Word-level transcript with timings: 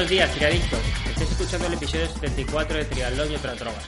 Buenos 0.00 0.12
días, 0.12 0.34
triadictos. 0.34 0.80
Estáis 1.10 1.30
escuchando 1.30 1.66
el 1.66 1.74
episodio 1.74 2.06
74 2.06 2.78
de 2.78 2.84
Triatlón 2.86 3.32
y 3.32 3.34
otras 3.34 3.58
drogas. 3.58 3.86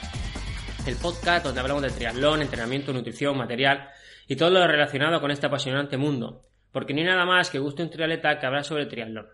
El 0.86 0.96
podcast 0.96 1.46
donde 1.46 1.60
hablamos 1.60 1.82
de 1.84 1.90
triatlón, 1.90 2.42
entrenamiento, 2.42 2.92
nutrición, 2.92 3.34
material 3.38 3.88
y 4.28 4.36
todo 4.36 4.50
lo 4.50 4.66
relacionado 4.66 5.22
con 5.22 5.30
este 5.30 5.46
apasionante 5.46 5.96
mundo. 5.96 6.44
Porque 6.70 6.92
ni 6.92 7.02
nada 7.02 7.24
más 7.24 7.48
que 7.48 7.60
guste 7.60 7.82
un 7.82 7.88
triatleta 7.88 8.38
que 8.38 8.44
hablar 8.44 8.64
sobre 8.64 8.84
triatlón. 8.84 9.26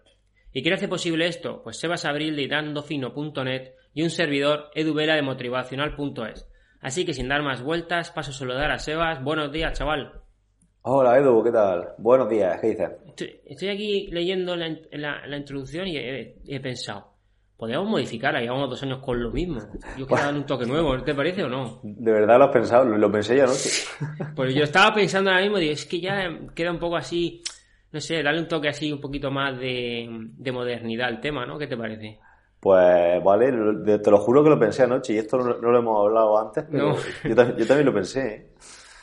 ¿Y 0.53 0.63
quién 0.63 0.75
hace 0.75 0.87
posible 0.87 1.27
esto? 1.27 1.63
Pues 1.65 1.81
Sebas 1.81 2.05
Abril 2.05 2.37
de 2.37 2.43
idandofino.net 2.43 3.73
y 3.93 4.05
un 4.05 4.11
servidor 4.11 4.71
eduvela 4.73 5.17
de 5.17 5.23
motivacional.es. 5.23 6.49
Así 6.81 7.05
que 7.05 7.13
sin 7.13 7.27
dar 7.27 7.43
más 7.43 7.61
vueltas, 7.61 8.13
paso 8.13 8.31
a 8.31 8.35
saludar 8.35 8.71
a 8.71 8.79
Sebas. 8.79 9.21
Buenos 9.21 9.51
días, 9.51 9.77
chaval. 9.77 10.28
Hola 10.83 11.19
Edu, 11.19 11.43
¿qué 11.43 11.51
tal? 11.51 11.89
Buenos 11.99 12.29
días, 12.31 12.61
¿qué 12.61 12.69
dices? 12.69 12.91
Estoy, 13.45 13.69
aquí 13.69 14.07
leyendo 14.13 14.55
la, 14.55 15.37
introducción 15.37 15.89
y 15.89 15.97
he, 15.97 16.61
pensado, 16.61 17.15
podríamos 17.57 17.89
modificarla, 17.89 18.41
llevamos 18.41 18.71
dos 18.71 18.83
años 18.85 19.01
con 19.05 19.21
lo 19.21 19.31
mismo. 19.33 19.61
Yo 19.99 20.07
quiero 20.07 20.23
darle 20.23 20.39
un 20.39 20.47
toque 20.47 20.67
nuevo, 20.67 21.03
¿te 21.03 21.15
parece 21.15 21.43
o 21.43 21.49
no? 21.49 21.81
De 21.83 22.13
verdad 22.13 22.39
lo 22.39 22.45
has 22.45 22.53
pensado, 22.53 22.85
lo, 22.85 23.11
pensé 23.11 23.37
ya 23.37 23.45
anoche. 23.45 23.71
Pues 24.37 24.55
yo 24.55 24.63
estaba 24.63 24.95
pensando 24.95 25.31
ahora 25.31 25.43
mismo, 25.43 25.59
digo, 25.59 25.73
es 25.73 25.85
que 25.85 26.01
ya 26.01 26.15
queda 26.55 26.71
un 26.71 26.79
poco 26.79 26.97
así, 26.97 27.43
no 27.91 28.01
sé, 28.01 28.23
darle 28.23 28.41
un 28.41 28.49
toque 28.49 28.69
así 28.69 28.93
un 28.93 29.01
poquito 29.01 29.33
más 29.33 29.59
de, 29.59 30.09
modernidad 30.53 31.09
al 31.09 31.21
tema, 31.21 31.45
¿no? 31.45 31.59
¿Qué 31.59 31.67
te 31.67 31.77
parece? 31.77 32.21
Pues 32.61 33.23
vale, 33.23 33.53
te 33.99 34.11
lo 34.11 34.19
juro 34.19 34.45
que 34.45 34.51
lo 34.51 34.59
pensé 34.59 34.85
anoche 34.85 35.15
y 35.15 35.19
esto 35.19 35.39
no, 35.39 35.55
lo 35.55 35.79
hemos 35.79 36.07
hablado 36.07 36.39
antes, 36.39 36.65
pero 36.71 36.95
yo, 37.25 37.57
yo, 37.57 37.67
también 37.67 37.87
lo 37.87 37.95
pensé. 37.95 38.35
¿eh? 38.35 38.47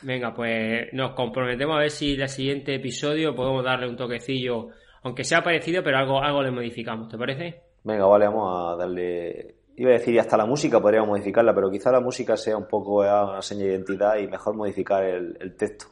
Venga, 0.06 0.32
pues 0.32 0.92
nos 0.92 1.14
comprometemos 1.14 1.74
a 1.74 1.80
ver 1.80 1.90
si 1.90 2.14
el 2.14 2.28
siguiente 2.28 2.76
episodio 2.76 3.34
podemos 3.34 3.64
darle 3.64 3.88
un 3.88 3.96
toquecillo, 3.96 4.68
aunque 5.02 5.24
sea 5.24 5.42
parecido, 5.42 5.82
pero 5.82 5.98
algo, 5.98 6.22
algo 6.22 6.44
le 6.44 6.52
modificamos, 6.52 7.08
¿te 7.08 7.18
parece? 7.18 7.62
Venga, 7.82 8.06
vale, 8.06 8.26
vamos 8.26 8.56
a 8.56 8.76
darle. 8.76 9.56
Iba 9.74 9.90
a 9.90 9.94
decir, 9.94 10.14
y 10.14 10.18
hasta 10.20 10.36
la 10.36 10.46
música 10.46 10.80
podríamos 10.80 11.08
modificarla, 11.08 11.52
pero 11.52 11.68
quizá 11.72 11.90
la 11.90 11.98
música 11.98 12.36
sea 12.36 12.56
un 12.56 12.68
poco 12.68 12.98
una 13.00 13.42
seña 13.42 13.64
de 13.64 13.72
identidad 13.72 14.16
y 14.18 14.28
mejor 14.28 14.54
modificar 14.54 15.02
el, 15.02 15.56
texto. 15.56 15.86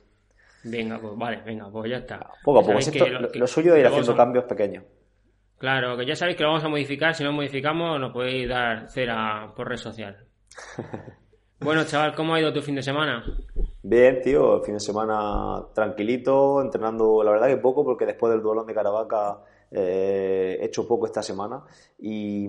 Venga, 0.62 0.96
pues 1.00 1.18
vale, 1.18 1.42
venga, 1.44 1.68
pues 1.68 1.90
ya 1.90 1.96
está. 1.96 2.20
Poco 2.44 2.60
a 2.60 2.62
poco, 2.62 2.78
lo, 3.34 3.46
suyo 3.48 3.74
es 3.74 3.80
ir 3.80 3.86
haciendo 3.88 4.14
cambios 4.14 4.44
pequeños. 4.44 4.84
Claro, 5.58 5.96
que 5.96 6.06
ya 6.06 6.14
sabéis 6.14 6.36
que 6.36 6.44
lo 6.44 6.50
vamos 6.50 6.64
a 6.64 6.68
modificar, 6.68 7.16
si 7.16 7.24
no 7.24 7.32
modificamos 7.32 7.98
nos 7.98 8.12
podéis 8.12 8.48
dar 8.48 8.88
cera 8.88 9.52
por 9.56 9.68
red 9.68 9.76
social. 9.76 10.24
bueno, 11.58 11.84
chaval, 11.84 12.14
¿cómo 12.14 12.32
ha 12.32 12.40
ido 12.40 12.52
tu 12.52 12.62
fin 12.62 12.76
de 12.76 12.82
semana? 12.82 13.24
Bien, 13.86 14.22
tío, 14.22 14.56
el 14.56 14.62
fin 14.62 14.74
de 14.74 14.80
semana 14.80 15.62
tranquilito, 15.74 16.62
entrenando 16.62 17.22
la 17.22 17.32
verdad 17.32 17.48
que 17.48 17.58
poco 17.58 17.84
porque 17.84 18.06
después 18.06 18.32
del 18.32 18.40
duelo 18.40 18.64
de 18.64 18.72
Caravaca 18.72 19.42
eh, 19.70 20.56
he 20.58 20.64
hecho 20.64 20.88
poco 20.88 21.04
esta 21.04 21.22
semana 21.22 21.62
y, 21.98 22.48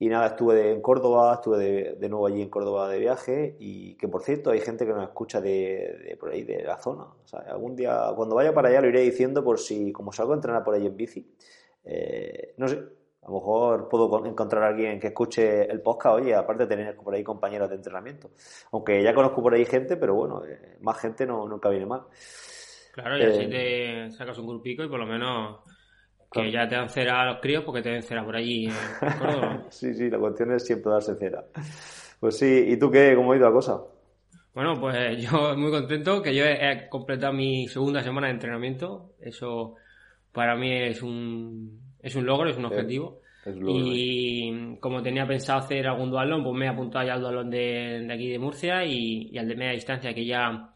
nada, 0.00 0.26
estuve 0.26 0.72
en 0.72 0.82
Córdoba, 0.82 1.34
estuve 1.34 1.94
de, 1.94 2.08
nuevo 2.08 2.26
allí 2.26 2.42
en 2.42 2.50
Córdoba 2.50 2.88
de 2.88 2.98
viaje 2.98 3.56
y 3.60 3.94
que 3.94 4.08
por 4.08 4.24
cierto 4.24 4.50
hay 4.50 4.58
gente 4.58 4.84
que 4.84 4.92
nos 4.92 5.04
escucha 5.04 5.40
de, 5.40 6.16
por 6.18 6.30
ahí, 6.32 6.42
de 6.42 6.64
la 6.64 6.78
zona. 6.78 7.04
O 7.04 7.26
sea, 7.28 7.38
algún 7.48 7.76
día, 7.76 8.10
cuando 8.16 8.34
vaya 8.34 8.52
para 8.52 8.70
allá 8.70 8.80
lo 8.80 8.88
iré 8.88 9.02
diciendo 9.02 9.44
por 9.44 9.60
si, 9.60 9.92
como 9.92 10.12
salgo 10.12 10.32
a 10.32 10.36
entrenar 10.36 10.64
por 10.64 10.74
ahí 10.74 10.84
en 10.84 10.96
bici, 10.96 11.32
eh, 11.84 12.54
no 12.56 12.66
sé, 12.66 12.82
a 13.24 13.28
lo 13.28 13.34
mejor 13.36 13.88
puedo 13.88 14.26
encontrar 14.26 14.64
a 14.64 14.68
alguien 14.68 15.00
que 15.00 15.06
escuche 15.06 15.64
el 15.64 15.80
podcast, 15.80 16.16
oye, 16.16 16.34
aparte 16.34 16.66
de 16.66 16.76
tener 16.76 16.96
por 16.96 17.14
ahí 17.14 17.24
compañeros 17.24 17.70
de 17.70 17.76
entrenamiento. 17.76 18.32
Aunque 18.72 19.02
ya 19.02 19.14
conozco 19.14 19.42
por 19.42 19.54
ahí 19.54 19.64
gente, 19.64 19.96
pero 19.96 20.14
bueno, 20.14 20.44
eh, 20.44 20.76
más 20.82 21.00
gente 21.00 21.26
no, 21.26 21.48
nunca 21.48 21.70
viene 21.70 21.86
mal. 21.86 22.02
Claro, 22.92 23.16
y 23.16 23.22
así 23.22 23.44
eh, 23.50 24.08
te 24.08 24.10
sacas 24.10 24.38
un 24.38 24.46
grupico 24.46 24.84
y 24.84 24.88
por 24.88 25.00
lo 25.00 25.06
menos 25.06 25.60
que 26.30 26.50
ya 26.50 26.68
te 26.68 26.74
dan 26.74 26.90
cera 26.90 27.22
a 27.22 27.26
los 27.26 27.40
críos 27.40 27.64
porque 27.64 27.80
te 27.80 27.90
den 27.90 28.02
cera 28.02 28.22
por 28.24 28.36
allí. 28.36 28.68
sí, 29.70 29.94
sí, 29.94 30.10
la 30.10 30.18
cuestión 30.18 30.52
es 30.52 30.66
siempre 30.66 30.92
darse 30.92 31.14
cera. 31.16 31.44
Pues 32.20 32.36
sí, 32.36 32.66
¿y 32.68 32.76
tú 32.76 32.90
qué? 32.90 33.14
¿Cómo 33.16 33.32
ha 33.32 33.36
ido 33.36 33.46
la 33.46 33.52
cosa? 33.52 33.80
Bueno, 34.52 34.74
pues 34.78 35.16
yo 35.30 35.56
muy 35.56 35.70
contento 35.70 36.20
que 36.20 36.34
yo 36.34 36.44
he 36.44 36.88
completado 36.90 37.32
mi 37.32 37.68
segunda 37.68 38.02
semana 38.02 38.26
de 38.26 38.34
entrenamiento. 38.34 39.14
Eso 39.18 39.76
para 40.30 40.56
mí 40.56 40.70
es 40.70 41.02
un 41.02 41.83
es 42.04 42.14
un 42.14 42.26
logro, 42.26 42.50
es 42.50 42.56
un 42.56 42.66
objetivo. 42.66 43.20
y 43.66 44.76
como 44.76 45.02
tenía 45.02 45.26
pensado 45.26 45.58
hacer 45.60 45.86
algún 45.86 46.10
dualón, 46.10 46.44
pues 46.44 46.54
me 46.54 46.66
he 46.66 46.68
apuntado 46.68 47.06
ya 47.06 47.14
al 47.14 47.20
dualón 47.20 47.50
de, 47.50 48.06
aquí 48.12 48.28
de 48.28 48.38
Murcia 48.38 48.84
y, 48.84 49.36
al 49.38 49.48
de 49.48 49.56
media 49.56 49.72
distancia 49.72 50.14
que 50.14 50.24
ya 50.24 50.70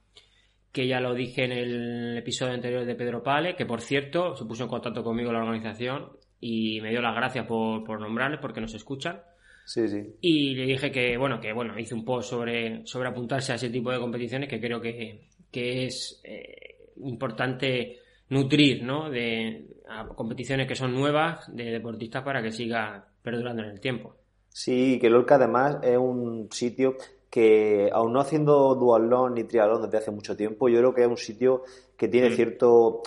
que 0.73 0.87
ya 0.87 1.01
lo 1.01 1.15
dije 1.15 1.45
en 1.45 1.53
el 1.53 2.19
episodio 2.19 2.53
anterior 2.53 2.85
de 2.85 2.95
Pedro 2.95 3.23
Pale, 3.23 3.57
que 3.57 3.67
por 3.67 3.81
cierto 3.81 4.37
se 4.37 4.45
puso 4.45 4.65
en 4.65 4.69
contacto 4.69 5.03
conmigo 5.03 5.33
la 5.33 5.41
organización 5.41 6.11
y 6.41 6.81
me 6.83 6.91
dio 6.91 7.01
las 7.01 7.17
gracias 7.17 7.47
por, 7.47 7.85
por 7.85 8.01
nombrarles 8.01 8.39
porque 8.41 8.61
nos 8.61 8.75
escuchan. 8.75 9.21
Sí, 9.65 9.89
sí. 9.89 10.15
Y 10.21 10.55
le 10.55 10.67
dije 10.67 10.91
que, 10.91 11.17
bueno, 11.17 11.41
que 11.41 11.53
bueno, 11.53 11.79
hice 11.79 11.95
un 11.95 12.05
post 12.05 12.31
sobre, 12.31 12.87
sobre 12.87 13.09
apuntarse 13.09 13.53
a 13.53 13.57
ese 13.57 13.71
tipo 13.71 13.91
de 13.91 13.99
competiciones 13.99 14.49
que 14.49 14.61
creo 14.61 14.81
que, 14.81 15.29
que 15.51 15.87
es 15.87 16.21
eh, 16.25 16.77
importante 17.03 17.99
nutrir, 18.29 18.83
¿no? 18.83 19.11
De 19.11 19.67
competiciones 20.15 20.67
que 20.67 20.75
son 20.75 20.95
nuevas 20.95 21.55
de 21.55 21.65
deportistas 21.65 22.23
para 22.23 22.43
que 22.43 22.53
siga 22.53 23.07
perdurando 23.23 23.63
en 23.63 23.71
el 23.71 23.81
tiempo. 23.81 24.15
Sí, 24.49 24.99
que 25.01 25.11
Lorca 25.11 25.37
además 25.37 25.79
es 25.83 25.97
un 25.97 26.49
sitio 26.51 26.97
que, 27.31 27.91
aún 27.93 28.13
no 28.13 28.21
haciendo 28.21 28.75
dualón 28.75 29.35
ni 29.35 29.45
triatlón 29.45 29.83
desde 29.83 29.99
hace 29.99 30.11
mucho 30.11 30.37
tiempo, 30.37 30.69
yo 30.69 30.79
creo 30.79 30.95
que 30.95 31.03
es 31.03 31.09
un 31.09 31.17
sitio 31.17 31.63
que 31.99 32.09
tiene 32.09 32.31
mm. 32.31 32.33
cierto... 32.33 33.03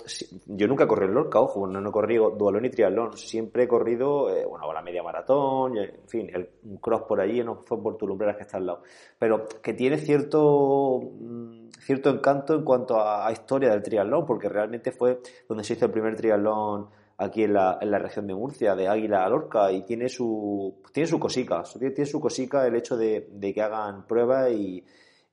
Yo 0.46 0.68
nunca 0.68 0.84
he 0.84 0.86
corrido 0.86 1.08
en 1.08 1.14
Lorca, 1.14 1.40
ojo, 1.40 1.66
no, 1.66 1.80
no 1.80 1.88
he 1.88 1.92
corrido 1.92 2.30
dualón 2.30 2.62
ni 2.62 2.70
triatlón, 2.70 3.16
siempre 3.16 3.64
he 3.64 3.68
corrido, 3.68 4.28
eh, 4.30 4.44
bueno, 4.44 4.70
la 4.70 4.82
media 4.82 5.02
maratón, 5.02 5.78
en 5.78 6.06
fin, 6.06 6.30
el 6.32 6.50
cross 6.78 7.02
por 7.08 7.20
allí, 7.20 7.42
no 7.42 7.62
fue 7.64 7.82
por 7.82 7.96
Tulumbreras 7.96 8.36
que 8.36 8.42
está 8.42 8.58
al 8.58 8.66
lado, 8.66 8.82
pero 9.18 9.46
que 9.62 9.72
tiene 9.72 9.96
cierto 9.96 11.00
mm, 11.18 11.68
cierto 11.80 12.10
encanto 12.10 12.54
en 12.54 12.64
cuanto 12.64 13.00
a, 13.00 13.30
historia 13.32 13.70
del 13.70 13.82
triatlón, 13.82 14.26
porque 14.26 14.50
realmente 14.50 14.92
fue 14.92 15.20
donde 15.48 15.64
se 15.64 15.72
hizo 15.72 15.86
el 15.86 15.90
primer 15.90 16.14
triatlón 16.14 16.88
aquí 17.16 17.44
en 17.44 17.54
la, 17.54 17.78
en 17.80 17.90
la 17.90 17.98
región 17.98 18.26
de 18.26 18.34
Murcia, 18.34 18.74
de 18.74 18.88
Águila 18.88 19.24
a 19.24 19.28
Lorca, 19.30 19.72
y 19.72 19.82
tiene 19.82 20.10
su, 20.10 20.82
tiene 20.92 21.06
su 21.06 21.18
cosica, 21.18 21.62
tiene 21.78 22.06
su 22.06 22.20
cosica 22.20 22.66
el 22.66 22.76
hecho 22.76 22.96
de, 22.96 23.26
que 23.54 23.62
hagan 23.62 24.06
pruebas 24.06 24.52
y, 24.52 24.84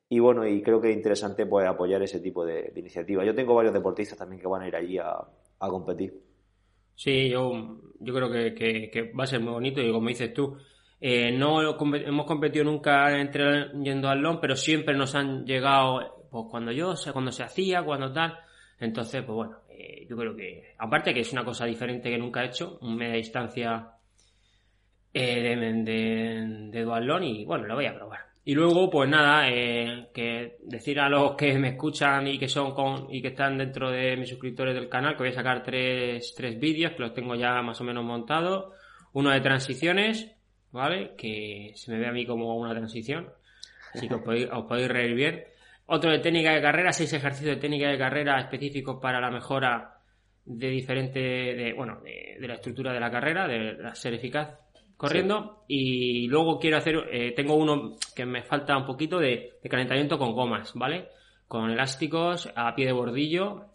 y, 0.10 0.20
bueno, 0.20 0.48
y 0.48 0.62
creo 0.64 0.82
que 0.82 0.90
es 0.90 0.96
interesante 0.96 1.46
pues 1.46 1.68
apoyar 1.68 2.02
ese 2.02 2.20
tipo 2.20 2.44
de, 2.44 2.74
iniciativas. 2.76 3.26
Yo 3.26 3.36
tengo 3.36 3.54
varios 3.54 3.74
deportistas 3.74 4.18
también 4.18 4.42
que 4.42 4.48
van 4.48 4.64
a 4.64 4.68
ir 4.68 4.76
allí 4.76 4.98
a, 4.98 5.28
competir. 5.60 6.14
Sí, 6.96 7.30
yo, 7.30 7.80
yo 8.00 8.14
creo 8.14 8.32
que, 8.32 8.90
que, 8.90 9.12
va 9.12 9.26
a 9.26 9.28
ser 9.28 9.40
muy 9.40 9.54
bonito 9.54 9.82
y 9.82 9.92
como 9.92 10.10
dices 10.10 10.34
tú, 10.34 10.58
eh, 11.00 11.32
no 11.32 11.62
hemos 11.62 12.26
competido 12.26 12.66
nunca 12.66 13.18
entre 13.18 13.72
yendo 13.84 14.10
al 14.10 14.40
pero 14.42 14.56
siempre 14.56 14.98
nos 14.98 15.16
han 15.16 15.46
llegado 15.46 16.26
pues 16.30 16.46
cuando 16.50 16.72
yo, 16.72 16.94
cuando 17.14 17.32
se 17.32 17.44
hacía, 17.44 17.84
cuando 17.84 18.12
tal. 18.12 18.38
Entonces, 18.80 19.24
pues 19.24 19.36
bueno, 19.36 19.58
eh, 19.70 20.08
yo 20.10 20.18
creo 20.18 20.36
que, 20.36 20.76
aparte 20.78 21.14
que 21.14 21.22
es 21.22 21.32
una 21.34 21.46
cosa 21.46 21.66
diferente 21.66 22.10
que 22.10 22.18
nunca 22.18 22.44
he 22.44 22.48
hecho, 22.48 22.80
un 22.82 22.96
media 22.96 23.16
distancia 23.16 23.92
eh, 25.14 25.42
de, 25.42 25.56
de, 25.84 26.70
de 26.72 26.84
dualón 26.84 27.24
y 27.24 27.46
bueno, 27.46 27.66
lo 27.66 27.76
voy 27.76 27.86
a 27.86 27.96
probar. 27.96 28.29
Y 28.50 28.56
luego, 28.56 28.90
pues 28.90 29.08
nada, 29.08 29.48
eh, 29.48 30.08
que 30.12 30.58
decir 30.64 31.00
a 31.00 31.08
los 31.08 31.36
que 31.36 31.54
me 31.60 31.68
escuchan 31.68 32.26
y 32.26 32.40
que 32.40 32.48
son 32.48 32.74
con, 32.74 33.06
y 33.14 33.22
que 33.22 33.28
están 33.28 33.60
dentro 33.60 33.92
de 33.92 34.18
mis 34.18 34.28
suscriptores 34.28 34.74
del 34.74 34.90
canal 34.90 35.16
que 35.16 35.22
voy 35.22 35.30
a 35.30 35.36
sacar 35.36 35.62
tres, 35.62 36.34
tres 36.36 36.60
vídeos 36.60 36.94
que 36.94 37.04
los 37.04 37.14
tengo 37.14 37.36
ya 37.36 37.62
más 37.62 37.80
o 37.80 37.84
menos 37.84 38.04
montados. 38.04 38.74
Uno 39.14 39.30
de 39.30 39.40
transiciones, 39.42 40.32
¿vale? 40.72 41.14
Que 41.16 41.74
se 41.76 41.92
me 41.92 42.00
ve 42.00 42.08
a 42.08 42.12
mí 42.12 42.26
como 42.26 42.58
una 42.58 42.72
transición. 42.72 43.30
Así 43.94 44.08
que 44.08 44.16
os 44.16 44.24
podéis, 44.24 44.50
os 44.52 44.66
podéis 44.66 44.88
reír 44.88 45.14
bien. 45.14 45.44
Otro 45.86 46.10
de 46.10 46.18
técnica 46.18 46.52
de 46.52 46.62
carrera, 46.64 46.92
seis 46.92 47.14
ejercicios 47.14 47.54
de 47.54 47.62
técnica 47.62 47.90
de 47.90 48.00
carrera 48.00 48.40
específicos 48.40 48.98
para 49.00 49.22
la 49.22 49.30
mejora 49.30 50.00
de 50.44 50.70
diferente, 50.70 51.20
de, 51.20 51.74
bueno, 51.74 52.02
de, 52.02 52.48
la 52.48 52.56
estructura 52.56 52.94
de 52.94 53.00
la 53.00 53.12
carrera, 53.12 53.48
de, 53.48 53.78
ser 53.94 54.16
eficaz 54.16 54.58
corriendo. 55.00 55.64
Y 55.68 56.28
luego 56.28 56.60
quiero 56.60 56.78
hacer, 56.78 56.96
eh, 57.10 57.32
tengo 57.34 57.56
uno 57.56 57.96
que 58.14 58.26
me 58.26 58.44
falta 58.44 58.78
un 58.78 58.86
poquito 58.86 59.18
de, 59.18 59.54
de 59.64 59.70
calentamiento 59.70 60.20
con 60.20 60.34
gomas, 60.34 60.74
¿vale? 60.76 61.08
Con 61.48 61.72
elásticos 61.72 62.50
a 62.54 62.76
pie 62.76 62.86
de 62.86 62.92
bordillo 62.92 63.66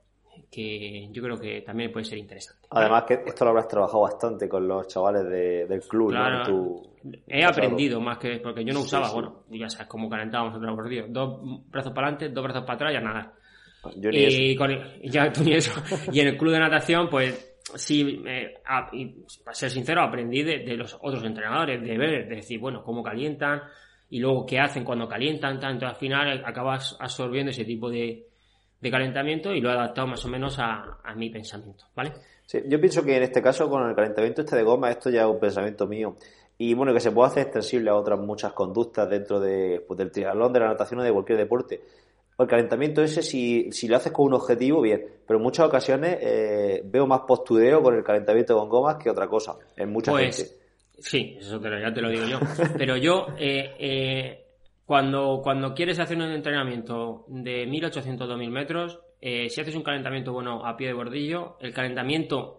que 0.50 1.08
yo 1.10 1.22
creo 1.22 1.38
que 1.38 1.62
también 1.62 1.90
puede 1.90 2.04
ser 2.04 2.18
interesante. 2.18 2.68
Además 2.70 3.04
que 3.04 3.14
esto 3.26 3.44
lo 3.44 3.50
habrás 3.50 3.68
trabajado 3.68 4.02
bastante 4.02 4.48
con 4.48 4.68
los 4.68 4.86
chavales 4.86 5.24
del 5.68 5.80
club, 5.80 6.12
¿no? 6.12 6.82
he 7.26 7.44
aprendido 7.44 8.00
más 8.00 8.18
que 8.18 8.38
porque 8.38 8.64
yo 8.64 8.72
no 8.72 8.80
usaba, 8.80 9.10
bueno, 9.12 9.44
ya 9.50 9.68
sabes 9.68 9.88
cómo 9.88 10.08
calentábamos 10.08 10.56
otro 10.56 10.76
por 10.76 10.88
dos 11.08 11.40
brazos 11.70 11.92
para 11.92 12.08
adelante, 12.08 12.28
dos 12.28 12.44
brazos 12.44 12.62
para 12.64 12.74
atrás 12.74 12.92
y 12.92 12.96
a 12.96 13.00
nadar. 13.00 13.32
Yo 13.96 14.10
ni 14.10 14.18
y, 14.18 14.56
Con, 14.56 14.70
ya 15.02 15.32
tú 15.32 15.42
ni 15.44 15.54
eso. 15.54 15.72
y 16.12 16.20
en 16.20 16.28
el 16.28 16.36
club 16.36 16.52
de 16.52 16.60
natación, 16.60 17.08
pues 17.08 17.53
sí, 17.74 18.22
para 18.64 19.54
ser 19.54 19.70
sincero, 19.70 20.02
aprendí 20.02 20.42
de, 20.42 20.76
los 20.76 20.94
otros 21.00 21.24
entrenadores, 21.24 21.80
de 21.82 21.98
ver, 21.98 22.28
de 22.28 22.36
decir, 22.36 22.60
bueno, 22.60 22.82
cómo 22.82 23.02
calientan 23.02 23.62
y 24.10 24.20
luego 24.20 24.46
qué 24.46 24.60
hacen 24.60 24.84
cuando 24.84 25.08
calientan, 25.08 25.58
tanto 25.58 25.86
al 25.86 25.96
final 25.96 26.42
acabas 26.44 26.96
absorbiendo 27.00 27.50
ese 27.50 27.64
tipo 27.64 27.90
de, 27.90 28.26
de 28.84 28.90
calentamiento 28.90 29.52
y 29.52 29.60
lo 29.60 29.70
he 29.70 29.72
adaptado 29.72 30.06
más 30.06 30.24
o 30.24 30.28
menos 30.28 30.58
a, 30.58 30.98
mi 31.16 31.30
pensamiento, 31.30 31.86
¿vale? 31.96 32.12
yo 32.66 32.78
pienso 32.78 33.02
que 33.02 33.16
en 33.16 33.22
este 33.22 33.40
caso, 33.40 33.70
con 33.70 33.88
el 33.88 33.94
calentamiento 33.94 34.42
este 34.42 34.56
de 34.56 34.62
goma, 34.62 34.90
esto 34.90 35.08
ya 35.08 35.22
es 35.22 35.26
un 35.26 35.40
pensamiento 35.40 35.86
mío. 35.86 36.16
Y 36.58 36.74
bueno, 36.74 36.92
que 36.92 37.00
se 37.00 37.10
puede 37.10 37.28
hacer 37.28 37.44
extensible 37.44 37.90
a 37.90 37.96
otras 37.96 38.20
muchas 38.20 38.52
conductas 38.52 39.08
dentro 39.08 39.40
de, 39.40 39.82
pues, 39.88 39.98
del 39.98 40.12
triatlón, 40.12 40.52
de 40.52 40.60
la 40.60 40.68
natación 40.68 41.00
o 41.00 41.02
de 41.02 41.12
cualquier 41.12 41.38
deporte. 41.38 41.80
El 42.38 42.46
calentamiento 42.46 43.02
ese, 43.02 43.22
si, 43.22 43.70
si 43.70 43.86
lo 43.86 43.96
haces 43.96 44.12
con 44.12 44.26
un 44.26 44.34
objetivo, 44.34 44.80
bien. 44.80 45.04
Pero 45.26 45.38
en 45.38 45.42
muchas 45.42 45.66
ocasiones 45.66 46.18
eh, 46.20 46.82
veo 46.84 47.06
más 47.06 47.20
postureo 47.20 47.82
con 47.82 47.94
el 47.94 48.02
calentamiento 48.02 48.58
con 48.58 48.68
gomas 48.68 48.96
que 48.96 49.10
otra 49.10 49.28
cosa. 49.28 49.54
En 49.76 49.92
mucha 49.92 50.10
pues, 50.10 50.36
gente. 50.36 50.64
Sí, 50.98 51.36
eso 51.38 51.60
ya 51.60 51.92
te 51.92 52.00
lo 52.00 52.08
digo 52.08 52.26
yo. 52.26 52.38
Pero 52.78 52.96
yo, 52.96 53.26
eh, 53.38 53.74
eh, 53.78 54.46
cuando, 54.84 55.40
cuando 55.42 55.74
quieres 55.74 55.98
hacer 55.98 56.16
un 56.16 56.30
entrenamiento 56.30 57.24
de 57.28 57.66
1800-2000 57.66 58.50
metros, 58.50 59.00
eh, 59.20 59.48
si 59.48 59.60
haces 59.60 59.74
un 59.74 59.82
calentamiento 59.82 60.32
bueno 60.32 60.66
a 60.66 60.76
pie 60.76 60.88
de 60.88 60.92
bordillo, 60.92 61.56
el 61.60 61.72
calentamiento 61.72 62.58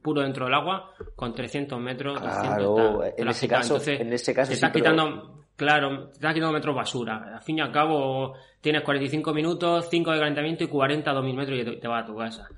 puro 0.00 0.22
dentro 0.22 0.44
del 0.44 0.54
agua, 0.54 0.92
con 1.16 1.34
300 1.34 1.80
metros, 1.80 2.20
claro, 2.20 3.02
en, 3.04 3.28
ese 3.28 3.48
caso, 3.48 3.80
en 3.84 4.12
ese 4.12 4.32
caso, 4.32 4.50
te 4.50 4.54
estás 4.54 4.70
quitando, 4.70 5.43
claro, 5.56 6.08
te 6.08 6.12
estás 6.14 6.34
quitando 6.34 6.52
metros 6.52 6.74
basura. 6.74 7.34
Al 7.34 7.42
fin 7.42 7.58
y 7.58 7.60
al 7.60 7.72
cabo, 7.72 8.34
tienes 8.60 8.82
45 8.82 9.32
minutos, 9.32 9.88
5 9.90 10.12
de 10.12 10.18
calentamiento 10.18 10.64
y 10.64 10.68
40 10.68 11.10
a 11.10 11.14
2000 11.14 11.36
metros 11.36 11.58
y 11.58 11.80
te, 11.80 11.88
vas 11.88 12.04
a 12.04 12.06
tu 12.06 12.16
casa 12.16 12.48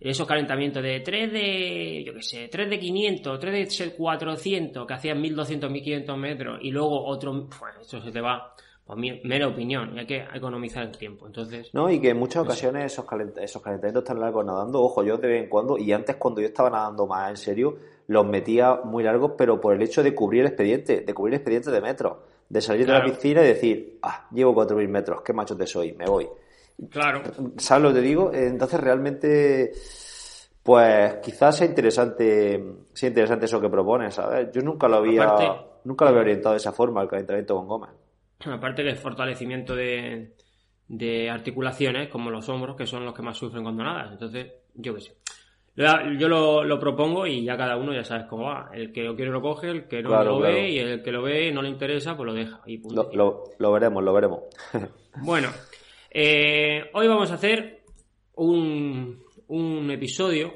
esos 0.00 0.26
calentamientos 0.26 0.82
de 0.82 1.00
3 1.00 1.32
de, 1.32 2.04
yo 2.04 2.12
qué 2.12 2.22
sé, 2.22 2.48
3 2.48 2.68
de 2.68 2.78
500, 2.78 3.40
3 3.40 3.78
de 3.78 3.96
400, 3.96 4.86
que 4.86 4.92
hacían 4.92 5.18
1200, 5.18 5.70
1500 5.70 6.18
metros, 6.18 6.58
y 6.60 6.70
luego 6.72 7.06
otro, 7.06 7.48
pues 7.48 7.74
eso 7.80 8.02
se 8.02 8.12
te 8.12 8.20
va 8.20 8.54
pues 8.86 8.98
mera 9.24 9.48
opinión, 9.48 9.96
y 9.96 10.00
hay 10.00 10.06
que 10.06 10.26
economizar 10.34 10.82
el 10.82 10.90
tiempo. 10.90 11.26
Entonces, 11.26 11.72
no, 11.72 11.90
y 11.90 12.00
que 12.00 12.10
en 12.10 12.18
muchas 12.18 12.44
ocasiones 12.44 12.84
esos, 12.84 13.06
esos 13.40 13.62
calentamientos 13.62 14.04
tan 14.04 14.20
largos 14.20 14.44
nadando, 14.44 14.82
ojo, 14.82 15.02
yo 15.02 15.16
de 15.16 15.26
vez 15.26 15.42
en 15.44 15.48
cuando, 15.48 15.78
y 15.78 15.90
antes 15.92 16.16
cuando 16.16 16.42
yo 16.42 16.48
estaba 16.48 16.68
nadando 16.68 17.06
más 17.06 17.30
en 17.30 17.36
serio, 17.38 17.78
los 18.08 18.26
metía 18.26 18.80
muy 18.84 19.02
largos, 19.02 19.32
pero 19.38 19.58
por 19.58 19.74
el 19.74 19.80
hecho 19.80 20.02
de 20.02 20.14
cubrir 20.14 20.42
el 20.42 20.48
expediente, 20.48 21.00
de 21.00 21.14
cubrir 21.14 21.32
el 21.32 21.38
expediente 21.38 21.70
de 21.70 21.80
metros, 21.80 22.18
de 22.48 22.60
salir 22.60 22.86
de 22.86 22.92
la 22.92 23.04
piscina 23.04 23.42
y 23.42 23.46
decir, 23.46 23.98
ah, 24.02 24.28
llevo 24.32 24.54
4.000 24.54 24.88
metros, 24.88 25.22
qué 25.22 25.32
macho 25.32 25.56
te 25.56 25.66
soy, 25.66 25.92
me 25.92 26.06
voy. 26.06 26.28
Claro. 26.90 27.22
¿Sabes 27.56 27.82
lo 27.82 27.88
que 27.90 28.00
te 28.00 28.06
digo? 28.06 28.32
Entonces 28.32 28.80
realmente, 28.80 29.72
pues 30.62 31.14
quizás 31.22 31.56
sea 31.56 31.66
interesante, 31.66 32.62
sea 32.92 33.08
interesante 33.08 33.46
eso 33.46 33.60
que 33.60 33.68
propones, 33.68 34.14
¿sabes? 34.14 34.48
Yo 34.52 34.60
nunca 34.62 34.88
lo 34.88 34.96
había, 34.96 35.34
nunca 35.84 36.04
lo 36.04 36.10
había 36.10 36.22
orientado 36.22 36.54
de 36.54 36.58
esa 36.58 36.72
forma, 36.72 37.02
el 37.02 37.08
calentamiento 37.08 37.56
con 37.56 37.68
goma 37.68 37.94
aparte 38.52 38.82
del 38.82 38.96
fortalecimiento 38.96 39.74
de, 39.74 40.34
de 40.88 41.30
articulaciones, 41.30 42.08
como 42.08 42.30
los 42.30 42.48
hombros, 42.48 42.76
que 42.76 42.86
son 42.86 43.04
los 43.04 43.14
que 43.14 43.22
más 43.22 43.36
sufren 43.36 43.62
cuando 43.62 43.84
nadas. 43.84 44.12
Entonces, 44.12 44.52
yo 44.74 44.94
qué 44.94 45.00
sé. 45.00 45.16
Yo 45.76 46.28
lo, 46.28 46.78
propongo 46.78 47.26
y 47.26 47.44
ya 47.44 47.56
cada 47.56 47.76
uno 47.76 47.92
ya 47.92 48.04
sabes 48.04 48.26
cómo 48.26 48.44
va. 48.44 48.70
El 48.72 48.92
que 48.92 49.02
lo 49.02 49.16
quiere 49.16 49.32
lo 49.32 49.42
coge, 49.42 49.70
el 49.70 49.88
que 49.88 50.02
no 50.02 50.22
lo 50.22 50.40
ve 50.40 50.70
y 50.70 50.78
el 50.78 51.02
que 51.02 51.10
lo 51.10 51.22
ve 51.22 51.48
y 51.48 51.52
no 51.52 51.62
le 51.62 51.68
interesa, 51.68 52.16
pues 52.16 52.26
lo 52.26 52.34
deja. 52.34 52.60
Y 52.66 52.80
lo, 52.94 53.72
veremos, 53.72 54.04
lo 54.04 54.12
veremos. 54.12 54.40
bueno, 55.22 55.48
eh, 56.10 56.90
hoy 56.92 57.08
vamos 57.08 57.30
a 57.32 57.34
hacer 57.34 57.82
un, 58.36 59.24
un 59.48 59.90
episodio 59.90 60.52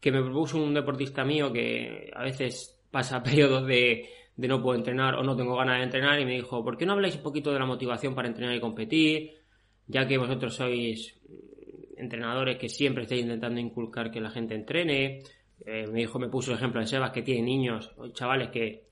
que 0.00 0.10
me 0.10 0.22
propuso 0.22 0.58
un 0.58 0.74
deportista 0.74 1.24
mío 1.24 1.52
que 1.52 2.10
a 2.14 2.24
veces 2.24 2.80
pasa 2.90 3.22
periodos 3.22 3.64
de, 3.66 4.08
de 4.36 4.48
no 4.48 4.62
puedo 4.62 4.76
entrenar 4.76 5.14
o 5.14 5.22
no 5.22 5.36
tengo 5.36 5.56
ganas 5.56 5.78
de 5.78 5.84
entrenar 5.84 6.20
y 6.20 6.24
me 6.24 6.34
dijo, 6.34 6.64
¿por 6.64 6.76
qué 6.76 6.84
no 6.84 6.94
habláis 6.94 7.16
un 7.16 7.22
poquito 7.22 7.52
de 7.52 7.58
la 7.58 7.66
motivación 7.66 8.14
para 8.14 8.28
entrenar 8.28 8.54
y 8.56 8.60
competir? 8.60 9.38
Ya 9.86 10.06
que 10.06 10.18
vosotros 10.18 10.54
sois 10.54 11.17
entrenadores 11.98 12.56
que 12.58 12.68
siempre 12.68 13.04
estáis 13.04 13.22
intentando 13.22 13.60
inculcar 13.60 14.10
que 14.10 14.20
la 14.20 14.30
gente 14.30 14.54
entrene. 14.54 15.22
Eh, 15.66 15.86
me 15.86 16.00
dijo, 16.00 16.18
me 16.18 16.28
puso 16.28 16.52
el 16.52 16.58
ejemplo 16.58 16.80
de 16.80 16.86
Sebas 16.86 17.10
que 17.10 17.22
tiene 17.22 17.42
niños, 17.42 17.92
chavales 18.12 18.50
que, 18.50 18.84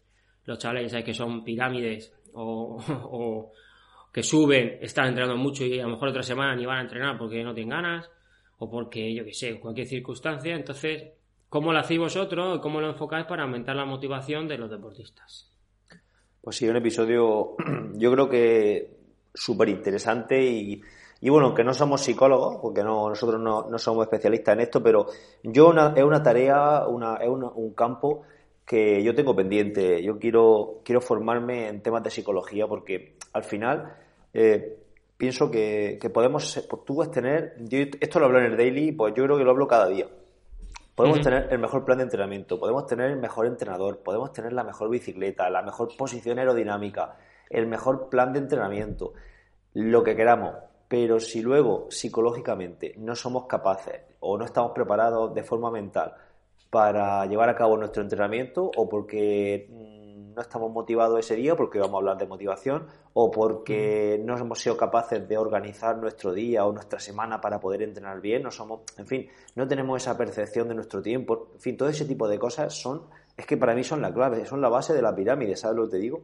los 0.44 0.58
chavales 0.58 0.85
ya 0.85 0.88
sabéis 0.91 1.06
que 1.06 1.14
son 1.14 1.44
pirámides 1.44 2.12
o, 2.32 2.82
o 2.88 3.53
que 4.12 4.23
suben, 4.23 4.79
están 4.81 5.08
entrenando 5.08 5.37
mucho 5.37 5.64
y 5.64 5.79
a 5.79 5.85
lo 5.85 5.91
mejor 5.91 6.08
otra 6.08 6.23
semana 6.23 6.56
ni 6.56 6.67
van 6.67 6.79
a 6.79 6.82
entrenar 6.82 7.19
porque 7.19 7.43
no 7.44 7.55
tienen 7.55 7.70
ganas 7.70 8.11
o 8.58 8.70
porque, 8.70 9.14
yo 9.14 9.25
qué 9.25 9.35
sé, 9.35 9.61
cualquier 9.61 9.87
circunstancia. 9.87 10.55
Entonces, 10.55 11.12
¿Cómo 11.49 11.73
lo 11.73 11.79
hacéis 11.79 12.00
vosotros? 12.00 12.58
¿Cómo 12.61 12.81
lo 12.81 12.91
enfocáis 12.91 13.26
para 13.26 13.44
aumentar 13.44 13.76
la 13.76 13.85
motivación 13.85 14.49
de 14.49 14.58
los 14.58 14.70
deportistas? 14.70 15.50
Pues 16.41 16.56
sí, 16.56 16.69
un 16.69 16.76
episodio 16.76 17.56
yo 17.94 18.12
creo 18.12 18.29
que 18.29 18.91
súper 19.32 19.69
interesante 19.69 20.43
y, 20.43 20.82
bueno, 21.23 21.55
que 21.55 21.65
no 21.65 21.73
somos 21.73 22.03
psicólogos, 22.03 22.59
porque 22.61 22.83
no, 22.83 23.09
nosotros 23.09 23.41
no, 23.41 23.79
somos 23.79 24.05
especialistas 24.05 24.55
en 24.55 24.61
esto, 24.61 24.83
pero 24.83 25.07
yo 25.43 25.73
es 25.95 26.05
una 26.05 26.23
tarea, 26.23 26.87
una, 26.87 27.17
es 27.17 27.29
un 27.29 27.73
campo 27.75 28.25
que 28.67 29.03
yo 29.03 29.15
tengo 29.15 29.35
pendiente. 29.35 30.03
Yo 30.03 30.19
quiero, 30.19 30.81
quiero 30.85 31.01
formarme 31.01 31.69
en 31.69 31.81
temas 31.83 32.03
de 32.03 32.11
psicología 32.11 32.67
porque 32.67 33.17
al 33.33 33.45
final 33.45 33.95
eh, 34.35 34.77
pienso 35.17 35.51
que, 35.51 35.99
podemos, 36.13 36.67
pues 36.69 36.85
tú 36.85 36.97
puedes 36.97 37.13
tener, 37.13 37.57
esto 38.01 38.19
lo 38.19 38.27
hablo 38.27 38.41
en 38.41 38.47
el 38.47 38.57
daily, 38.57 38.93
pues 38.93 39.15
yo 39.15 39.25
creo 39.25 39.39
que 39.39 39.45
lo 39.45 39.53
hablo 39.53 39.69
cada 39.69 39.87
día. 39.87 40.09
Podemos 40.97 41.21
tener 41.21 41.49
el 41.51 41.59
mejor 41.59 41.85
plan 41.85 41.99
de 41.99 42.05
entrenamiento, 42.05 42.59
podemos 42.59 42.87
tener 42.87 43.11
el 43.11 43.19
mejor 43.19 43.47
entrenador, 43.47 43.99
podemos 43.99 44.33
tener 44.33 44.55
la 44.55 44.65
mejor 44.65 44.89
bicicleta, 44.89 45.49
la 45.51 45.63
mejor 45.63 45.95
posición 45.95 46.39
aerodinámica, 46.39 47.17
el 47.51 47.67
mejor 47.67 48.09
plan 48.09 48.33
de 48.33 48.39
entrenamiento, 48.39 49.13
lo 49.75 50.03
que 50.03 50.17
queramos. 50.17 50.55
Pero 50.88 51.19
si 51.19 51.43
luego 51.43 51.87
psicológicamente 51.91 52.94
no 52.99 53.17
somos 53.17 53.47
capaces 53.47 54.03
o 54.21 54.38
no 54.38 54.44
estamos 54.44 54.73
preparados 54.73 55.35
de 55.35 55.43
forma 55.43 55.71
mental 55.71 56.15
para 56.71 57.27
llevar 57.27 57.49
a 57.49 57.56
cabo 57.56 57.77
nuestro 57.77 58.03
entrenamiento 58.03 58.71
o 58.77 58.88
porque 58.88 59.69
no 60.37 60.43
estamos 60.43 60.71
motivados 60.71 61.19
ese 61.19 61.35
día 61.35 61.56
porque 61.56 61.79
vamos 61.79 61.94
a 61.94 61.99
hablar 61.99 62.19
de 62.19 62.27
motivación 62.27 62.87
o 63.15 63.31
porque 63.31 64.21
no 64.23 64.37
hemos 64.37 64.59
sido 64.61 64.77
capaces 64.77 65.27
de 65.27 65.38
organizar 65.38 65.97
nuestro 65.97 66.35
día 66.35 66.67
o 66.67 66.73
nuestra 66.73 67.00
semana 67.00 67.41
para 67.41 67.59
poder 67.59 67.82
entrenar 67.82 68.21
bien, 68.21 68.43
no 68.43 68.50
somos, 68.50 68.82
en 68.99 69.06
fin, 69.06 69.27
no 69.55 69.67
tenemos 69.67 70.03
esa 70.03 70.17
percepción 70.19 70.69
de 70.69 70.75
nuestro 70.75 71.00
tiempo, 71.00 71.50
en 71.55 71.61
fin, 71.61 71.77
todo 71.79 71.89
ese 71.89 72.05
tipo 72.05 72.29
de 72.29 72.39
cosas 72.39 72.75
son, 72.75 73.05
es 73.35 73.47
que 73.47 73.56
para 73.56 73.75
mí 73.75 73.82
son 73.82 74.03
la 74.03 74.12
clave, 74.12 74.44
son 74.44 74.61
la 74.61 74.69
base 74.69 74.93
de 74.93 75.00
la 75.00 75.17
pirámide, 75.17 75.56
¿sabes 75.56 75.79
lo 75.79 75.85
que 75.87 75.93
te 75.93 75.99
digo? 75.99 76.22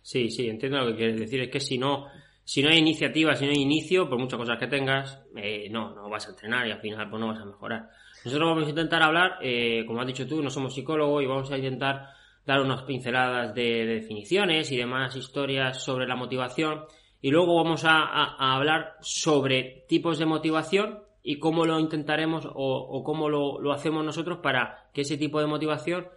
Sí, 0.00 0.30
sí, 0.30 0.48
entiendo 0.48 0.78
lo 0.78 0.92
que 0.92 0.96
quieres 0.96 1.18
decir, 1.18 1.40
es 1.40 1.50
que 1.50 1.58
si 1.58 1.78
no, 1.78 2.06
si 2.44 2.62
no 2.62 2.68
hay 2.68 2.78
iniciativa, 2.78 3.34
si 3.34 3.46
no 3.46 3.52
hay 3.52 3.60
inicio, 3.60 4.08
por 4.08 4.18
muchas 4.18 4.38
cosas 4.38 4.58
que 4.58 4.66
tengas, 4.66 5.22
eh, 5.36 5.68
no, 5.70 5.94
no 5.94 6.10
vas 6.10 6.26
a 6.26 6.30
entrenar 6.30 6.66
y 6.66 6.72
al 6.72 6.80
final 6.80 7.08
pues 7.08 7.20
no 7.20 7.28
vas 7.28 7.40
a 7.40 7.46
mejorar. 7.46 7.88
Nosotros 8.24 8.48
vamos 8.50 8.66
a 8.66 8.70
intentar 8.70 9.02
hablar, 9.02 9.38
eh, 9.42 9.84
como 9.86 10.00
has 10.00 10.06
dicho 10.06 10.26
tú, 10.26 10.42
no 10.42 10.50
somos 10.50 10.74
psicólogos 10.74 11.22
y 11.22 11.26
vamos 11.26 11.50
a 11.50 11.56
intentar 11.56 12.10
dar 12.44 12.60
unas 12.60 12.82
pinceladas 12.82 13.54
de, 13.54 13.86
definiciones 13.86 14.70
y 14.72 14.76
demás 14.76 15.16
historias 15.16 15.82
sobre 15.82 16.06
la 16.06 16.16
motivación. 16.16 16.84
Y 17.22 17.30
luego 17.30 17.56
vamos 17.56 17.84
a, 17.86 18.36
hablar 18.54 18.96
sobre 19.00 19.86
tipos 19.88 20.18
de 20.18 20.26
motivación 20.26 21.00
y 21.22 21.38
cómo 21.38 21.64
lo 21.64 21.80
intentaremos 21.80 22.46
o, 22.52 23.02
cómo 23.02 23.30
lo, 23.30 23.72
hacemos 23.72 24.04
nosotros 24.04 24.40
para 24.42 24.90
que 24.92 25.00
ese 25.02 25.16
tipo 25.16 25.40
de 25.40 25.46
motivación 25.46 26.08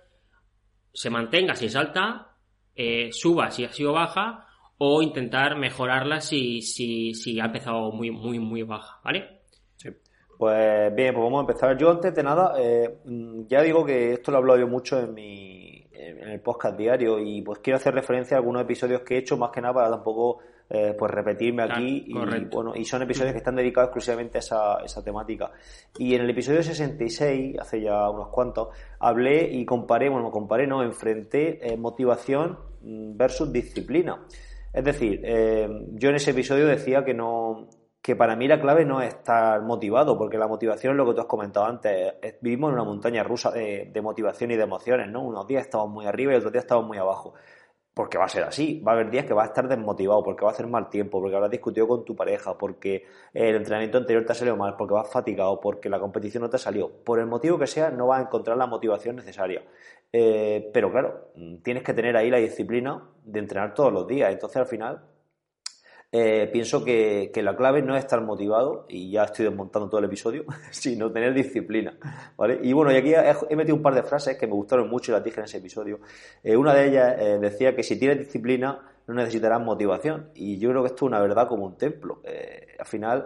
se 0.94 1.10
mantenga 1.10 1.56
si 1.56 1.68
es 1.68 1.76
alta, 1.78 2.36
eh, 2.76 3.10
suba 3.14 3.50
si 3.52 3.64
ha 3.64 3.72
sido 3.72 3.94
baja 3.94 4.47
o 4.80 5.02
intentar 5.02 5.58
mejorarla 5.58 6.22
si, 6.22 6.62
si, 6.62 7.14
si 7.14 7.40
ha 7.40 7.46
empezado 7.46 7.92
muy, 7.92 8.12
muy, 8.12 8.40
muy 8.40 8.64
baja, 8.64 9.00
¿vale? 9.04 9.42
Sí. 9.76 9.90
Pues 10.38 10.94
bien, 10.96 11.14
pues 11.14 11.24
vamos 11.24 11.40
a 11.40 11.42
empezar. 11.42 11.78
Yo 11.78 11.90
antes 11.90 12.14
de 12.14 12.24
nada, 12.24 12.54
eh, 12.60 12.98
ya 13.48 13.62
digo 13.62 13.86
que 13.86 14.14
esto 14.14 14.32
lo 14.32 14.38
he 14.38 14.42
hablado 14.42 14.60
yo 14.60 14.68
mucho 14.68 15.00
en 15.00 15.14
mi, 15.14 15.78
en 15.98 16.30
el 16.30 16.40
podcast 16.40 16.78
diario 16.78 17.20
y 17.20 17.42
pues 17.42 17.60
quiero 17.60 17.78
hacer 17.78 17.94
referencia 17.94 18.38
a 18.38 18.40
algunos 18.40 18.62
episodios 18.62 19.02
que 19.02 19.16
he 19.16 19.18
hecho 19.20 19.38
más 19.38 19.52
que 19.52 19.62
nada 19.62 19.74
para 19.74 19.90
tampoco 19.90 20.40
eh, 20.70 20.96
pues 20.98 21.12
repetirme 21.12 21.64
aquí 21.64 22.06
y 22.08 22.14
bueno 22.14 22.74
y 22.76 22.86
son 22.86 23.02
episodios 23.02 23.32
que 23.32 23.38
están 23.38 23.56
dedicados 23.56 23.88
exclusivamente 23.88 24.38
a 24.38 24.40
esa, 24.40 24.78
esa 24.84 25.04
temática 25.04 25.52
y 25.98 26.14
en 26.14 26.22
el 26.22 26.30
episodio 26.30 26.62
66 26.62 27.58
hace 27.60 27.82
ya 27.82 28.10
unos 28.10 28.30
cuantos 28.30 28.70
hablé 29.00 29.50
y 29.50 29.66
comparé 29.66 30.10
bueno 30.10 30.30
comparé 30.30 30.68
no 30.68 30.84
enfrenté 30.84 31.66
eh, 31.66 31.78
motivación 31.78 32.60
versus 32.82 33.52
disciplina 33.52 34.26
es 34.78 34.84
decir 34.84 35.22
eh, 35.24 35.68
yo 35.94 36.10
en 36.10 36.16
ese 36.16 36.32
episodio 36.32 36.68
decía 36.68 37.04
que 37.04 37.14
no 37.14 37.68
que 38.08 38.16
para 38.16 38.38
mí 38.38 38.48
la 38.48 38.62
clave 38.62 38.86
no 38.86 39.02
es 39.02 39.16
estar 39.16 39.62
motivado, 39.64 40.18
porque 40.18 40.38
la 40.38 40.48
motivación 40.48 40.94
es 40.94 40.98
lo 40.98 41.06
que 41.06 41.14
tú 41.14 41.20
has 41.20 41.28
comentado 41.28 41.66
antes. 41.66 42.14
Vivimos 42.40 42.70
en 42.70 42.76
una 42.76 42.86
montaña 42.86 43.22
rusa 43.22 43.52
de, 43.52 44.00
motivación 44.02 44.52
y 44.52 44.56
de 44.56 44.64
emociones, 44.64 45.10
¿no? 45.10 45.24
Unos 45.24 45.46
días 45.46 45.66
estamos 45.66 45.90
muy 45.90 46.06
arriba 46.06 46.32
y 46.32 46.38
otros 46.38 46.54
días 46.54 46.64
estamos 46.64 46.86
muy 46.88 46.98
abajo. 46.98 47.34
Porque 47.94 48.18
va 48.18 48.24
a 48.24 48.30
ser 48.30 48.46
así. 48.46 48.80
Va 48.80 48.94
a 48.94 48.96
haber 48.96 49.10
días 49.10 49.26
que 49.26 49.34
vas 49.34 49.48
a 49.48 49.48
estar 49.48 49.68
desmotivado, 49.68 50.24
porque 50.24 50.46
va 50.46 50.52
a 50.52 50.54
hacer 50.54 50.68
mal 50.68 50.88
tiempo, 50.88 51.20
porque 51.20 51.36
habrás 51.36 51.52
discutido 51.52 51.86
con 51.86 52.06
tu 52.06 52.16
pareja, 52.16 52.58
porque 52.58 53.04
el 53.34 53.58
entrenamiento 53.58 53.98
anterior 53.98 54.24
te 54.24 54.32
ha 54.32 54.36
salido 54.36 54.56
mal, 54.56 54.78
porque 54.78 54.94
vas 54.94 55.12
fatigado, 55.12 55.60
porque 55.60 55.90
la 55.90 56.00
competición 56.00 56.44
no 56.44 56.50
te 56.50 56.56
ha 56.56 56.60
salido. 56.60 56.90
Por 57.04 57.20
el 57.20 57.26
motivo 57.26 57.60
que 57.60 57.68
sea, 57.68 57.90
no 57.90 58.08
vas 58.08 58.20
a 58.20 58.24
encontrar 58.24 58.56
la 58.56 58.68
motivación 58.68 59.18
necesaria. 59.18 59.64
Eh, 60.12 60.70
pero 60.74 60.92
claro, 60.92 61.32
tienes 61.64 61.84
que 61.84 61.94
tener 61.94 62.16
ahí 62.16 62.30
la 62.30 62.38
disciplina 62.38 63.10
de 63.24 63.40
entrenar 63.40 63.74
todos 63.74 63.92
los 63.92 64.08
días. 64.08 64.32
Entonces, 64.32 64.58
al 64.58 64.68
final, 64.68 65.04
eh, 66.10 66.50
pienso 66.54 66.86
que, 66.86 67.32
la 67.36 67.56
clave 67.58 67.82
no 67.82 67.96
es 67.96 68.04
estar 68.06 68.22
motivado, 68.22 68.86
y 68.88 69.12
ya 69.12 69.26
estoy 69.26 69.46
desmontando 69.46 69.90
todo 69.90 70.00
el 70.00 70.06
episodio, 70.06 70.46
sino 70.72 71.12
tener 71.12 71.34
disciplina, 71.34 71.98
¿vale? 72.38 72.60
Y 72.64 72.72
bueno, 72.72 72.92
y 72.92 72.96
aquí 72.96 73.14
he, 73.14 73.56
metido 73.56 73.76
un 73.76 73.82
par 73.82 73.94
de 73.94 74.04
frases 74.04 74.38
que 74.38 74.48
me 74.48 74.54
gustaron 74.54 74.90
mucho 74.90 75.12
y 75.12 75.14
las 75.16 75.24
dije 75.24 75.42
en 75.42 75.46
ese 75.46 75.58
episodio. 75.58 76.00
Eh, 76.44 76.56
una 76.56 76.74
de 76.74 76.88
ellas 76.88 77.16
eh, 77.20 77.40
decía 77.40 77.76
que 77.76 77.84
si 77.84 78.00
tienes 78.00 78.20
disciplina 78.20 78.80
no 79.08 79.14
necesitarás 79.14 79.62
motivación, 79.62 80.32
y 80.36 80.60
yo 80.60 80.70
creo 80.70 80.84
que 80.84 80.88
esto 80.88 81.06
es 81.06 81.10
una 81.10 81.20
verdad 81.20 81.48
como 81.48 81.66
un 81.66 81.78
templo. 81.78 82.22
al 82.78 82.86
final 82.86 83.26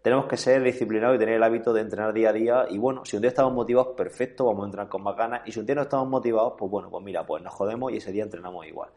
tenemos 0.00 0.26
que 0.26 0.36
ser 0.36 0.62
disciplinados 0.62 1.16
y 1.16 1.18
tener 1.18 1.34
el 1.34 1.42
hábito 1.42 1.72
de 1.72 1.80
entrenar 1.80 2.12
día 2.12 2.30
a 2.30 2.32
día, 2.32 2.66
y 2.70 2.78
bueno, 2.78 3.04
si 3.04 3.16
un 3.16 3.22
día 3.22 3.30
estamos 3.30 3.52
motivados, 3.52 3.94
perfecto, 3.96 4.46
vamos 4.46 4.62
a 4.62 4.66
entrenar 4.66 4.88
con 4.88 5.02
más 5.02 5.16
ganas, 5.16 5.42
y 5.46 5.52
si 5.52 5.60
un 5.60 5.66
día 5.66 5.74
no 5.74 5.82
estamos 5.82 6.08
motivados, 6.08 6.54
pues 6.56 6.70
bueno, 6.70 6.88
pues 6.90 7.04
mira, 7.04 7.26
pues 7.26 7.42
nos 7.42 7.52
jodemos 7.52 7.92
y 7.92 7.96
ese 7.96 8.12
día 8.12 8.22
entrenamos 8.22 8.66
igual. 8.66 8.90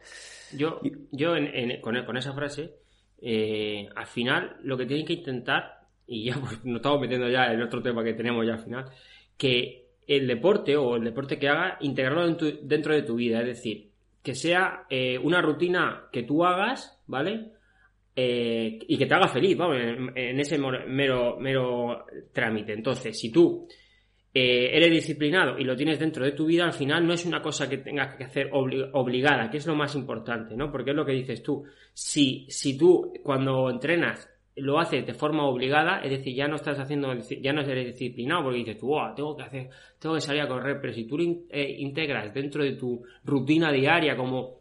Yo, 0.56 0.80
yo 1.12 1.34
con, 1.82 2.06
con 2.06 2.18
esa 2.18 2.34
frase 2.34 2.82
eh, 3.22 3.88
al 3.96 4.08
final 4.08 4.58
lo 4.64 4.76
que 4.78 4.88
tienen 4.88 5.06
que 5.06 5.14
intentar, 5.14 5.88
y 6.08 6.26
ya 6.26 6.36
pues, 6.40 6.64
nos 6.66 6.78
estamos 6.78 7.02
metiendo 7.02 7.30
ya 7.30 7.54
en 7.54 7.62
otro 7.62 7.82
tema 7.82 8.04
que 8.04 8.14
tenemos 8.14 8.46
ya 8.46 8.54
al 8.54 8.64
final, 8.64 8.86
que 9.38 9.90
el 10.08 10.28
deporte 10.28 10.76
o 10.76 10.96
el 10.96 11.04
deporte 11.04 11.38
que 11.38 11.48
haga, 11.48 11.78
integrarlo 11.82 12.36
dentro 12.64 12.94
de 12.94 13.04
tu 13.04 13.16
vida, 13.16 13.40
es 13.42 13.48
decir, 13.48 13.91
que 14.24 14.36
sea 14.36 14.86
eh, 14.90 15.18
una 15.18 15.42
rutina 15.42 16.08
que 16.12 16.24
tú 16.24 16.44
hagas, 16.46 17.02
¿vale? 17.08 17.52
Eh, 18.16 18.80
y 18.88 18.98
que 18.98 19.06
te 19.06 19.14
haga 19.14 19.28
feliz, 19.28 19.58
vamos, 19.58 19.78
en, 20.16 20.40
ese 20.40 20.58
mero, 20.58 21.38
mero 21.40 22.06
trámite. 22.34 22.74
Entonces, 22.74 23.18
si 23.20 23.32
tú 23.32 23.68
eh, 24.34 24.70
eres 24.74 24.92
disciplinado 24.92 25.58
y 25.58 25.64
lo 25.64 25.76
tienes 25.76 26.00
dentro 26.00 26.24
de 26.24 26.34
tu 26.34 26.46
vida, 26.46 26.66
al 26.66 26.74
final 26.74 27.06
no 27.06 27.14
es 27.14 27.26
una 27.26 27.42
cosa 27.42 27.70
que 27.70 27.78
tengas 27.78 28.16
que 28.16 28.26
hacer 28.26 28.50
obligada, 28.52 29.50
que 29.50 29.58
es 29.58 29.68
lo 29.68 29.76
más 29.76 29.96
importante, 29.96 30.56
¿no? 30.56 30.72
Porque 30.72 30.92
es 30.92 30.96
lo 30.96 31.06
que 31.06 31.14
dices 31.14 31.42
tú. 31.42 31.64
Si, 31.94 32.46
si 32.50 32.78
tú 32.78 33.14
cuando 33.24 33.70
entrenas 33.70 34.31
lo 34.56 34.80
haces 34.80 35.06
de 35.06 35.14
forma 35.14 35.46
obligada, 35.46 36.02
es 36.02 36.12
decir, 36.12 36.36
ya 36.36 36.48
no 36.48 36.56
estás 36.56 36.78
haciendo, 36.80 37.14
ya 37.42 37.54
no 37.54 37.62
eres 37.62 37.98
disciplinado 37.98 38.44
porque 38.44 38.60
dices 38.60 38.78
tú, 38.78 38.94
tengo 39.16 39.36
que 39.36 39.44
hacer, 39.44 39.70
tengo 40.00 40.16
que 40.16 40.22
salir 40.22 40.42
a 40.42 40.48
correr, 40.48 40.80
pero 40.82 40.94
si 40.94 41.06
tú 41.06 41.18
lo 41.18 41.24
eh, 41.24 41.76
integras 41.80 42.34
dentro 42.34 42.64
de 42.64 42.74
tu 42.74 43.04
rutina 43.24 43.72
diaria 43.72 44.16
como, 44.18 44.60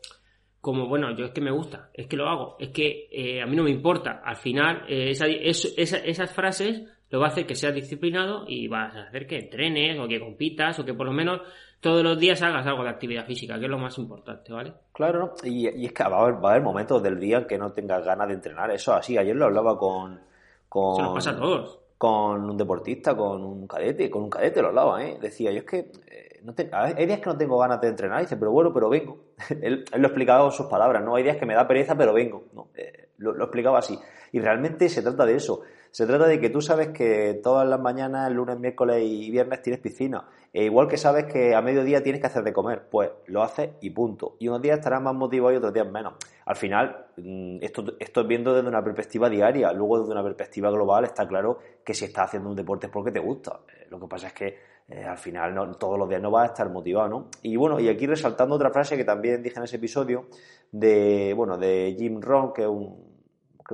como, 0.60 0.86
bueno, 0.86 1.16
yo 1.16 1.24
es 1.26 1.32
que 1.32 1.40
me 1.40 1.50
gusta, 1.50 1.90
es 1.92 2.06
que 2.06 2.16
lo 2.16 2.28
hago, 2.28 2.56
es 2.58 2.68
que 2.68 3.08
eh, 3.10 3.42
a 3.42 3.46
mí 3.46 3.56
no 3.56 3.64
me 3.64 3.70
importa, 3.70 4.22
al 4.24 4.36
final, 4.36 4.84
esas 4.88 6.32
frases 6.32 6.82
lo 7.10 7.20
va 7.20 7.26
a 7.26 7.28
hacer 7.30 7.46
que 7.46 7.54
seas 7.54 7.74
disciplinado 7.74 8.44
y 8.46 8.68
vas 8.68 8.94
a 8.94 9.02
hacer 9.02 9.26
que 9.26 9.38
entrenes 9.38 9.98
o 9.98 10.06
que 10.06 10.20
compitas 10.20 10.78
o 10.78 10.84
que 10.84 10.94
por 10.94 11.06
lo 11.06 11.12
menos 11.12 11.40
todos 11.80 12.04
los 12.04 12.18
días 12.18 12.40
hagas 12.42 12.66
algo 12.66 12.84
de 12.84 12.90
actividad 12.90 13.26
física, 13.26 13.58
que 13.58 13.64
es 13.64 13.70
lo 13.70 13.78
más 13.78 13.96
importante, 13.98 14.52
¿vale? 14.52 14.74
Claro, 14.92 15.18
¿no? 15.18 15.48
y, 15.48 15.66
es 15.66 15.92
que 15.92 16.04
va 16.04 16.18
a, 16.18 16.28
haber, 16.28 16.62
momentos 16.62 17.02
del 17.02 17.18
día 17.18 17.38
en 17.38 17.46
que 17.46 17.58
no 17.58 17.72
tengas 17.72 18.04
ganas 18.04 18.28
de 18.28 18.34
entrenar, 18.34 18.70
eso 18.70 18.92
así, 18.94 19.16
ayer 19.18 19.34
lo 19.34 19.46
hablaba 19.46 19.78
con... 19.78 20.20
con 20.68 20.96
Se 20.96 21.02
nos 21.02 21.14
pasa 21.14 21.30
a 21.30 21.36
todos. 21.36 21.78
Con 21.96 22.48
un 22.50 22.56
deportista, 22.56 23.16
con 23.16 23.42
un 23.42 23.66
cadete, 23.66 24.10
con 24.10 24.22
un 24.22 24.30
cadete 24.30 24.62
lo 24.62 24.68
hablaba, 24.68 25.02
¿eh? 25.04 25.18
Decía, 25.20 25.50
yo 25.52 25.58
es 25.58 25.64
que 25.64 25.78
eh, 26.06 26.40
no 26.44 26.54
hay 26.72 27.06
días 27.06 27.20
que 27.20 27.26
no 27.26 27.36
tengo 27.36 27.58
ganas 27.58 27.80
de 27.80 27.88
entrenar, 27.88 28.20
dice, 28.20 28.36
pero 28.36 28.52
bueno, 28.52 28.72
pero 28.72 28.88
vengo. 28.88 29.18
él, 29.62 29.84
lo 29.96 30.06
explicaba 30.06 30.42
con 30.42 30.52
sus 30.52 30.66
palabras, 30.66 31.02
¿no? 31.02 31.16
Hay 31.16 31.22
días 31.22 31.36
que 31.36 31.46
me 31.46 31.54
da 31.54 31.66
pereza, 31.66 31.96
pero 31.96 32.12
vengo, 32.12 32.44
¿no? 32.54 32.68
Eh, 32.74 33.08
lo 33.18 33.42
explicaba 33.42 33.80
así. 33.80 33.98
Y 34.32 34.40
realmente 34.40 34.88
se 34.88 35.02
trata 35.02 35.26
de 35.26 35.34
eso 35.34 35.62
se 35.90 36.06
trata 36.06 36.26
de 36.26 36.40
que 36.40 36.50
tú 36.50 36.60
sabes 36.60 36.88
que 36.88 37.40
todas 37.42 37.68
las 37.68 37.80
mañanas, 37.80 38.30
lunes, 38.32 38.58
miércoles 38.58 39.02
y 39.04 39.30
viernes 39.30 39.60
tienes 39.62 39.80
piscina. 39.80 40.28
E 40.52 40.64
igual 40.64 40.88
que 40.88 40.96
sabes 40.96 41.26
que 41.26 41.54
a 41.54 41.62
mediodía 41.62 42.02
tienes 42.02 42.20
que 42.20 42.26
hacer 42.26 42.42
de 42.42 42.52
comer, 42.52 42.82
pues 42.90 43.10
lo 43.26 43.42
haces 43.42 43.70
y 43.80 43.90
punto. 43.90 44.36
Y 44.38 44.48
unos 44.48 44.62
días 44.62 44.78
estarás 44.78 45.02
más 45.02 45.14
motivado 45.14 45.52
y 45.52 45.56
otros 45.56 45.72
días 45.72 45.90
menos. 45.90 46.14
Al 46.44 46.56
final, 46.56 47.06
mm, 47.16 47.58
esto, 47.60 47.84
esto 47.98 48.20
es 48.20 48.26
viendo 48.26 48.54
desde 48.54 48.68
una 48.68 48.82
perspectiva 48.82 49.28
diaria. 49.28 49.72
Luego, 49.72 50.00
desde 50.00 50.12
una 50.12 50.22
perspectiva 50.22 50.70
global, 50.70 51.04
está 51.04 51.26
claro 51.26 51.58
que 51.84 51.94
si 51.94 52.04
estás 52.04 52.26
haciendo 52.26 52.50
un 52.50 52.56
deporte 52.56 52.86
es 52.86 52.92
porque 52.92 53.12
te 53.12 53.20
gusta. 53.20 53.60
Eh, 53.68 53.86
lo 53.90 54.00
que 54.00 54.06
pasa 54.06 54.28
es 54.28 54.32
que 54.32 54.58
eh, 54.88 55.04
al 55.04 55.18
final 55.18 55.54
no, 55.54 55.72
todos 55.76 55.98
los 55.98 56.08
días 56.08 56.20
no 56.20 56.30
vas 56.30 56.48
a 56.48 56.52
estar 56.52 56.68
motivado, 56.70 57.08
¿no? 57.08 57.28
Y 57.42 57.56
bueno, 57.56 57.78
y 57.78 57.88
aquí 57.88 58.06
resaltando 58.06 58.56
otra 58.56 58.70
frase 58.70 58.96
que 58.96 59.04
también 59.04 59.42
dije 59.42 59.58
en 59.58 59.64
ese 59.64 59.76
episodio 59.76 60.26
de, 60.72 61.32
bueno, 61.36 61.56
de 61.56 61.94
Jim 61.96 62.20
Rohn, 62.20 62.52
que 62.52 62.62
es 62.62 62.68
un 62.68 63.09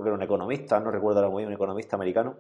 creo 0.02 0.04
que 0.04 0.08
era 0.10 0.16
un 0.16 0.22
economista, 0.22 0.78
no 0.80 0.90
recuerdo 0.90 1.20
ahora 1.20 1.30
muy 1.30 1.42
bien, 1.42 1.48
un 1.48 1.54
economista 1.54 1.96
americano, 1.96 2.36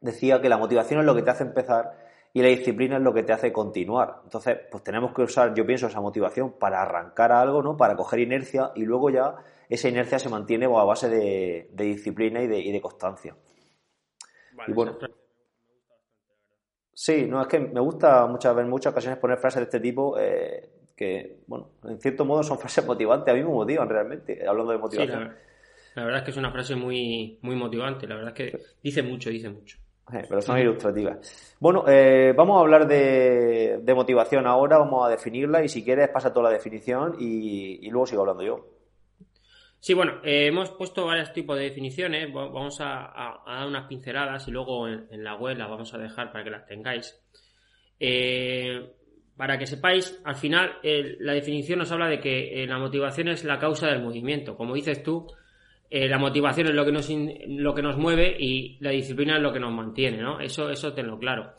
decía 0.00 0.40
que 0.40 0.48
la 0.48 0.58
motivación 0.58 1.00
es 1.00 1.06
lo 1.06 1.14
que 1.14 1.22
te 1.22 1.30
hace 1.30 1.44
empezar 1.44 2.10
y 2.32 2.42
la 2.42 2.48
disciplina 2.48 2.96
es 2.96 3.02
lo 3.02 3.12
que 3.12 3.22
te 3.22 3.32
hace 3.32 3.52
continuar. 3.52 4.20
Entonces, 4.24 4.58
pues 4.70 4.82
tenemos 4.82 5.12
que 5.12 5.22
usar, 5.22 5.54
yo 5.54 5.66
pienso, 5.66 5.86
esa 5.86 6.00
motivación 6.00 6.52
para 6.58 6.82
arrancar 6.82 7.32
a 7.32 7.40
algo, 7.40 7.62
¿no? 7.62 7.76
Para 7.76 7.96
coger 7.96 8.20
inercia 8.20 8.72
y 8.74 8.84
luego 8.84 9.10
ya 9.10 9.36
esa 9.68 9.88
inercia 9.88 10.18
se 10.18 10.28
mantiene 10.28 10.66
a 10.66 10.84
base 10.84 11.08
de, 11.08 11.68
disciplina 11.72 12.42
y 12.42 12.46
de, 12.46 12.80
constancia. 12.80 13.36
y 14.66 14.72
bueno. 14.72 14.98
Sí, 16.92 17.24
no, 17.26 17.40
es 17.40 17.48
que 17.48 17.58
me 17.58 17.80
gusta 17.80 18.26
muchas 18.26 18.54
veces, 18.54 18.66
en 18.66 18.70
muchas 18.70 18.92
ocasiones 18.92 19.18
poner 19.18 19.38
frases 19.38 19.60
de 19.60 19.64
este 19.64 19.80
tipo 19.80 20.18
eh, 20.18 20.70
que, 20.94 21.40
bueno, 21.46 21.70
en 21.84 21.98
cierto 21.98 22.26
modo 22.26 22.42
son 22.42 22.58
frases 22.60 22.86
motivantes, 22.86 23.32
a 23.32 23.36
mí 23.36 23.42
me 23.42 23.48
motivan 23.48 23.88
realmente, 23.88 24.46
hablando 24.46 24.72
de 24.72 24.78
motivación. 24.78 25.34
La 25.94 26.04
verdad 26.04 26.20
es 26.20 26.24
que 26.24 26.30
es 26.30 26.36
una 26.36 26.52
frase 26.52 26.76
muy, 26.76 27.38
muy 27.42 27.56
motivante, 27.56 28.06
la 28.06 28.14
verdad 28.16 28.32
es 28.36 28.52
que 28.52 28.58
dice 28.82 29.02
mucho, 29.02 29.30
dice 29.30 29.48
mucho. 29.48 29.78
Eh, 30.12 30.24
pero 30.28 30.40
son 30.40 30.58
ilustrativas. 30.58 31.56
Bueno, 31.60 31.84
eh, 31.86 32.32
vamos 32.36 32.56
a 32.56 32.60
hablar 32.60 32.86
de, 32.86 33.82
motivación 33.94 34.46
ahora, 34.46 34.78
vamos 34.78 35.06
a 35.06 35.10
definirla 35.10 35.64
y 35.64 35.68
si 35.68 35.84
quieres 35.84 36.08
pasa 36.08 36.32
toda 36.32 36.50
la 36.50 36.56
definición 36.56 37.16
y, 37.18 37.88
luego 37.90 38.06
sigo 38.06 38.22
hablando 38.22 38.42
yo. 38.42 38.66
Sí, 39.78 39.94
bueno, 39.94 40.20
eh, 40.22 40.46
hemos 40.46 40.70
puesto 40.72 41.06
varios 41.06 41.32
tipos 41.32 41.56
de 41.56 41.64
definiciones, 41.64 42.32
vamos 42.32 42.80
a, 42.80 43.40
dar 43.46 43.66
unas 43.66 43.86
pinceladas 43.86 44.46
y 44.46 44.50
luego 44.50 44.88
en, 44.88 45.24
la 45.24 45.36
web 45.36 45.56
las 45.56 45.70
vamos 45.70 45.94
a 45.94 45.98
dejar 45.98 46.32
para 46.32 46.44
que 46.44 46.50
las 46.50 46.66
tengáis. 46.66 47.18
para 49.36 49.58
que 49.58 49.66
sepáis, 49.66 50.20
al 50.24 50.36
final 50.36 50.78
la 50.82 51.32
definición 51.32 51.78
nos 51.78 51.92
habla 51.92 52.08
de 52.08 52.20
que 52.20 52.66
la 52.68 52.78
motivación 52.78 53.28
es 53.28 53.44
la 53.44 53.58
causa 53.58 53.86
del 53.86 54.02
movimiento. 54.02 54.54
Como 54.54 54.74
dices 54.74 55.02
tú, 55.02 55.26
eh, 55.92 56.08
la 56.08 56.18
motivación 56.18 56.68
es 56.68 56.74
lo 56.74 56.84
que, 56.84 56.92
nos, 56.92 57.10
lo 57.10 57.74
que 57.74 57.82
nos 57.82 57.96
mueve 57.96 58.36
y 58.38 58.78
la 58.78 58.90
disciplina 58.90 59.36
es 59.36 59.42
lo 59.42 59.52
que 59.52 59.58
nos 59.58 59.72
mantiene, 59.72 60.18
¿no? 60.18 60.38
Eso, 60.38 60.70
eso 60.70 60.92
tenlo 60.92 61.18
claro. 61.18 61.54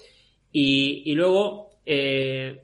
Y, 0.53 1.13
luego, 1.15 1.81
eh, 1.85 2.61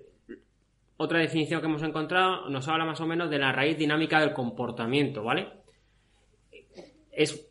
otra 0.96 1.20
definición 1.20 1.60
que 1.60 1.68
hemos 1.68 1.84
encontrado 1.84 2.50
nos 2.50 2.70
habla 2.70 2.86
más 2.86 3.02
o 3.02 3.06
menos 3.06 3.30
de 3.30 3.40
la 3.40 3.52
raíz 3.52 3.78
dinámica 3.78 4.22
del 4.22 4.32
comportamiento, 4.32 5.24
¿vale? 5.24 5.50
Es 7.12 7.50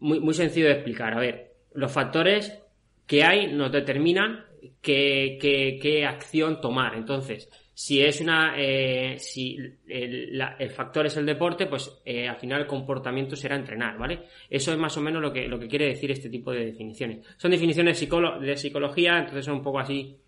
muy, 0.00 0.18
muy 0.18 0.34
sencillo 0.34 0.66
de 0.66 0.72
explicar. 0.72 1.14
A 1.14 1.20
ver, 1.20 1.52
los 1.74 1.92
factores 1.92 2.60
que 3.06 3.22
hay 3.22 3.52
nos 3.52 3.70
determinan 3.70 4.46
qué, 4.80 5.38
qué 5.80 6.06
acción 6.06 6.60
tomar. 6.60 6.96
Entonces, 6.96 7.48
si 7.74 8.02
es 8.02 8.20
una, 8.20 8.54
eh, 8.56 9.18
si 9.18 9.56
el, 9.88 10.70
factor 10.70 11.06
es 11.06 11.16
el 11.16 11.24
deporte, 11.24 11.66
pues 11.66 12.02
eh, 12.04 12.28
al 12.28 12.36
final 12.36 12.62
el 12.62 12.66
comportamiento 12.66 13.34
será 13.34 13.56
entrenar, 13.56 13.96
¿vale? 13.96 14.24
Eso 14.50 14.72
es 14.72 14.78
más 14.78 14.96
o 14.96 15.00
menos 15.00 15.22
lo 15.22 15.32
que, 15.32 15.48
lo 15.48 15.58
que 15.58 15.68
quiere 15.68 15.86
decir 15.86 16.10
este 16.10 16.28
tipo 16.28 16.52
de 16.52 16.66
definiciones. 16.66 17.26
Son 17.38 17.50
definiciones 17.50 17.98
de 17.98 18.56
psicología, 18.56 19.18
entonces 19.18 19.44
son 19.44 19.56
un 19.56 19.62
poco 19.62 19.78
así, 19.78 20.18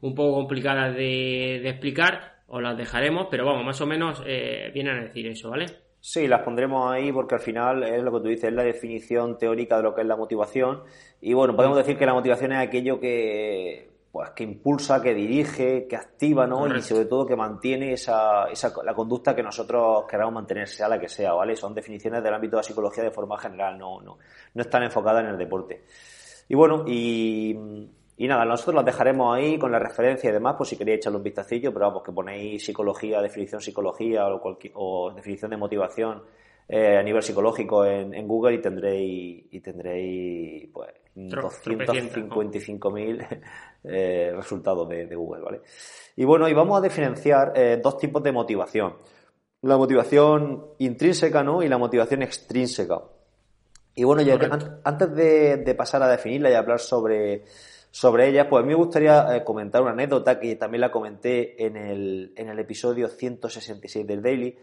un 0.00 0.14
poco 0.14 0.34
complicadas 0.36 0.96
de, 0.96 1.68
explicar, 1.68 2.36
o 2.48 2.60
las 2.60 2.78
dejaremos, 2.78 3.26
pero 3.30 3.44
vamos, 3.44 3.64
más 3.64 3.80
o 3.80 3.86
menos 3.86 4.22
eh, 4.26 4.70
vienen 4.72 4.98
a 4.98 5.02
decir 5.02 5.26
eso, 5.26 5.50
¿vale? 5.50 5.66
Sí, 6.00 6.28
las 6.28 6.42
pondremos 6.42 6.92
ahí 6.92 7.10
porque 7.10 7.34
al 7.34 7.40
final 7.40 7.82
es 7.82 8.02
lo 8.02 8.12
que 8.12 8.20
tú 8.20 8.28
dices, 8.28 8.44
es 8.44 8.54
la 8.54 8.62
definición 8.62 9.36
teórica 9.38 9.76
de 9.76 9.82
lo 9.82 9.94
que 9.94 10.02
es 10.02 10.06
la 10.06 10.16
motivación. 10.16 10.82
Y 11.20 11.34
bueno, 11.34 11.56
podemos 11.56 11.76
decir 11.76 11.98
que 11.98 12.06
la 12.06 12.14
motivación 12.14 12.52
es 12.52 12.58
aquello 12.58 13.00
que 13.00 13.95
pues 14.16 14.30
que 14.30 14.44
impulsa, 14.44 15.02
que 15.02 15.12
dirige, 15.12 15.86
que 15.86 15.94
activa, 15.94 16.46
¿no? 16.46 16.74
Y 16.74 16.80
sobre 16.80 17.04
todo 17.04 17.26
que 17.26 17.36
mantiene 17.36 17.92
esa, 17.92 18.44
esa, 18.44 18.72
la 18.82 18.94
conducta 18.94 19.36
que 19.36 19.42
nosotros 19.42 20.06
queramos 20.08 20.32
mantener, 20.32 20.66
sea 20.68 20.88
la 20.88 20.98
que 20.98 21.06
sea, 21.06 21.34
¿vale? 21.34 21.54
Son 21.54 21.74
definiciones 21.74 22.22
del 22.22 22.32
ámbito 22.32 22.52
de 22.52 22.60
la 22.60 22.62
psicología 22.62 23.04
de 23.04 23.10
forma 23.10 23.36
general, 23.36 23.76
no, 23.76 24.00
no, 24.00 24.16
no 24.54 24.62
están 24.62 24.84
enfocadas 24.84 25.22
en 25.22 25.32
el 25.32 25.36
deporte. 25.36 25.84
Y 26.48 26.54
bueno, 26.54 26.84
y, 26.86 27.54
y 28.16 28.26
nada, 28.26 28.46
nosotros 28.46 28.76
las 28.76 28.86
dejaremos 28.86 29.36
ahí 29.36 29.58
con 29.58 29.70
la 29.70 29.78
referencia 29.78 30.30
y 30.30 30.32
demás, 30.32 30.56
por 30.56 30.66
si 30.66 30.78
queréis 30.78 30.96
echarle 30.96 31.18
un 31.18 31.22
vistacillo, 31.22 31.70
pero 31.70 31.88
vamos, 31.88 32.02
que 32.02 32.12
ponéis 32.12 32.64
psicología, 32.64 33.20
definición 33.20 33.60
psicología 33.60 34.26
o, 34.28 34.40
cualquier, 34.40 34.72
o 34.76 35.12
definición 35.14 35.50
de 35.50 35.58
motivación 35.58 36.22
eh, 36.68 36.96
a 36.96 37.02
nivel 37.02 37.22
psicológico 37.22 37.84
en, 37.84 38.14
en, 38.14 38.26
Google 38.26 38.54
y 38.54 38.60
tendréis, 38.60 39.44
y 39.50 39.60
tendréis 39.60 40.68
pues 40.72 40.94
255.000 41.16 43.40
eh, 43.84 44.32
resultados 44.34 44.88
de, 44.88 45.14
Google, 45.14 45.42
¿vale? 45.42 45.60
Y 46.16 46.24
bueno, 46.24 46.48
y 46.48 46.54
vamos 46.54 46.78
a 46.78 46.82
diferenciar 46.82 47.52
eh, 47.54 47.78
dos 47.82 47.98
tipos 47.98 48.22
de 48.22 48.32
motivación. 48.32 48.96
La 49.62 49.78
motivación 49.78 50.66
intrínseca, 50.78 51.42
¿no? 51.42 51.62
Y 51.62 51.68
la 51.68 51.78
motivación 51.78 52.22
extrínseca. 52.22 53.00
Y 53.94 54.04
bueno, 54.04 54.20
ya 54.22 54.38
antes 54.84 55.14
de, 55.14 55.74
pasar 55.76 56.02
a 56.02 56.08
definirla 56.08 56.50
y 56.50 56.54
hablar 56.54 56.80
sobre, 56.80 57.44
sobre 57.90 58.28
ellas, 58.28 58.46
pues 58.50 58.62
a 58.62 58.66
mí 58.66 58.68
me 58.68 58.74
gustaría 58.74 59.34
eh, 59.34 59.42
comentar 59.42 59.80
una 59.80 59.92
anécdota 59.92 60.38
que 60.38 60.56
también 60.56 60.82
la 60.82 60.92
comenté 60.92 61.64
en 61.64 61.78
el, 61.78 62.34
en 62.36 62.50
el 62.50 62.58
episodio 62.58 63.08
166 63.08 64.06
del 64.06 64.20
Daily. 64.22 64.54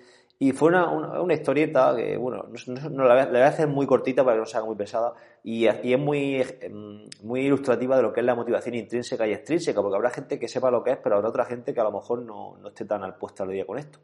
Y 0.44 0.52
fue 0.52 0.68
una, 0.68 0.90
una, 0.90 1.34
historieta 1.34 1.96
que, 1.96 2.18
bueno, 2.18 2.48
no, 2.92 3.06
la, 3.06 3.28
voy 3.28 3.38
a, 3.38 3.48
hacer 3.48 3.66
muy 3.66 3.88
cortita 3.88 4.26
para 4.26 4.36
que 4.36 4.40
no 4.42 4.46
sea 4.46 4.62
muy 4.62 4.76
pesada 4.76 5.14
y, 5.42 5.64
y, 5.64 5.94
es 5.94 5.98
muy, 5.98 6.46
em, 6.60 7.08
muy 7.22 7.46
ilustrativa 7.46 7.96
de 7.96 8.02
lo 8.02 8.12
que 8.12 8.20
es 8.20 8.26
la 8.26 8.36
motivación 8.36 8.76
intrínseca 8.76 9.26
y 9.26 9.32
extrínseca, 9.32 9.82
porque 9.82 9.96
habrá 9.96 10.10
gente 10.10 10.38
que 10.38 10.50
sepa 10.50 10.70
lo 10.70 10.84
que 10.84 10.92
es, 10.92 10.98
pero 11.02 11.16
habrá 11.16 11.30
otra 11.30 11.46
gente 11.46 11.74
que 11.74 11.80
a 11.80 11.86
lo 11.86 11.94
mejor 11.94 12.24
no, 12.24 12.58
no 12.58 12.68
esté 12.68 12.84
tan 12.84 13.04
al 13.04 13.16
puesto 13.16 13.44
al 13.44 13.52
día 13.52 13.66
con 13.66 13.80
esto. 13.80 14.00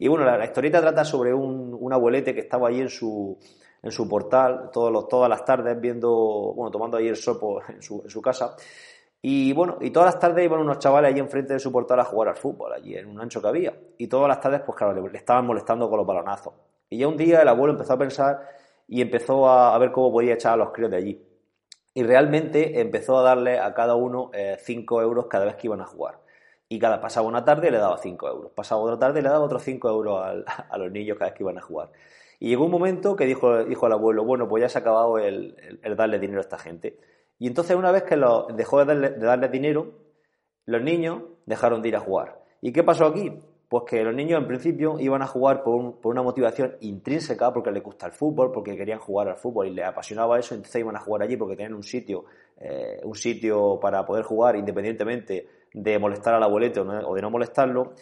Y 0.00 0.08
bueno, 0.08 0.24
la, 0.24 0.44
historieta 0.44 0.80
trata 0.80 1.04
sobre 1.04 1.32
un, 1.32 1.76
un 1.78 1.92
abuelete 1.92 2.34
que 2.34 2.40
estaba 2.40 2.66
allí 2.66 2.80
en 2.80 2.88
su, 2.88 3.38
en 3.80 3.92
su 3.92 4.08
portal 4.08 4.70
todos 4.72 4.90
los, 4.90 5.06
todas 5.06 5.30
las 5.30 5.44
tardes 5.44 5.80
viendo, 5.80 6.10
bueno, 6.56 6.72
tomando 6.72 6.96
ahí 6.96 7.06
el 7.06 7.16
sopo 7.16 7.62
en 7.68 7.80
su, 7.80 8.02
en 8.02 8.10
su 8.10 8.20
casa. 8.20 8.56
Y 9.20 9.52
bueno, 9.52 9.78
y 9.80 9.90
todas 9.90 10.14
las 10.14 10.20
tardes 10.20 10.44
iban 10.44 10.60
unos 10.60 10.78
chavales 10.78 11.10
allí 11.10 11.20
enfrente 11.20 11.52
de 11.52 11.58
su 11.58 11.72
portal 11.72 11.98
a 12.00 12.04
jugar 12.04 12.28
al 12.28 12.36
fútbol, 12.36 12.72
allí 12.72 12.96
en 12.96 13.08
un 13.08 13.20
ancho 13.20 13.42
que 13.42 13.48
había. 13.48 13.74
Y 13.98 14.06
todas 14.06 14.28
las 14.28 14.40
tardes, 14.40 14.60
pues 14.60 14.76
claro, 14.76 15.08
le, 15.08 15.18
estaban 15.18 15.46
molestando 15.46 15.88
con 15.90 15.98
los 15.98 16.06
balonazos. 16.06 16.54
Y 16.88 16.98
ya 16.98 17.08
un 17.08 17.16
día 17.16 17.42
el 17.42 17.48
abuelo 17.48 17.72
empezó 17.72 17.94
a 17.94 17.98
pensar 17.98 18.48
y 18.86 19.00
empezó 19.02 19.48
a, 19.48 19.76
ver 19.78 19.92
cómo 19.92 20.12
podía 20.12 20.34
echar 20.34 20.54
a 20.54 20.56
los 20.56 20.70
críos 20.70 20.90
de 20.90 20.96
allí. 20.96 21.22
Y 21.94 22.02
realmente 22.04 22.80
empezó 22.80 23.18
a 23.18 23.22
darle 23.22 23.58
a 23.58 23.74
cada 23.74 23.96
uno 23.96 24.30
5 24.58 25.00
eh, 25.00 25.04
euros 25.04 25.26
cada 25.26 25.44
vez 25.46 25.56
que 25.56 25.66
iban 25.66 25.80
a 25.80 25.86
jugar. 25.86 26.20
Y 26.68 26.78
cada 26.78 27.00
pasaba 27.00 27.26
una 27.26 27.44
tarde 27.44 27.70
le 27.70 27.78
daba 27.78 27.98
5 27.98 28.28
euros. 28.28 28.52
Pasaba 28.52 28.80
otra 28.80 28.98
tarde 28.98 29.22
le 29.22 29.28
daba 29.28 29.44
otros 29.44 29.62
5 29.62 29.88
euros 29.88 30.44
a 30.70 30.78
los 30.78 30.92
niños 30.92 31.18
cada 31.18 31.30
vez 31.30 31.36
que 31.36 31.42
iban 31.42 31.58
a 31.58 31.62
jugar. 31.62 31.90
Y 32.40 32.50
llegó 32.50 32.66
un 32.66 32.70
momento 32.70 33.16
que 33.16 33.26
dijo, 33.26 33.64
dijo 33.64 33.86
el 33.86 33.92
abuelo, 33.92 34.24
bueno, 34.24 34.48
pues 34.48 34.60
ya 34.60 34.68
se 34.68 34.78
ha 34.78 34.80
acabado 34.80 35.18
el, 35.18 35.56
darle 35.96 36.18
dinero 36.18 36.38
a 36.38 36.42
esta 36.42 36.58
gente. 36.58 36.98
Y 37.38 37.46
entonces 37.46 37.76
una 37.76 37.92
vez 37.92 38.02
que 38.02 38.16
lo, 38.16 38.46
dejó 38.54 38.84
de 38.84 39.10
darle, 39.10 39.48
dinero, 39.48 39.92
los 40.66 40.82
niños 40.82 41.22
dejaron 41.46 41.82
de 41.82 41.88
ir 41.88 41.96
a 41.96 42.00
jugar. 42.00 42.40
¿Y 42.60 42.72
qué 42.72 42.82
pasó 42.82 43.06
aquí? 43.06 43.32
Pues 43.68 43.84
que 43.86 44.02
los 44.02 44.14
niños 44.14 44.40
en 44.40 44.48
principio 44.48 44.98
iban 44.98 45.22
a 45.22 45.26
jugar 45.26 45.62
por, 45.62 45.98
una 46.02 46.22
motivación 46.22 46.76
intrínseca, 46.80 47.52
porque 47.52 47.70
les 47.70 47.82
gusta 47.82 48.06
el 48.06 48.12
fútbol, 48.12 48.50
porque 48.50 48.76
querían 48.76 48.98
jugar 48.98 49.28
al 49.28 49.36
fútbol 49.36 49.68
y 49.68 49.70
les 49.70 49.86
apasionaba 49.86 50.38
eso, 50.38 50.54
entonces 50.54 50.80
iban 50.80 50.96
a 50.96 51.00
jugar 51.00 51.22
allí 51.22 51.36
porque 51.36 51.54
tenían 51.54 51.74
un 51.74 51.82
sitio, 51.82 52.24
eh, 52.56 53.00
un 53.04 53.14
sitio 53.14 53.78
para 53.80 54.04
poder 54.04 54.24
jugar 54.24 54.56
independientemente 54.56 55.46
de 55.72 55.98
molestar 55.98 56.34
al 56.34 56.42
abuelito 56.42 56.82
o 56.82 57.14
de 57.14 57.22
no 57.22 57.30
molestarlo. 57.30 57.92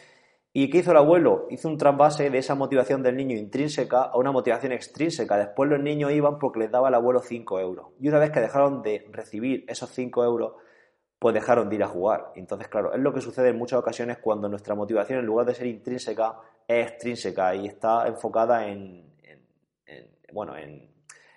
¿Y 0.59 0.71
qué 0.71 0.79
hizo 0.79 0.93
el 0.93 0.97
abuelo? 0.97 1.49
Hizo 1.51 1.69
un 1.69 1.77
trasvase 1.77 2.31
de 2.31 2.39
esa 2.39 2.55
motivación 2.55 3.03
del 3.03 3.15
niño 3.15 3.37
intrínseca 3.37 4.05
a 4.05 4.17
una 4.17 4.33
motivación 4.33 4.73
extrínseca. 4.73 5.37
Después 5.37 5.69
los 5.69 5.79
niños 5.81 6.13
iban 6.13 6.39
porque 6.39 6.61
les 6.61 6.71
daba 6.71 6.89
el 6.89 6.95
abuelo 6.95 7.21
5 7.21 7.61
euros. 7.61 7.89
Y 8.01 8.09
una 8.09 8.19
vez 8.19 8.31
que 8.31 8.41
dejaron 8.41 8.81
de 8.81 9.07
recibir 9.13 9.67
esos 9.69 9.91
5 9.91 10.25
euros, 10.25 10.55
pues 11.19 11.35
dejaron 11.35 11.69
de 11.69 11.77
ir 11.77 11.83
a 11.83 11.89
jugar. 11.89 12.33
Entonces, 12.37 12.69
claro, 12.69 12.95
es 12.95 13.01
lo 13.01 13.13
que 13.13 13.21
sucede 13.21 13.51
en 13.51 13.59
muchas 13.59 13.81
ocasiones 13.81 14.17
cuando 14.17 14.49
nuestra 14.49 14.75
motivación, 14.75 15.19
en 15.19 15.27
lugar 15.27 15.45
de 15.45 15.55
ser 15.55 15.67
intrínseca, 15.67 16.39
es 16.67 16.87
extrínseca 16.89 17.55
y 17.55 17.67
está 17.67 18.09
enfocada 18.09 18.67
en, 18.67 19.13
bueno, 20.33 20.57
en, 20.57 20.91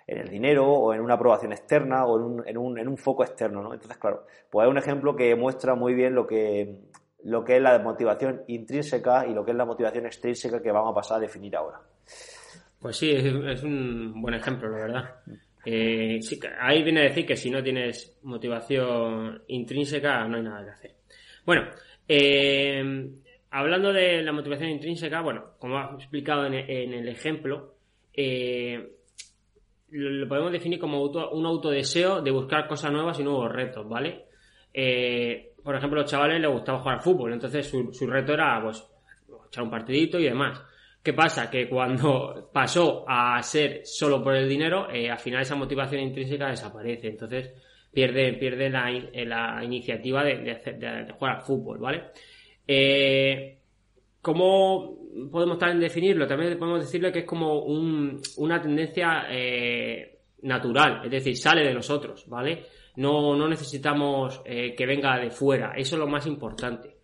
el 0.06 0.30
dinero 0.30 0.66
o 0.66 0.94
en 0.94 1.02
una 1.02 1.16
aprobación 1.16 1.52
externa 1.52 2.06
o 2.06 2.16
en 2.16 2.24
un, 2.24 2.48
en 2.48 2.56
un, 2.56 2.78
en 2.78 2.88
un 2.88 2.96
foco 2.96 3.22
externo, 3.22 3.62
¿no? 3.62 3.74
Entonces, 3.74 3.98
claro, 3.98 4.24
pues 4.48 4.66
es 4.66 4.70
un 4.70 4.78
ejemplo 4.78 5.14
que 5.14 5.34
muestra 5.34 5.74
muy 5.74 5.92
bien 5.92 6.14
lo 6.14 6.26
que 6.26 6.88
lo 7.24 7.44
que 7.44 7.56
es 7.56 7.62
la 7.62 7.78
motivación 7.78 8.42
intrínseca 8.48 9.26
y 9.26 9.34
lo 9.34 9.44
que 9.44 9.50
es 9.50 9.56
la 9.56 9.64
motivación 9.64 10.06
extrínseca 10.06 10.62
que 10.62 10.72
vamos 10.72 10.92
a 10.92 10.94
pasar 10.94 11.18
a 11.18 11.20
definir 11.20 11.54
ahora. 11.56 11.80
Pues 12.80 12.96
sí, 12.96 13.10
es, 13.10 13.62
un 13.62 14.20
buen 14.22 14.34
ejemplo, 14.34 14.70
la 14.70 14.78
verdad. 14.78 15.14
Eh, 15.66 16.18
ahí 16.58 16.82
viene 16.82 17.00
a 17.00 17.04
decir 17.04 17.26
que 17.26 17.36
si 17.36 17.50
no 17.50 17.62
tienes 17.62 18.18
motivación 18.22 19.42
intrínseca 19.48 20.26
no 20.26 20.38
hay 20.38 20.42
nada 20.42 20.64
que 20.64 20.70
hacer. 20.70 20.94
Bueno, 21.44 21.68
eh, 22.08 23.10
hablando 23.50 23.92
de 23.92 24.22
la 24.22 24.32
motivación 24.32 24.70
intrínseca, 24.70 25.20
bueno, 25.20 25.52
como 25.58 25.78
has 25.78 25.94
explicado 25.96 26.46
en, 26.46 26.54
el 26.54 27.08
ejemplo, 27.08 27.74
eh, 28.14 28.92
lo, 29.90 30.26
podemos 30.26 30.52
definir 30.52 30.78
como 30.78 31.04
un 31.04 31.46
autodeseo 31.46 32.22
de 32.22 32.30
buscar 32.30 32.66
cosas 32.66 32.90
nuevas 32.90 33.20
y 33.20 33.24
nuevos 33.24 33.52
retos, 33.52 33.86
¿vale? 33.86 34.24
Por 35.62 35.76
ejemplo, 35.76 36.00
a 36.00 36.02
los 36.02 36.10
chavales 36.10 36.40
les 36.40 36.50
gustaba 36.50 36.80
jugar 36.80 37.02
fútbol, 37.02 37.32
entonces 37.32 37.66
su, 37.66 38.06
reto 38.06 38.34
era, 38.34 38.60
pues, 38.62 38.84
echar 39.48 39.64
un 39.64 39.70
partidito 39.70 40.18
y 40.18 40.24
demás. 40.24 40.62
¿Qué 41.02 41.12
pasa? 41.12 41.50
Que 41.50 41.68
cuando 41.68 42.50
pasó 42.52 43.04
a 43.08 43.42
ser 43.42 43.82
solo 43.84 44.22
por 44.22 44.34
el 44.34 44.48
dinero, 44.48 44.90
eh, 44.90 45.10
al 45.10 45.18
final 45.18 45.42
esa 45.42 45.56
motivación 45.56 46.02
intrínseca 46.02 46.48
desaparece. 46.48 47.08
Entonces 47.08 47.50
pierde, 47.92 48.34
pierde 48.34 48.68
la, 48.70 48.90
eh, 48.90 49.24
la 49.24 49.62
iniciativa 49.64 50.22
de, 50.24 51.14
jugar 51.18 51.36
al 51.36 51.42
fútbol, 51.42 51.78
¿vale? 51.78 52.04
Eh, 52.66 53.58
¿Cómo 54.20 54.98
podemos 55.30 55.58
también 55.58 55.80
definirlo? 55.80 56.26
También 56.26 56.58
podemos 56.58 56.80
decirle 56.80 57.10
que 57.10 57.20
es 57.20 57.24
como 57.24 57.64
una 57.64 58.60
tendencia 58.60 59.26
natural, 60.42 61.00
es 61.04 61.10
decir, 61.10 61.36
sale 61.38 61.66
de 61.66 61.72
nosotros, 61.72 62.28
¿vale? 62.28 62.64
No, 62.96 63.36
no 63.36 63.48
necesitamos 63.48 64.42
eh, 64.44 64.74
que 64.76 64.86
venga 64.86 65.18
de 65.18 65.30
fuera. 65.30 65.72
Eso 65.76 65.96
es 65.96 66.00
lo 66.00 66.06
más 66.06 66.26
importante. 66.26 66.96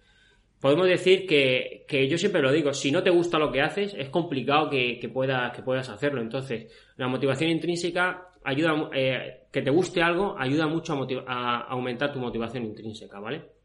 Podemos 0.60 0.86
decir 0.86 1.26
que, 1.26 1.84
que, 1.86 2.08
yo 2.08 2.16
siempre 2.16 2.40
lo 2.40 2.50
digo, 2.50 2.72
si 2.72 2.90
no 2.90 3.02
te 3.02 3.10
gusta 3.10 3.38
lo 3.38 3.52
que 3.52 3.60
haces, 3.60 3.94
es 3.96 4.08
complicado 4.08 4.70
que, 4.70 4.98
que, 4.98 5.08
que 5.08 5.62
puedas 5.62 5.88
hacerlo. 5.88 6.20
Entonces, 6.20 6.72
la 6.96 7.08
motivación 7.08 7.50
intrínseca 7.50 8.30
ayuda, 8.42 8.90
eh, 8.94 9.46
que 9.52 9.62
te 9.62 9.70
guste 9.70 10.02
algo, 10.02 10.36
ayuda 10.38 10.66
mucho 10.66 10.94
a, 10.94 10.96
a, 11.26 11.60
aumentar 11.68 12.12
tu 12.12 12.20
motivación 12.20 12.64
intrínseca, 12.64 13.18
¿vale? 13.18 13.55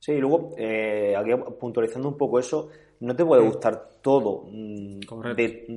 Sí, 0.00 0.12
y 0.12 0.18
luego, 0.18 0.54
eh, 0.56 1.14
aquí 1.14 1.30
puntualizando 1.60 2.08
un 2.08 2.16
poco 2.16 2.38
eso, 2.38 2.70
no 3.00 3.14
te 3.14 3.22
puede 3.22 3.42
gustar 3.42 3.88
todo. 4.00 4.44
Mm, 4.50 5.00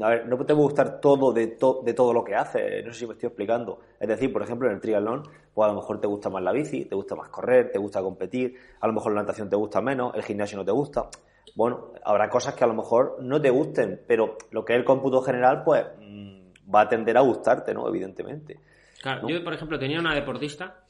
a 0.02 0.10
ver, 0.10 0.28
no 0.28 0.38
te 0.38 0.54
puede 0.56 0.64
gustar 0.64 1.02
todo 1.02 1.34
de, 1.34 1.58
de 1.84 1.94
todo 1.94 2.14
lo 2.14 2.24
que 2.24 2.34
haces. 2.34 2.86
No 2.86 2.94
sé 2.94 3.00
si 3.00 3.06
me 3.06 3.14
estoy 3.14 3.28
explicando. 3.28 3.80
Es 4.00 4.08
decir, 4.08 4.32
por 4.32 4.42
ejemplo, 4.42 4.70
en 4.70 4.76
el 4.76 4.82
triatlón, 4.82 5.24
pues 5.54 5.66
a 5.66 5.74
lo 5.74 5.82
mejor 5.82 6.00
te 6.00 6.08
gusta 6.08 6.30
más 6.30 6.42
la 6.42 6.54
bici, 6.54 6.86
te 6.86 6.96
gusta 6.96 7.16
más 7.16 7.28
correr, 7.28 7.70
te 7.70 7.80
gusta 7.80 8.02
competir, 8.02 8.56
a 8.80 8.88
lo 8.88 8.94
mejor 8.94 9.14
la 9.14 9.22
natación 9.22 9.50
te 9.50 9.58
gusta 9.58 9.82
menos, 9.82 10.16
el 10.16 10.24
gimnasio 10.24 10.58
no 10.58 10.64
te 10.64 10.72
gusta. 10.72 11.10
Bueno, 11.56 11.92
habrá 12.06 12.30
cosas 12.30 12.56
que 12.56 12.64
a 12.64 12.68
lo 12.68 12.74
mejor 12.74 13.18
no 13.22 13.42
te 13.42 13.50
gusten, 13.50 14.02
pero 14.08 14.38
lo 14.52 14.64
que 14.64 14.74
es 14.74 14.80
el 14.80 14.86
cómputo 14.86 15.22
general, 15.22 15.64
pues 15.66 15.86
mm, 16.00 16.74
va 16.74 16.82
a 16.82 16.88
tender 16.88 17.18
a 17.18 17.22
gustarte, 17.22 17.74
¿no? 17.74 17.90
Evidentemente. 17.90 18.58
Claro, 19.02 19.28
yo, 19.28 19.44
por 19.44 19.54
ejemplo, 19.54 19.78
tenía 19.78 20.00
una 20.00 20.16
deportista 20.16 20.83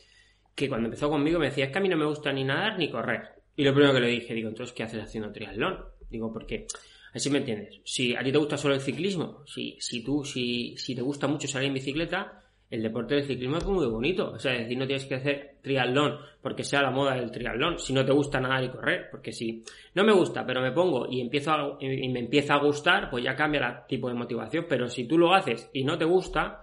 que 0.55 0.69
cuando 0.69 0.87
empezó 0.87 1.09
conmigo 1.09 1.39
me 1.39 1.47
decía, 1.47 1.65
es 1.65 1.71
que 1.71 1.77
a 1.77 1.81
mí 1.81 1.89
no 1.89 1.97
me 1.97 2.05
gusta 2.05 2.31
ni 2.31 2.43
nadar 2.43 2.77
ni 2.77 2.89
correr. 2.89 3.21
Y 3.55 3.63
lo 3.63 3.73
primero 3.73 3.93
que 3.93 3.99
le 3.99 4.07
dije, 4.07 4.33
digo, 4.33 4.49
entonces, 4.49 4.73
¿qué 4.73 4.83
haces 4.83 5.03
haciendo 5.03 5.31
triatlón? 5.31 5.79
Digo, 6.09 6.31
porque, 6.31 6.67
así 7.13 7.29
me 7.29 7.39
entiendes, 7.39 7.81
si 7.83 8.15
a 8.15 8.23
ti 8.23 8.31
te 8.31 8.37
gusta 8.37 8.57
solo 8.57 8.75
el 8.75 8.81
ciclismo, 8.81 9.43
si, 9.45 9.77
si 9.79 10.03
tú, 10.03 10.23
si, 10.23 10.75
si 10.77 10.95
te 10.95 11.01
gusta 11.01 11.27
mucho 11.27 11.47
salir 11.47 11.67
en 11.67 11.75
bicicleta, 11.75 12.43
el 12.73 12.81
deporte 12.81 13.13
del 13.13 13.25
ciclismo 13.25 13.57
es 13.57 13.65
muy 13.67 13.85
bonito. 13.85 14.31
O 14.31 14.39
sea, 14.39 14.53
es 14.53 14.61
decir, 14.61 14.79
no 14.79 14.87
tienes 14.87 15.05
que 15.05 15.13
hacer 15.13 15.57
triatlón 15.61 16.17
porque 16.41 16.63
sea 16.63 16.81
la 16.81 16.89
moda 16.89 17.13
del 17.13 17.29
triatlón. 17.29 17.77
Si 17.77 17.93
no 17.93 18.03
te 18.03 18.11
gusta 18.11 18.39
nadar 18.39 18.63
y 18.63 18.69
correr, 18.69 19.09
porque 19.11 19.31
si 19.31 19.63
no 19.93 20.03
me 20.03 20.11
gusta, 20.11 20.43
pero 20.43 20.59
me 20.59 20.71
pongo 20.71 21.05
y 21.07 21.21
empiezo 21.21 21.77
y 21.79 22.09
me 22.09 22.21
empieza 22.21 22.55
a 22.55 22.63
gustar, 22.63 23.11
pues 23.11 23.23
ya 23.23 23.35
cambia 23.35 23.59
el 23.59 23.87
tipo 23.87 24.07
de 24.07 24.15
motivación. 24.15 24.65
Pero 24.67 24.87
si 24.89 25.07
tú 25.07 25.19
lo 25.19 25.35
haces 25.35 25.69
y 25.71 25.83
no 25.83 25.99
te 25.99 26.05
gusta, 26.05 26.62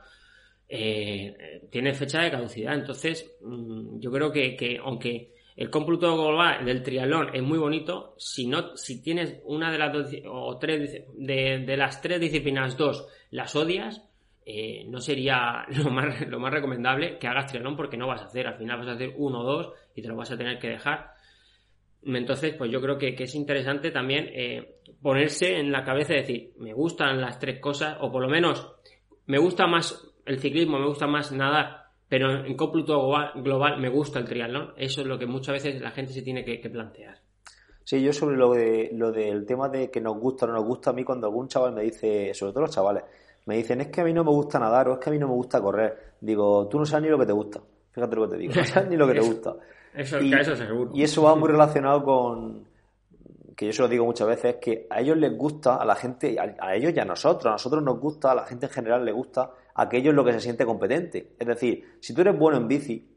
eh, 0.71 1.63
tiene 1.69 1.93
fecha 1.95 2.23
de 2.23 2.31
caducidad. 2.31 2.75
Entonces, 2.75 3.37
mm, 3.43 3.99
yo 3.99 4.11
creo 4.13 4.31
que, 4.31 4.57
que 4.57 4.79
aunque 4.79 5.33
el 5.57 5.69
cómputo 5.69 6.17
global 6.17 6.65
del 6.65 6.83
triatlón 6.83 7.35
es 7.35 7.43
muy 7.43 7.59
bonito. 7.59 8.15
Si 8.17 8.47
no, 8.47 8.77
si 8.77 9.03
tienes 9.03 9.41
una 9.45 9.71
de 9.71 9.79
las 9.79 9.93
dos 9.93 10.07
o 10.27 10.57
tres 10.59 11.05
de, 11.17 11.77
las 11.77 12.01
tres 12.01 12.21
disciplinas, 12.21 12.77
dos 12.77 13.07
las 13.31 13.55
odias, 13.57 14.03
eh, 14.47 14.85
no 14.89 15.01
sería 15.01 15.67
lo 15.69 15.91
más, 15.91 16.27
lo 16.27 16.39
más 16.39 16.53
recomendable 16.53 17.19
que 17.19 17.27
hagas 17.27 17.47
triatlón 17.47 17.77
porque 17.77 17.97
no 17.97 18.07
vas 18.07 18.23
a 18.23 18.27
hacer. 18.27 18.47
Al 18.47 18.57
final 18.57 18.79
vas 18.79 18.89
a 18.89 18.93
hacer 18.93 19.13
uno 19.17 19.41
o 19.41 19.45
dos 19.45 19.73
y 19.95 20.03
te 20.03 20.09
lo 20.09 20.17
vas 20.17 20.31
a 20.31 20.39
tener 20.39 20.59
que 20.59 20.69
dejar. 20.69 21.11
Entonces, 22.05 22.55
pues 22.55 22.71
yo 22.71 22.81
creo 22.81 22.97
que, 22.97 23.15
es 23.19 23.35
interesante 23.35 23.91
también 23.91 24.31
eh, 24.33 24.77
ponerse 25.03 25.59
en 25.59 25.71
la 25.71 25.85
cabeza 25.85 26.15
y 26.15 26.21
decir, 26.21 26.53
me 26.59 26.73
gustan 26.73 27.21
las 27.21 27.39
tres 27.39 27.61
cosas, 27.61 27.99
o 28.01 28.11
por 28.11 28.23
lo 28.23 28.29
menos 28.29 28.67
me 29.27 29.39
gusta 29.39 29.67
más 29.67 30.10
el 30.31 30.39
ciclismo, 30.39 30.79
me 30.79 30.87
gusta 30.87 31.07
más 31.07 31.33
nadar, 31.33 31.87
pero 32.09 32.45
en 32.45 32.57
cómputo 32.57 33.11
global 33.37 33.81
me 33.81 33.89
gusta 33.89 34.21
el 34.21 34.27
triatlón. 34.27 34.73
Eso 34.77 35.01
es 35.01 35.07
lo 35.07 35.19
que 35.19 35.27
muchas 35.27 35.55
veces 35.55 35.81
la 35.81 35.91
gente 35.91 36.13
se 36.13 36.23
tiene 36.23 36.45
que, 36.45 36.71
plantear. 36.71 37.19
Sí, 37.85 38.01
yo 38.01 38.13
sobre 38.13 38.37
lo, 38.37 38.53
de, 38.53 38.91
lo 38.93 39.11
del 39.11 39.45
tema 39.45 39.69
de 39.69 39.91
que 39.91 40.01
nos 40.01 40.17
gusta 40.17 40.47
o 40.47 40.49
no 40.49 40.55
nos 40.55 40.65
gusta, 40.65 40.91
a 40.91 40.93
mí 40.93 41.03
cuando 41.03 41.27
algún 41.27 41.49
chaval 41.49 41.73
me 41.73 41.83
dice, 41.83 42.33
sobre 42.33 42.53
todo 42.53 42.63
los 42.63 42.71
chavales, 42.71 43.03
me 43.47 43.57
dicen, 43.57 43.81
es 43.81 43.89
que 43.89 44.03
a 44.03 44.05
mí 44.05 44.13
no 44.13 44.23
me 44.23 44.31
gusta 44.31 44.61
nadar 44.61 44.89
o 44.89 44.95
es 44.95 44.99
que 45.01 45.11
a 45.11 45.13
mí 45.13 45.19
no 45.19 45.27
me 45.27 45.35
gusta 45.35 45.61
correr. 45.61 46.15
Digo, 46.21 46.69
tú 46.69 46.79
no 46.79 46.87
sabes 46.87 47.05
ni 47.05 47.11
lo 47.11 47.19
que 47.19 47.27
te 47.27 47.33
gusta. 47.33 47.61
Fíjate 47.91 48.15
lo 48.15 48.29
que 48.29 48.37
te 48.37 48.41
digo, 48.41 48.55
no 48.55 48.65
sabes 48.65 48.89
ni 48.89 48.97
lo 48.97 49.09
que 49.09 49.15
te 49.15 49.21
gusta. 49.27 49.57
Eso, 49.93 50.21
y, 50.21 50.33
eso 50.33 50.55
seguro. 50.55 50.93
Y 50.95 51.03
eso 51.03 51.23
va 51.25 51.35
muy 51.35 51.49
relacionado 51.49 52.05
con, 52.05 52.65
que 53.61 53.67
yo 53.67 53.73
se 53.73 53.83
lo 53.83 53.89
digo 53.89 54.07
muchas 54.07 54.27
veces, 54.27 54.57
que 54.57 54.87
a 54.89 55.01
ellos 55.01 55.19
les 55.19 55.37
gusta, 55.37 55.77
a 55.77 55.85
la 55.85 55.95
gente, 55.95 56.37
a, 56.39 56.75
ellos 56.75 56.93
y 56.95 57.01
a 57.01 57.05
nosotros, 57.05 57.47
a 57.47 57.51
nosotros 57.51 57.83
nos 57.83 57.99
gusta, 57.99 58.31
a 58.31 58.35
la 58.35 58.45
gente 58.45 58.65
en 58.67 58.73
general 58.73 59.05
le 59.05 59.13
gusta 59.13 59.51
aquello 59.81 60.11
en 60.11 60.17
lo 60.17 60.25
que 60.25 60.33
se 60.33 60.41
siente 60.41 60.67
competente. 60.67 61.33
Es 61.39 61.47
decir, 61.47 61.97
si 62.01 62.13
tú 62.13 62.21
eres 62.21 62.39
bueno 62.39 62.59
en 62.59 62.69
bici, 62.69 63.09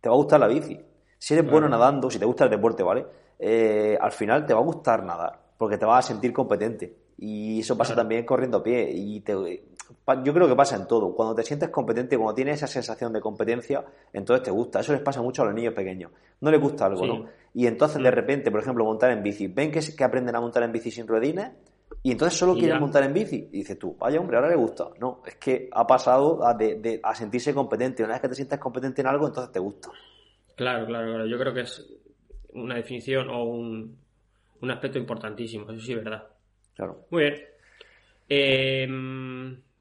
te 0.00 0.08
va 0.08 0.14
a 0.14 0.18
gustar 0.18 0.40
la 0.40 0.48
bici. 0.48 0.80
Si 1.18 1.34
eres 1.34 1.50
bueno 1.50 1.68
nadando, 1.68 2.10
si 2.10 2.18
te 2.18 2.24
gusta 2.24 2.44
el 2.44 2.50
deporte, 2.50 2.82
¿vale? 2.82 3.04
Eh, 3.38 3.96
al 4.00 4.12
final 4.12 4.46
te 4.46 4.54
va 4.54 4.60
a 4.60 4.62
gustar 4.62 5.04
nadar, 5.04 5.38
porque 5.56 5.76
te 5.76 5.84
vas 5.84 6.04
a 6.04 6.08
sentir 6.08 6.32
competente. 6.32 6.94
Y 7.18 7.60
eso 7.60 7.76
pasa 7.76 7.94
también 7.94 8.24
corriendo 8.24 8.58
a 8.58 8.62
pie. 8.62 8.90
Y 8.90 9.20
te, 9.20 9.32
yo 9.32 10.32
creo 10.32 10.48
que 10.48 10.54
pasa 10.54 10.76
en 10.76 10.86
todo. 10.86 11.14
Cuando 11.14 11.34
te 11.34 11.42
sientes 11.42 11.68
competente, 11.68 12.16
cuando 12.16 12.34
tienes 12.34 12.56
esa 12.56 12.68
sensación 12.68 13.12
de 13.12 13.20
competencia, 13.20 13.84
entonces 14.12 14.44
te 14.44 14.50
gusta. 14.50 14.80
Eso 14.80 14.92
les 14.92 15.02
pasa 15.02 15.20
mucho 15.20 15.42
a 15.42 15.46
los 15.46 15.54
niños 15.54 15.74
pequeños. 15.74 16.12
No 16.40 16.50
les 16.50 16.60
gusta 16.60 16.86
algo, 16.86 17.04
¿no? 17.04 17.26
Y 17.52 17.66
entonces 17.66 18.00
de 18.00 18.10
mm. 18.10 18.14
repente, 18.14 18.50
por 18.52 18.60
ejemplo, 18.60 18.84
montar 18.84 19.10
en 19.10 19.22
bici. 19.22 19.48
Ven 19.48 19.72
que, 19.72 19.80
que 19.80 20.04
aprenden 20.04 20.36
a 20.36 20.40
montar 20.40 20.62
en 20.62 20.72
bici 20.72 20.92
sin 20.92 21.08
ruedines 21.08 21.50
y 22.02 22.12
entonces 22.12 22.38
solo 22.38 22.54
quieren 22.54 22.80
montar 22.80 23.02
en 23.04 23.12
bici. 23.12 23.48
Y 23.52 23.58
dices 23.58 23.78
tú, 23.78 23.96
vaya 23.98 24.20
hombre, 24.20 24.36
ahora 24.36 24.50
le 24.50 24.56
gusta. 24.56 24.88
No, 25.00 25.22
es 25.26 25.36
que 25.36 25.68
ha 25.72 25.86
pasado 25.86 26.46
a, 26.46 26.54
de, 26.54 27.00
a 27.02 27.14
sentirse 27.14 27.52
competente. 27.52 28.04
Una 28.04 28.14
vez 28.14 28.22
que 28.22 28.28
te 28.28 28.34
sientes 28.34 28.58
competente 28.58 29.00
en 29.00 29.08
algo, 29.08 29.26
entonces 29.26 29.52
te 29.52 29.58
gusta. 29.58 29.90
Claro, 30.56 30.86
claro, 30.86 31.08
claro. 31.08 31.26
Yo 31.26 31.38
creo 31.38 31.52
que 31.52 31.62
es 31.62 31.86
una 32.54 32.76
definición 32.76 33.28
o 33.28 33.44
un, 33.44 33.98
un 34.60 34.70
aspecto 34.70 34.98
importantísimo. 34.98 35.70
Eso 35.70 35.80
sí 35.80 35.92
es 35.92 36.04
verdad. 36.04 36.24
Claro. 36.74 37.06
Muy 37.10 37.22
bien. 37.22 37.34
Eh, 38.28 38.86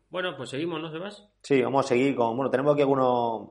bueno, 0.10 0.36
pues 0.38 0.50
seguimos, 0.50 0.82
¿no, 0.82 0.92
Sebas? 0.92 1.28
Sí, 1.42 1.62
vamos 1.62 1.86
a 1.86 1.90
seguir 1.90 2.16
con. 2.16 2.36
Bueno, 2.36 2.50
tenemos 2.50 2.74
aquí 2.74 2.82
algunos. 2.82 3.50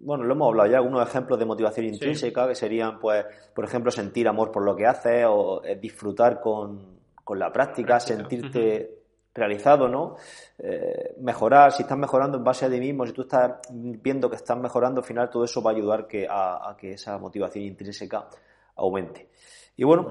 Bueno, 0.00 0.24
lo 0.24 0.34
hemos 0.34 0.48
hablado 0.48 0.70
ya, 0.70 0.78
algunos 0.78 1.08
ejemplos 1.08 1.38
de 1.38 1.44
motivación 1.44 1.86
intrínseca 1.86 2.46
que 2.46 2.54
serían, 2.54 3.00
pues, 3.00 3.24
por 3.54 3.64
ejemplo, 3.64 3.90
sentir 3.90 4.28
amor 4.28 4.52
por 4.52 4.64
lo 4.64 4.76
que 4.76 4.86
haces 4.86 5.24
o 5.28 5.62
eh, 5.64 5.76
disfrutar 5.76 6.40
con, 6.40 6.97
la 7.36 7.52
práctica, 7.52 7.98
sentirte 7.98 8.98
realizado, 9.34 9.88
¿no? 9.88 10.16
Eh, 10.58 11.14
mejorar, 11.18 11.72
si 11.72 11.82
estás 11.82 11.98
mejorando 11.98 12.38
en 12.38 12.44
base 12.44 12.66
a 12.66 12.70
ti 12.70 12.78
mismo, 12.78 13.06
si 13.06 13.12
tú 13.12 13.22
estás 13.22 13.60
viendo 13.70 14.28
que 14.30 14.36
estás 14.36 14.58
mejorando, 14.58 15.00
al 15.00 15.06
final 15.06 15.30
todo 15.30 15.44
eso 15.44 15.62
va 15.62 15.70
a 15.70 15.74
ayudar 15.74 16.06
que, 16.06 16.26
a, 16.28 16.76
que 16.78 16.92
esa 16.92 17.18
motivación 17.18 17.64
intrínseca 17.64 18.28
aumente. 18.76 19.30
Y 19.76 19.84
bueno, 19.84 20.10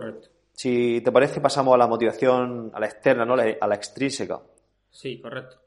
si 0.51 1.01
te 1.01 1.11
parece, 1.11 1.41
pasamos 1.41 1.73
a 1.73 1.77
la 1.77 1.87
motivación, 1.87 2.71
a 2.73 2.79
la 2.79 2.87
externa, 2.87 3.25
¿no? 3.25 3.33
A 3.33 3.67
la 3.67 3.75
extrínseca. 3.75 4.39
Sí, 4.89 5.19
correcto. 5.21 5.61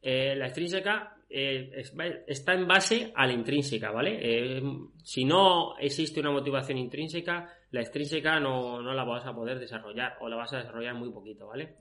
Eh, 0.00 0.34
la 0.36 0.46
extrínseca 0.46 1.17
eh, 1.30 1.84
está 2.26 2.54
en 2.54 2.66
base 2.66 3.12
a 3.14 3.26
la 3.26 3.32
intrínseca, 3.32 3.90
¿vale? 3.90 4.18
Eh, 4.20 4.62
si 5.02 5.24
no 5.24 5.76
existe 5.78 6.20
una 6.20 6.30
motivación 6.30 6.78
intrínseca, 6.78 7.52
la 7.70 7.80
extrínseca 7.80 8.40
no, 8.40 8.80
la 8.80 9.04
vas 9.04 9.26
a 9.26 9.34
poder 9.34 9.58
desarrollar 9.58 10.16
o 10.20 10.28
la 10.28 10.36
vas 10.36 10.52
a 10.54 10.58
desarrollar 10.58 10.94
muy 10.94 11.10
poquito, 11.10 11.46
¿vale? 11.46 11.74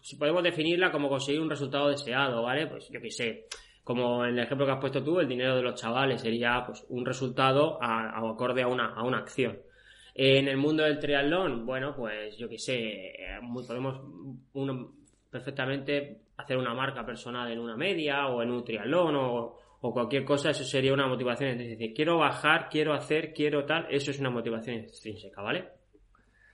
si 0.00 0.16
podemos 0.16 0.42
definirla 0.42 0.90
como 0.90 1.10
conseguir 1.10 1.40
un 1.42 1.50
resultado 1.50 1.90
deseado, 1.90 2.42
¿vale? 2.42 2.66
Pues 2.66 2.88
yo 2.88 2.98
qué 2.98 3.10
sé, 3.10 3.46
como 3.84 4.24
en 4.24 4.38
el 4.38 4.44
ejemplo 4.44 4.64
que 4.64 4.72
has 4.72 4.80
puesto 4.80 5.04
tú, 5.04 5.20
el 5.20 5.28
dinero 5.28 5.56
de 5.56 5.62
los 5.62 5.78
chavales 5.78 6.22
sería 6.22 6.62
pues, 6.64 6.86
un 6.88 7.04
resultado 7.04 7.78
acorde 7.82 8.62
a 8.62 8.68
una, 8.68 8.94
a 8.94 9.02
una 9.02 9.18
acción. 9.18 9.58
En 10.14 10.48
el 10.48 10.56
mundo 10.56 10.84
del 10.84 10.98
triatlón, 10.98 11.66
bueno, 11.66 11.94
pues 11.94 12.38
yo 12.38 12.48
qué 12.48 12.58
sé, 12.58 13.14
podemos 13.66 14.00
perfectamente 15.30 16.22
hacer 16.38 16.56
una 16.56 16.72
marca 16.72 17.04
personal 17.04 17.50
en 17.50 17.58
una 17.58 17.76
media 17.76 18.28
o 18.28 18.42
en 18.42 18.50
un 18.50 18.64
triatlón 18.64 19.16
o, 19.16 19.58
cualquier 19.80 20.24
cosa, 20.24 20.50
eso 20.50 20.64
sería 20.64 20.92
una 20.92 21.06
motivación. 21.06 21.50
Es 21.50 21.58
decir, 21.58 21.92
quiero 21.94 22.18
bajar, 22.18 22.68
quiero 22.68 22.94
hacer, 22.94 23.32
quiero 23.32 23.64
tal, 23.64 23.86
eso 23.90 24.10
es 24.10 24.18
una 24.18 24.30
motivación 24.30 24.76
extrínseca, 24.76 25.40
¿vale? 25.40 25.68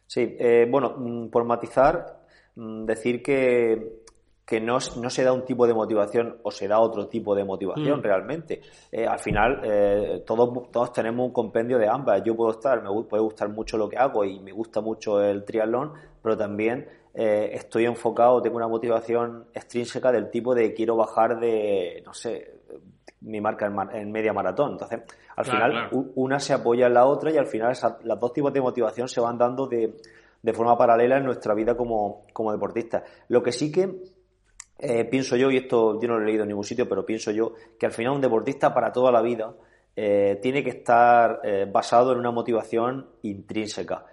Sí, 0.06 0.36
eh, 0.38 0.66
bueno, 0.68 0.94
mm, 0.98 1.30
por 1.30 1.44
matizar, 1.44 2.20
mm, 2.56 2.84
decir 2.84 3.22
que, 3.22 4.03
que 4.44 4.61
no, 4.61 4.78
no, 5.00 5.11
se 5.11 5.24
da 5.24 5.33
un 5.33 5.44
tipo 5.44 5.66
de 5.66 5.72
motivación 5.72 6.37
o 6.42 6.50
se 6.50 6.68
da 6.68 6.78
otro 6.78 7.09
tipo 7.09 7.35
de 7.35 7.44
motivación 7.44 8.00
mm. 8.00 8.02
realmente. 8.02 8.61
Eh, 8.92 9.07
al 9.07 9.18
final, 9.18 9.61
eh, 9.64 10.22
todos, 10.26 10.70
todos 10.70 10.92
tenemos 10.92 11.26
un 11.26 11.33
compendio 11.33 11.78
de 11.78 11.88
ambas. 11.88 12.22
Yo 12.24 12.37
puedo 12.37 12.50
estar, 12.50 12.83
me 12.83 12.90
puede 13.04 13.22
gustar 13.22 13.48
mucho 13.48 13.78
lo 13.78 13.88
que 13.88 13.96
hago 13.96 14.24
y 14.24 14.40
me 14.40 14.52
gusta 14.52 14.83
mucho 14.83 15.20
el 15.22 15.44
triatlón, 15.44 15.92
pero 16.22 16.37
también 16.37 16.87
eh, 17.14 17.52
estoy 17.54 17.87
enfocado, 17.87 18.42
tengo 18.42 18.57
una 18.57 18.68
motivación 18.68 19.46
extrínseca 19.54 20.12
del 20.12 20.30
tipo 20.30 20.54
de 20.54 20.74
quiero 20.74 20.96
bajar 20.96 21.40
de, 21.40 22.02
no 22.04 22.12
sé, 22.12 22.61
mi 23.22 23.40
marca 23.40 23.72
en, 23.94 24.12
media 24.12 24.35
maratón. 24.35 24.72
Entonces, 24.72 25.00
al 25.37 25.44
final, 25.46 25.88
una 26.16 26.38
se 26.38 26.52
apoya 26.52 26.87
en 26.87 26.94
la 26.94 27.07
otra 27.07 27.33
y 27.33 27.38
al 27.38 27.46
final 27.46 27.72
las 28.02 28.20
dos 28.20 28.33
tipos 28.35 28.52
de 28.52 28.61
motivación 28.61 29.09
se 29.09 29.22
van 29.22 29.38
dando 29.38 29.66
de, 29.66 29.94
de 30.42 30.52
forma 30.52 30.76
paralela 30.76 31.16
en 31.16 31.24
nuestra 31.24 31.54
vida 31.54 31.74
como, 31.74 32.26
como 32.35 32.52
deportistas. 32.52 33.02
Lo 33.28 33.42
que 33.42 33.50
sí 33.50 33.72
que 33.72 34.02
eh, 34.84 35.04
pienso 35.04 35.36
yo, 35.36 35.50
y 35.50 35.56
esto 35.58 36.00
yo 36.00 36.08
no 36.08 36.18
lo 36.18 36.22
he 36.22 36.26
leído 36.26 36.42
en 36.42 36.48
ningún 36.48 36.64
sitio, 36.64 36.88
pero 36.88 37.04
pienso 37.04 37.30
yo 37.30 37.54
que 37.78 37.86
al 37.86 37.92
final 37.92 38.12
un 38.12 38.20
deportista 38.20 38.72
para 38.72 38.92
toda 38.92 39.10
la 39.10 39.22
vida 39.22 39.52
eh, 39.96 40.38
tiene 40.42 40.62
que 40.62 40.70
estar 40.70 41.40
basado 41.70 42.12
en 42.12 42.18
una 42.18 42.30
motivación 42.30 43.06
intrínseca. 43.22 44.04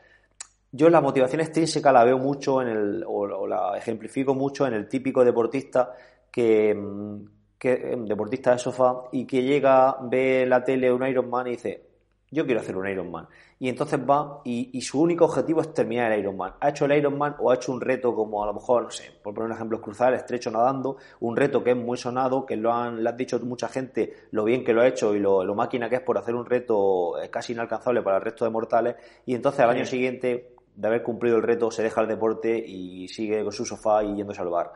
Yo 0.71 0.89
la 0.89 1.01
motivación 1.01 1.41
extrínseca 1.41 1.91
la 1.91 2.05
veo 2.05 2.17
mucho 2.17 2.62
en 2.62 2.69
el, 2.69 3.03
o, 3.05 3.45
la 3.45 3.77
ejemplifico 3.77 4.34
mucho 4.34 4.65
en 4.65 4.73
el 4.73 4.88
típico 4.88 5.25
deportista 5.25 5.93
que, 6.31 6.73
mm, 6.73 7.25
que, 7.57 7.97
deportista 8.05 8.53
de 8.53 8.57
sofá 8.57 9.03
y 9.12 9.25
que 9.25 9.43
llega, 9.43 9.97
ve 10.01 10.45
la 10.47 10.63
tele 10.63 10.91
un 10.91 11.05
Ironman 11.05 11.47
y 11.47 11.51
dice, 11.51 11.84
yo 12.31 12.45
quiero 12.45 12.62
hacer 12.62 12.77
un 12.77 12.88
Ironman. 12.88 13.27
Y 13.62 13.69
entonces 13.69 14.00
va 14.00 14.41
y, 14.43 14.82
su 14.82 15.00
único 15.00 15.26
objetivo 15.26 15.62
es 15.62 15.71
terminar 15.71 16.12
el 16.12 16.21
Ironman. 16.21 16.56
Ha 16.60 16.69
hecho 16.69 16.86
el 16.86 16.93
Ironman 16.93 17.36
o 17.38 17.52
ha 17.52 17.54
hecho 17.54 17.71
un 17.71 17.80
reto 17.80 18.15
como 18.15 18.41
a 18.41 18.47
lo 18.47 18.56
mejor, 18.56 18.86
no 18.86 18.89
sé, 18.89 19.12
por 19.21 19.36
poner 19.36 19.52
un 19.52 19.56
ejemplo, 19.56 19.80
cruzar 19.80 20.13
el 20.13 20.15
estrecho 20.17 20.50
nadando, 20.50 20.97
un 21.19 21.38
reto 21.38 21.63
que 21.63 21.69
es 21.69 21.78
muy 21.78 21.95
sonado, 21.95 22.43
que 22.43 22.56
lo 22.56 22.74
han, 22.74 23.04
le 23.04 23.08
ha 23.08 23.12
dicho 23.12 23.39
mucha 23.41 23.67
gente 23.67 24.13
lo 24.32 24.45
bien 24.45 24.63
que 24.63 24.74
lo 24.74 24.82
ha 24.82 24.88
hecho 24.88 25.13
y 25.13 25.19
lo, 25.19 25.45
máquina 25.54 25.88
que 25.89 25.97
es 25.97 26.02
por 26.02 26.17
hacer 26.17 26.34
un 26.34 26.47
reto 26.47 27.21
eh, 27.21 27.30
casi 27.30 27.54
inalcanzable 27.54 28.02
para 28.02 28.17
el 28.17 28.24
resto 28.24 28.45
de 28.45 28.50
mortales. 28.50 28.95
Y 29.28 29.36
entonces 29.36 29.60
al 29.60 29.69
año 29.69 29.86
siguiente 29.86 30.56
de 30.76 30.88
haber 30.88 31.04
cumplido 31.04 31.38
el 31.38 31.43
reto 31.43 31.69
se 31.69 31.84
deja 31.84 32.02
el 32.02 32.08
deporte 32.08 32.58
y 32.58 33.08
sigue 33.10 33.43
con 33.43 33.52
su 33.52 33.63
sofá 33.63 34.04
y 34.04 34.15
yéndose 34.15 34.41
al 34.41 34.50
bar. 34.50 34.71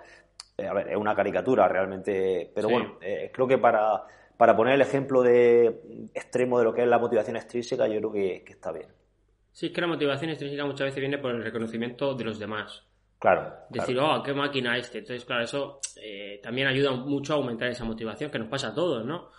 Eh, 0.55 0.67
a 0.67 0.73
ver, 0.73 0.89
es 0.89 0.95
una 0.95 1.15
caricatura 1.15 1.67
realmente, 1.67 2.51
pero 2.53 2.69
bueno, 2.69 2.99
eh, 3.01 3.31
creo 3.33 3.47
que 3.47 3.57
para, 3.57 4.03
para 4.37 4.55
poner 4.55 4.73
el 4.73 4.81
ejemplo 4.81 5.21
de 5.21 6.09
extremo 6.13 6.59
de 6.59 6.65
lo 6.65 6.73
que 6.73 6.81
es 6.81 6.87
la 6.87 6.99
motivación 6.99 7.35
extrínseca, 7.35 7.87
yo 7.87 7.97
creo 7.97 8.11
que, 8.11 8.43
está 8.47 8.71
bien. 8.71 8.87
Sí, 9.51 9.67
es 9.67 9.71
que 9.71 9.81
la 9.81 9.87
motivación 9.87 10.29
extrínseca 10.29 10.65
muchas 10.65 10.85
veces 10.85 10.99
viene 10.99 11.17
por 11.17 11.31
el 11.31 11.43
reconocimiento 11.43 12.13
de 12.13 12.23
los 12.25 12.39
demás. 12.39 12.83
Claro. 13.19 13.53
Decir, 13.69 13.97
oh, 13.99 14.21
qué 14.21 14.33
máquina 14.33 14.77
este. 14.77 14.99
Entonces, 14.99 15.25
claro, 15.25 15.43
eso 15.43 15.79
eh, 16.01 16.39
también 16.43 16.67
ayuda 16.67 16.91
mucho 16.91 17.33
a 17.33 17.37
aumentar 17.37 17.69
esa 17.69 17.85
motivación, 17.85 18.29
que 18.29 18.39
nos 18.39 18.49
pasa 18.49 18.69
a 18.69 18.75
todos, 18.75 19.05
¿no? 19.05 19.29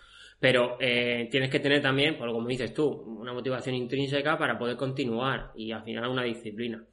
Pero 0.41 0.77
eh, 0.81 1.29
tienes 1.31 1.51
que 1.51 1.61
tener 1.61 1.83
también, 1.83 2.17
por 2.17 2.31
como 2.33 2.49
dices 2.49 2.73
tú, 2.73 2.89
una 2.89 3.33
motivación 3.33 3.75
intrínseca 3.75 4.39
para 4.39 4.59
poder 4.59 4.77
continuar 4.77 5.53
y 5.55 5.73
al 5.73 5.83
final 5.83 6.09
una 6.09 6.23
disciplina. 6.23 6.85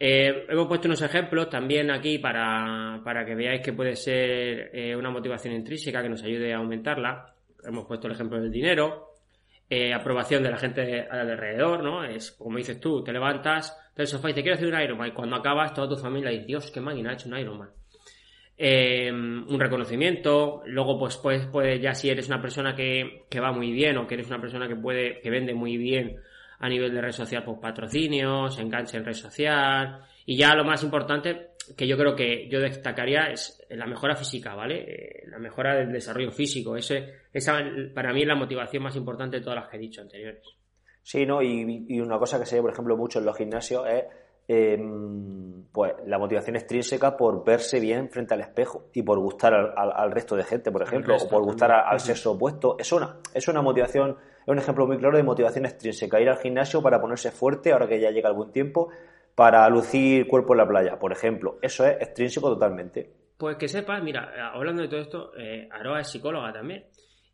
Eh, 0.00 0.46
hemos 0.48 0.68
puesto 0.68 0.86
unos 0.86 1.02
ejemplos 1.02 1.50
también 1.50 1.90
aquí 1.90 2.18
para, 2.18 3.02
que 3.26 3.34
veáis 3.34 3.60
que 3.62 3.72
puede 3.72 3.96
ser 3.96 4.70
eh, 4.72 4.94
una 4.96 5.10
motivación 5.10 5.54
intrínseca 5.54 6.02
que 6.02 6.08
nos 6.08 6.22
ayude 6.22 6.54
a 6.54 6.58
aumentarla. 6.58 7.34
Hemos 7.64 7.86
puesto 7.86 8.06
el 8.06 8.12
ejemplo 8.12 8.40
del 8.40 8.52
dinero, 8.52 9.14
aprobación 9.94 10.42
de 10.42 10.50
la 10.50 10.56
gente 10.56 11.02
alrededor, 11.10 11.82
¿no? 11.82 12.04
Es 12.04 12.32
como 12.32 12.58
dices 12.58 12.80
tú, 12.80 13.02
te 13.02 13.12
levantas 13.12 13.76
del 13.96 14.06
sofá 14.06 14.30
y 14.30 14.34
te 14.34 14.42
quiero 14.42 14.54
hacer 14.54 14.72
un 14.72 14.80
Ironman 14.80 15.08
y 15.08 15.12
cuando 15.12 15.36
acabas 15.36 15.74
toda 15.74 15.88
tu 15.88 15.96
familia 15.96 16.30
dice, 16.30 16.46
Dios, 16.46 16.70
qué 16.70 16.80
máquina 16.80 17.10
ha 17.10 17.14
hecho 17.14 17.28
un 17.28 17.36
Ironman. 17.36 17.70
Eh, 18.60 19.12
un 19.12 19.60
reconocimiento, 19.60 20.62
luego 20.66 20.98
pues 20.98 21.16
pues, 21.16 21.46
pues 21.46 21.80
ya 21.80 21.94
si 21.94 22.10
eres 22.10 22.26
una 22.26 22.42
persona 22.42 22.74
que, 22.74 23.26
que, 23.30 23.38
va 23.38 23.52
muy 23.52 23.70
bien 23.70 23.96
o 23.98 24.06
que 24.08 24.14
eres 24.14 24.26
una 24.26 24.40
persona 24.40 24.66
que 24.66 24.74
puede, 24.74 25.20
que 25.20 25.30
vende 25.30 25.54
muy 25.54 25.76
bien 25.76 26.16
a 26.58 26.68
nivel 26.68 26.92
de 26.92 27.00
red 27.00 27.12
social, 27.12 27.44
pues 27.44 27.58
patrocinios, 27.60 28.58
enganche 28.58 28.96
en 28.96 29.04
red 29.04 29.14
social, 29.14 30.00
y 30.26 30.36
ya 30.36 30.54
lo 30.54 30.64
más 30.64 30.82
importante 30.82 31.50
que 31.76 31.86
yo 31.86 31.96
creo 31.96 32.14
que 32.16 32.48
yo 32.48 32.60
destacaría 32.60 33.30
es 33.30 33.64
la 33.70 33.86
mejora 33.86 34.16
física, 34.16 34.54
¿vale? 34.54 34.84
Eh, 34.86 35.24
la 35.28 35.38
mejora 35.38 35.74
del 35.74 35.92
desarrollo 35.92 36.30
físico, 36.30 36.76
ese, 36.76 37.14
esa 37.32 37.58
para 37.94 38.12
mí 38.12 38.22
es 38.22 38.28
la 38.28 38.34
motivación 38.34 38.82
más 38.82 38.96
importante 38.96 39.38
de 39.38 39.42
todas 39.42 39.60
las 39.60 39.68
que 39.68 39.76
he 39.76 39.80
dicho 39.80 40.00
anteriores. 40.00 40.42
Sí, 41.02 41.24
¿no? 41.24 41.42
Y, 41.42 41.86
y 41.88 42.00
una 42.00 42.18
cosa 42.18 42.38
que 42.38 42.46
se 42.46 42.56
ve, 42.56 42.62
por 42.62 42.72
ejemplo, 42.72 42.96
mucho 42.96 43.18
en 43.18 43.26
los 43.26 43.36
gimnasios 43.36 43.86
es 43.88 44.04
Em, 44.50 45.64
pues 45.70 45.92
la 46.06 46.18
motivación 46.18 46.56
extrínseca 46.56 47.18
por 47.18 47.44
verse 47.44 47.78
bien 47.80 48.08
frente 48.08 48.32
al 48.32 48.40
espejo 48.40 48.88
y 48.94 49.02
por 49.02 49.18
gustar 49.18 49.52
al, 49.54 50.10
resto 50.10 50.36
de 50.36 50.42
gente, 50.42 50.72
por 50.72 50.82
ejemplo, 50.82 51.14
o 51.18 51.28
por 51.28 51.42
gustar 51.42 51.70
al 51.70 52.00
sexo 52.00 52.32
opuesto. 52.32 52.76
Es 52.78 52.90
una, 52.90 53.18
es 53.34 53.46
una 53.46 53.60
motivación, 53.60 54.16
es 54.40 54.48
un 54.48 54.58
ejemplo 54.58 54.86
muy 54.86 54.96
claro 54.96 55.18
de 55.18 55.22
motivación 55.22 55.66
extrínseca. 55.66 56.18
Ir 56.18 56.30
al 56.30 56.38
gimnasio 56.38 56.80
para 56.80 56.98
ponerse 56.98 57.30
fuerte, 57.30 57.72
ahora 57.72 57.86
que 57.86 58.00
ya 58.00 58.10
llega 58.10 58.30
algún 58.30 58.50
tiempo, 58.50 58.88
para 59.34 59.68
lucir 59.68 60.26
cuerpo 60.26 60.54
en 60.54 60.58
la 60.58 60.66
playa, 60.66 60.98
por 60.98 61.12
ejemplo. 61.12 61.58
Eso 61.60 61.84
es 61.84 62.00
extrínseco 62.00 62.48
totalmente. 62.48 63.12
Pues 63.36 63.56
que 63.56 63.68
sepas, 63.68 64.02
mira, 64.02 64.32
hablando 64.54 64.80
de 64.80 64.88
todo 64.88 65.00
esto, 65.00 65.32
eh, 65.36 65.68
Aroa 65.70 66.00
es 66.00 66.08
psicóloga 66.08 66.54
también. 66.54 66.86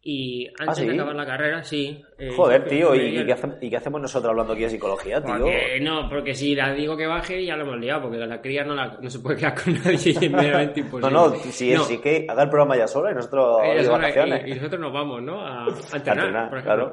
Y 0.06 0.46
antes 0.58 0.78
¿Ah, 0.78 0.80
de 0.82 0.88
sí? 0.88 0.94
acabar 0.94 1.16
la 1.16 1.24
carrera, 1.24 1.64
sí. 1.64 2.04
eh, 2.18 2.28
Joder, 2.36 2.66
tío, 2.68 2.94
¿y, 2.94 3.24
qué 3.24 3.32
hace- 3.32 3.56
y 3.62 3.70
qué 3.70 3.76
hacemos 3.78 4.02
nosotros 4.02 4.30
hablando 4.32 4.52
aquí 4.52 4.62
de 4.64 4.68
psicología, 4.68 5.22
tío? 5.24 5.32
porque- 5.38 5.78
no, 5.80 6.08
porque 6.10 6.34
si 6.34 6.54
la 6.54 6.74
digo 6.74 6.94
que 6.94 7.06
baje, 7.06 7.42
ya 7.42 7.56
lo 7.56 7.62
hemos 7.64 7.78
liado, 7.80 8.02
porque 8.02 8.18
la 8.18 8.42
cría 8.42 8.64
no, 8.64 8.74
la- 8.74 8.98
no 9.00 9.08
se 9.08 9.20
puede 9.20 9.38
quedar 9.38 9.54
con 9.54 9.72
nadie, 9.84 10.10
es 10.12 10.30
meramente 10.30 10.80
No, 10.82 10.86
imposible. 10.86 11.12
no, 11.14 11.30
si 11.36 11.72
es 11.72 11.78
No, 11.78 11.84
sí 11.84 11.98
que 12.02 12.26
haga 12.28 12.42
el 12.42 12.50
programa 12.50 12.76
ya 12.76 12.86
sola 12.86 13.12
y 13.12 13.14
nosotros 13.14 13.62
de 13.62 13.84
sola, 13.84 13.96
vacaciones. 13.98 14.42
y, 14.46 14.50
y 14.50 14.54
nosotros 14.56 14.80
nos 14.82 14.92
vamos, 14.92 15.22
¿no? 15.22 15.40
A, 15.40 15.64
a 15.68 15.96
entrenar, 15.96 16.50
por 16.50 16.58
ejemplo. 16.58 16.92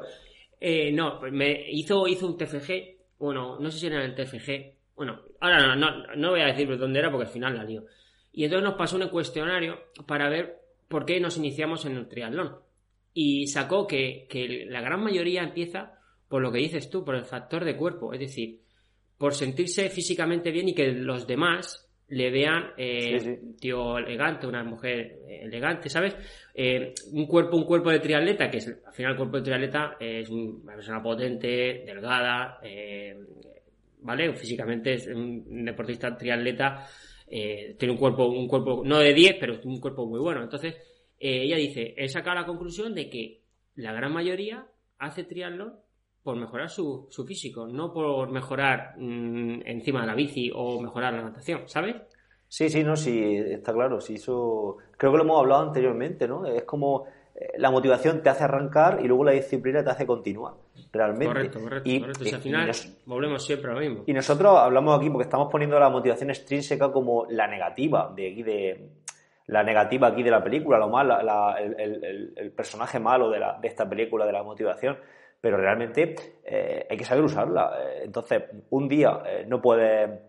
Eh, 0.58 0.90
no, 0.92 1.20
me 1.30 1.66
hizo, 1.70 2.08
hizo 2.08 2.26
un 2.26 2.38
TFG, 2.38 2.96
bueno, 3.18 3.58
no 3.60 3.70
sé 3.70 3.78
si 3.78 3.86
era 3.88 4.02
el 4.02 4.14
TFG, 4.14 4.72
bueno, 4.96 5.20
ahora 5.40 5.58
no, 5.66 5.76
no, 5.76 6.06
no 6.16 6.30
voy 6.30 6.40
a 6.40 6.46
decir 6.46 6.78
dónde 6.78 6.98
era 6.98 7.10
porque 7.10 7.26
al 7.26 7.32
final 7.32 7.56
la 7.58 7.64
lío. 7.64 7.84
Y 8.32 8.44
entonces 8.44 8.64
nos 8.64 8.74
pasó 8.78 8.96
un 8.96 9.06
cuestionario 9.08 9.78
para 10.06 10.30
ver 10.30 10.60
por 10.88 11.04
qué 11.04 11.20
nos 11.20 11.36
iniciamos 11.36 11.84
en 11.84 11.96
el 11.98 12.08
triatlón. 12.08 12.56
Y 13.14 13.46
sacó 13.46 13.86
que, 13.86 14.26
que 14.28 14.66
la 14.68 14.80
gran 14.80 15.02
mayoría 15.02 15.42
empieza 15.42 15.92
por 16.28 16.40
lo 16.42 16.50
que 16.50 16.58
dices 16.58 16.88
tú, 16.88 17.04
por 17.04 17.14
el 17.14 17.24
factor 17.24 17.64
de 17.64 17.76
cuerpo, 17.76 18.12
es 18.14 18.20
decir, 18.20 18.60
por 19.18 19.34
sentirse 19.34 19.90
físicamente 19.90 20.50
bien 20.50 20.68
y 20.70 20.74
que 20.74 20.88
los 20.92 21.26
demás 21.26 21.88
le 22.08 22.30
vean 22.30 22.72
eh, 22.76 23.18
Sí, 23.20 23.24
sí. 23.24 23.38
un 23.42 23.56
tío 23.56 23.98
elegante, 23.98 24.46
una 24.46 24.64
mujer 24.64 25.18
elegante, 25.28 25.88
¿sabes? 25.88 26.16
Eh, 26.54 26.92
un 27.12 27.26
cuerpo, 27.26 27.56
un 27.56 27.64
cuerpo 27.64 27.90
de 27.90 28.00
triatleta, 28.00 28.50
que 28.50 28.58
es, 28.58 28.68
al 28.86 28.92
final 28.92 29.12
el 29.12 29.16
cuerpo 29.18 29.36
de 29.38 29.42
triatleta 29.44 29.96
es 30.00 30.28
un- 30.28 30.60
una 30.64 30.74
persona 30.74 31.02
potente, 31.02 31.82
delgada, 31.86 32.58
eh, 32.62 33.16
¿vale? 34.00 34.32
Físicamente 34.34 34.94
es 34.94 35.06
un 35.06 35.64
deportista 35.64 36.16
triatleta, 36.16 36.86
eh, 37.28 37.76
tiene 37.78 37.92
un 37.92 37.98
cuerpo, 37.98 38.26
un 38.26 38.48
cuerpo, 38.48 38.82
no 38.84 38.98
de 38.98 39.14
10, 39.14 39.36
pero 39.38 39.58
un 39.64 39.80
cuerpo 39.80 40.06
muy 40.06 40.18
bueno. 40.20 40.42
Entonces, 40.42 40.76
eh, 41.22 41.42
ella 41.44 41.56
dice, 41.56 41.94
he 41.96 42.08
sacado 42.08 42.36
la 42.40 42.46
conclusión 42.46 42.94
de 42.94 43.08
que 43.08 43.42
la 43.76 43.92
gran 43.92 44.12
mayoría 44.12 44.66
hace 44.98 45.24
triatlón 45.24 45.74
por 46.22 46.36
mejorar 46.36 46.68
su, 46.68 47.06
su 47.10 47.24
físico, 47.26 47.66
no 47.66 47.92
por 47.92 48.30
mejorar 48.30 48.94
mm, 48.98 49.62
encima 49.64 50.00
de 50.02 50.06
la 50.06 50.14
bici 50.14 50.50
o 50.54 50.80
mejorar 50.80 51.14
la 51.14 51.22
natación, 51.22 51.62
¿sabes? 51.66 51.96
Sí, 52.48 52.68
sí, 52.68 52.84
no, 52.84 52.96
sí, 52.96 53.34
está 53.34 53.72
claro. 53.72 54.00
Sí, 54.00 54.14
eso 54.14 54.76
creo 54.98 55.10
que 55.12 55.16
lo 55.18 55.24
hemos 55.24 55.40
hablado 55.40 55.62
anteriormente, 55.62 56.28
¿no? 56.28 56.44
Es 56.44 56.64
como 56.64 57.06
eh, 57.34 57.52
la 57.56 57.70
motivación 57.70 58.22
te 58.22 58.28
hace 58.28 58.44
arrancar 58.44 59.00
y 59.02 59.08
luego 59.08 59.24
la 59.24 59.32
disciplina 59.32 59.82
te 59.82 59.90
hace 59.90 60.06
continuar, 60.06 60.52
realmente. 60.92 61.26
Correcto, 61.34 61.60
correcto, 61.60 61.88
Y- 61.88 62.00
correcto. 62.00 62.24
al 62.36 62.42
final 62.42 62.66
nos- 62.66 62.92
volvemos 63.06 63.44
siempre 63.46 63.70
a 63.70 63.74
lo 63.74 63.80
mismo. 63.80 64.04
Y 64.06 64.12
nosotros 64.12 64.56
hablamos 64.58 64.98
aquí 64.98 65.08
porque 65.08 65.24
estamos 65.24 65.48
poniendo 65.50 65.80
la 65.80 65.88
motivación 65.88 66.28
extrínseca 66.30 66.92
como 66.92 67.24
la 67.30 67.46
negativa 67.48 68.12
de 68.14 68.30
aquí 68.32 68.42
de 68.42 68.90
la 69.46 69.62
negativa 69.62 70.08
aquí 70.08 70.22
de 70.22 70.30
la 70.30 70.42
película, 70.42 70.78
lo 70.78 70.88
malo, 70.88 71.20
la- 71.22 71.56
el, 71.58 72.34
el- 72.36 72.52
personaje 72.52 72.98
malo 73.00 73.30
de, 73.30 73.40
la- 73.40 73.58
esta 73.62 73.88
película 73.88 74.24
de 74.26 74.32
la 74.32 74.42
motivación. 74.42 74.98
Pero 75.40 75.56
realmente 75.56 76.14
eh, 76.44 76.86
hay 76.88 76.96
que 76.96 77.04
saber 77.04 77.24
usarla. 77.24 77.72
Eh, 77.80 78.02
Entonces, 78.04 78.44
un 78.70 78.88
día 78.88 79.22
eh, 79.26 79.44
no 79.48 79.60
puede, 79.60 80.20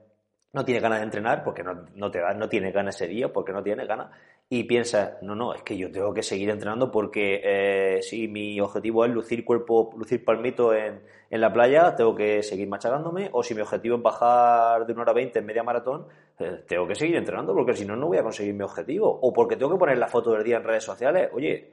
no 0.54 0.66
tiene 0.66 0.82
ganas 0.82 1.00
de 1.00 1.06
entrenar 1.06 1.44
porque 1.44 1.64
no, 1.64 1.86
no 1.96 2.10
te 2.10 2.20
no 2.36 2.50
tiene 2.50 2.72
ganas 2.72 2.96
ese 2.96 3.08
día, 3.08 3.32
porque 3.32 3.52
no 3.54 3.62
tiene 3.62 3.86
ganas, 3.86 4.10
y 4.50 4.66
piensas, 4.66 5.22
no, 5.22 5.36
no, 5.36 5.54
es 5.54 5.64
que 5.64 5.78
yo 5.78 5.92
tengo 5.92 6.14
que 6.14 6.22
seguir 6.22 6.50
entrenando 6.50 6.92
porque 6.92 7.42
eh, 7.44 8.02
si 8.04 8.28
mi 8.28 8.60
objetivo 8.62 9.04
es 9.04 9.12
lucir 9.12 9.44
cuerpo, 9.44 9.92
lucir 9.98 10.24
palmito 10.24 10.74
en, 10.74 11.02
en 11.30 11.42
la 11.42 11.52
playa, 11.52 11.96
tengo 11.96 12.14
que 12.14 12.44
seguir 12.44 12.68
machacándome, 12.68 13.30
o 13.34 13.42
si 13.42 13.56
mi 13.56 13.62
objetivo 13.62 13.96
es 13.98 14.04
bajar 14.04 14.86
de 14.86 14.94
una 14.94 15.02
hora 15.02 15.14
veinte 15.14 15.40
en 15.40 15.46
media 15.48 15.64
maratón, 15.64 16.06
eh, 16.38 16.64
tengo 16.68 16.86
que 16.88 16.94
seguir 16.94 17.16
entrenando 17.16 17.56
porque 17.56 17.74
si 17.74 17.86
no, 17.86 17.96
no 17.96 18.08
voy 18.08 18.18
a 18.20 18.24
conseguir 18.24 18.54
mi 18.54 18.64
objetivo, 18.64 19.10
o 19.10 19.34
porque 19.34 19.56
tengo 19.56 19.72
que 19.72 19.80
poner 19.80 19.98
la 19.98 20.08
foto 20.08 20.34
del 20.34 20.44
día 20.44 20.58
en 20.58 20.64
redes 20.64 20.84
sociales, 20.84 21.30
oye, 21.34 21.72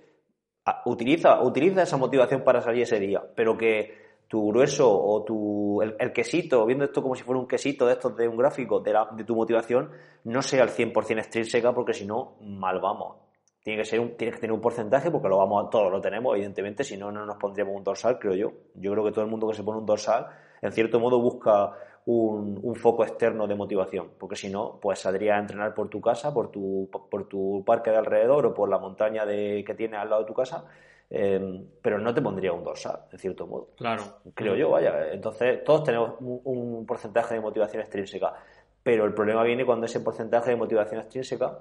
utiliza, 0.87 1.43
utiliza 1.43 1.83
esa 1.83 1.97
motivación 1.97 2.43
para 2.43 2.63
salir 2.63 2.85
ese 2.85 2.99
día, 2.99 3.23
pero 3.35 3.59
que 3.59 4.00
tu 4.31 4.47
grueso 4.47 4.89
o 4.89 5.25
tu, 5.25 5.83
el, 5.83 5.97
el 5.99 6.13
quesito, 6.13 6.65
viendo 6.65 6.85
esto 6.85 7.03
como 7.03 7.17
si 7.17 7.25
fuera 7.25 7.41
un 7.41 7.49
quesito 7.49 7.85
de 7.85 7.95
estos 7.95 8.17
de 8.17 8.29
un 8.29 8.37
gráfico 8.37 8.79
de, 8.79 8.93
la- 8.93 9.09
de 9.11 9.25
tu 9.25 9.35
motivación, 9.35 9.91
no 10.23 10.41
sea 10.41 10.63
al 10.63 10.69
100% 10.71 11.19
extrínseca 11.19 11.75
porque 11.75 11.93
si 11.93 12.07
no, 12.07 12.37
mal 12.41 12.79
vamos. 12.79 13.17
Tiene 13.65 13.81
que, 13.81 13.85
ser 13.85 13.99
un, 13.99 14.17
tiene 14.17 14.33
que 14.33 14.39
tener 14.39 14.53
un 14.53 14.61
porcentaje 14.61 15.11
porque 15.11 15.29
lo 15.29 15.39
vamos 15.39 15.67
a- 15.67 15.69
todos 15.71 15.91
lo 15.91 16.01
tenemos, 16.01 16.33
evidentemente, 16.37 16.85
si 16.85 16.97
no, 16.97 17.11
no 17.11 17.27
nos 17.27 17.39
pondríamos 17.39 17.75
un 17.75 17.83
dorsal, 17.83 18.21
creo 18.21 18.35
yo. 18.37 18.53
Yo 18.77 18.93
creo 18.93 19.05
que 19.05 19.11
todo 19.11 19.25
el 19.25 19.31
mundo 19.33 19.49
que 19.49 19.55
se 19.55 19.65
pone 19.65 19.81
un 19.81 19.87
dorsal, 19.87 20.29
en 20.63 20.71
cierto 20.71 21.01
modo, 21.01 21.21
busca 21.21 21.73
un, 22.07 22.59
un 22.63 22.75
foco 22.75 23.05
externo 23.05 23.47
de 23.47 23.55
motivación, 23.55 24.11
porque 24.19 24.37
si 24.37 24.49
no, 24.49 24.79
pues 24.81 24.99
saldría 25.01 25.37
a 25.37 25.41
entrenar 25.41 25.75
por 25.75 25.89
tu 25.89 26.01
casa, 26.01 26.33
por 26.33 26.51
tu, 26.51 26.89
por 27.11 27.29
tu 27.29 27.63
parque 27.65 27.91
de 27.91 27.97
alrededor 27.99 28.47
o 28.47 28.55
por 28.55 28.69
la 28.69 28.79
montaña 28.79 29.25
de, 29.27 29.63
que 29.67 29.75
tienes 29.75 30.01
al 30.01 30.09
lado 30.11 30.23
de 30.23 30.29
tu 30.29 30.35
casa, 30.35 30.65
eh, 31.11 31.67
pero 31.83 31.99
no 31.99 32.15
te 32.15 32.23
pondría 32.23 32.53
un 32.53 32.65
dorsal, 32.65 33.01
en 33.13 33.19
cierto 33.19 33.47
modo 33.47 33.69
Claro. 33.77 34.03
creo 34.35 34.55
yo, 34.57 34.71
vaya. 34.71 35.13
Entonces, 35.13 35.63
todos 35.65 35.85
tenemos 35.85 36.15
un, 36.21 36.41
un 36.45 36.87
porcentaje 36.87 37.35
de 37.35 37.41
motivación 37.41 37.83
extrínseca, 37.83 38.35
pero 38.83 39.05
el 39.05 39.13
problema 39.15 39.43
viene 39.43 39.67
cuando 39.67 39.87
ese 39.87 40.01
porcentaje 40.01 40.51
de 40.51 40.57
motivación 40.57 41.01
extrínseca 41.01 41.59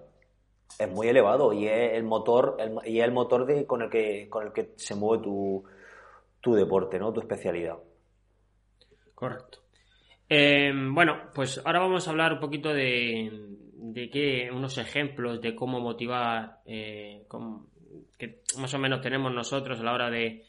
es 0.79 0.89
muy 0.89 1.07
elevado 1.09 1.51
y 1.51 1.67
es 1.67 1.93
el 1.93 2.03
motor, 2.03 2.55
el- 2.59 2.79
y 2.85 2.99
es 2.99 3.05
el 3.05 3.11
motor 3.11 3.45
de, 3.45 3.65
con, 3.65 3.81
el 3.81 3.89
que, 3.89 4.29
con 4.29 4.45
el 4.45 4.53
que 4.53 4.71
se 4.77 4.95
mueve 4.95 5.23
tu, 5.23 5.63
tu 6.39 6.53
deporte, 6.53 6.97
¿no? 6.97 7.11
Tu 7.11 7.19
especialidad. 7.19 7.77
Correcto. 9.15 9.59
Eh, 10.29 10.71
bueno, 10.91 11.17
pues 11.33 11.59
ahora 11.65 11.79
vamos 11.79 12.07
a 12.07 12.11
hablar 12.11 12.33
un 12.33 12.39
poquito 12.39 12.71
de, 12.73 13.31
de 13.73 14.09
qué, 14.09 14.49
unos 14.53 14.77
ejemplos 14.77 15.41
de 15.41 15.55
cómo 15.55 15.79
motivar, 15.79 16.59
eh, 16.65 17.23
cómo- 17.27 17.67
que 18.17 18.41
más 18.59 18.73
o 18.73 18.79
menos 18.79 19.01
tenemos 19.01 19.33
nosotros 19.33 19.79
a 19.79 19.83
la 19.83 19.93
hora 19.93 20.09
de, 20.11 20.43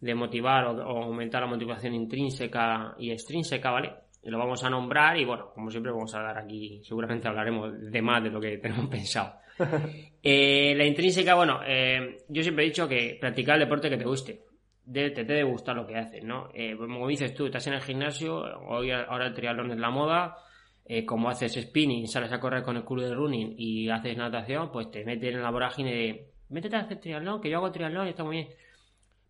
de 0.00 0.14
motivar 0.14 0.66
o, 0.66 0.72
o 0.72 1.02
aumentar 1.04 1.40
la 1.42 1.48
motivación 1.48 1.94
intrínseca 1.94 2.94
y 2.98 3.10
extrínseca, 3.10 3.70
¿vale? 3.70 3.92
Y 4.22 4.30
lo 4.30 4.38
vamos 4.38 4.62
a 4.64 4.70
nombrar 4.70 5.16
y 5.18 5.24
bueno, 5.24 5.50
como 5.54 5.70
siempre 5.70 5.92
vamos 5.92 6.14
a 6.14 6.20
dar 6.22 6.38
aquí, 6.38 6.80
seguramente 6.84 7.26
hablaremos 7.28 7.72
de 7.90 8.02
más 8.02 8.22
de 8.22 8.30
lo 8.30 8.40
que 8.40 8.58
tenemos 8.62 8.86
pensado. 8.88 9.34
Eh, 10.28 10.74
la 10.76 10.84
intrínseca, 10.84 11.36
bueno, 11.36 11.60
eh, 11.64 12.18
yo 12.28 12.42
siempre 12.42 12.64
he 12.64 12.68
dicho 12.68 12.88
que 12.88 13.16
practicar 13.20 13.54
el 13.54 13.60
deporte 13.60 13.88
que 13.88 13.96
te 13.96 14.04
guste. 14.04 14.40
De- 14.86 15.10
te 15.10 15.24
debe 15.24 15.42
gustar 15.42 15.76
lo 15.76 15.86
que 15.86 15.96
haces, 15.96 16.24
¿no? 16.24 16.48
Eh, 16.54 16.76
como 16.76 17.06
dices 17.08 17.34
tú, 17.34 17.46
estás 17.46 17.66
en 17.66 17.74
el 17.74 17.80
gimnasio, 17.82 18.36
hoy 18.68 18.90
ahora 18.92 19.26
el 19.26 19.34
triatlón 19.34 19.72
es 19.72 19.78
la 19.78 19.90
moda, 19.90 20.36
eh, 20.84 21.04
como 21.04 21.28
haces 21.28 21.52
spinning, 21.60 22.06
sales 22.06 22.32
a 22.32 22.38
correr 22.40 22.62
con 22.62 22.76
el 22.76 22.84
culo 22.84 23.02
de 23.02 23.14
running 23.14 23.54
y 23.58 23.88
haces 23.90 24.16
natación, 24.16 24.70
pues 24.70 24.90
te 24.90 25.04
metes 25.04 25.34
en 25.34 25.42
la 25.42 25.50
vorágine 25.50 25.92
de 25.92 26.30
métete 26.50 26.76
a 26.76 26.80
hacer 26.80 27.00
triatlón, 27.00 27.40
que 27.40 27.50
yo 27.50 27.58
hago 27.58 27.72
triatlón 27.72 28.06
y 28.06 28.10
está 28.10 28.22
muy 28.24 28.36
bien. 28.36 28.48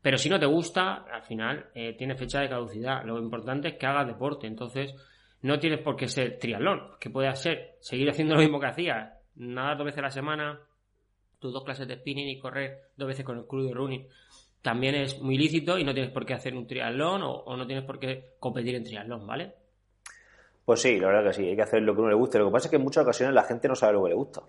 Pero 0.03 0.19
si 0.19 0.29
no 0.29 0.39
te 0.39 0.47
gusta, 0.47 1.05
al 1.11 1.23
final 1.23 1.71
eh, 1.75 1.95
tiene 1.97 2.15
fecha 2.15 2.41
de 2.41 2.49
caducidad. 2.49 3.03
Lo 3.05 3.19
importante 3.19 3.69
es 3.69 3.75
que 3.75 3.87
hagas 3.87 4.07
deporte. 4.07 4.47
Entonces, 4.47 4.95
no 5.43 5.59
tienes 5.59 5.81
por 5.81 5.97
qué 5.97 6.07
ser 6.07 6.39
triatlón. 6.39 6.93
Que 7.01 7.11
puedas 7.11 7.43
ser 7.43 7.77
seguir 7.81 8.09
haciendo 8.11 8.35
lo 8.37 8.41
mismo 8.41 8.61
que 8.61 8.67
hacías. 8.67 9.13
Nadar 9.35 9.77
dos 9.79 9.87
veces 9.87 9.99
a 9.99 10.03
la 10.03 10.11
semana, 10.11 10.61
tus 11.41 11.53
dos 11.53 11.65
clases 11.65 11.89
de 11.89 11.97
spinning 11.97 12.29
y 12.29 12.39
correr 12.39 12.83
dos 12.97 13.09
veces 13.09 13.25
con 13.25 13.39
el 13.39 13.47
club 13.47 13.67
de 13.67 13.75
running. 13.75 14.07
También 14.63 14.95
es 14.97 15.21
muy 15.21 15.37
lícito 15.39 15.79
y 15.79 15.85
no 15.85 15.95
tienes 15.95 16.11
por 16.13 16.27
qué 16.27 16.35
hacer 16.35 16.55
un 16.55 16.67
triatlón 16.67 17.23
o, 17.23 17.31
o 17.33 17.57
no 17.57 17.67
tienes 17.67 17.85
por 17.85 17.99
qué 17.99 18.35
competir 18.41 18.75
en 18.75 18.85
triatlón, 18.85 19.27
¿vale? 19.27 19.55
Pues 20.65 20.81
sí, 20.83 20.99
la 20.99 21.07
verdad 21.09 21.31
que 21.31 21.35
sí, 21.35 21.49
hay 21.49 21.55
que 21.57 21.63
hacer 21.63 21.83
lo 21.83 21.95
que 21.95 22.01
uno 22.01 22.11
le 22.11 22.17
guste. 22.17 22.39
Lo 22.39 22.47
que 22.47 22.53
pasa 22.53 22.67
es 22.67 22.71
que 22.71 22.77
en 22.77 22.83
muchas 22.83 23.05
ocasiones 23.05 23.35
la 23.35 23.45
gente 23.45 23.69
no 23.69 23.77
sabe 23.77 23.93
lo 23.93 24.03
que 24.03 24.09
le 24.11 24.15
gusta. 24.17 24.43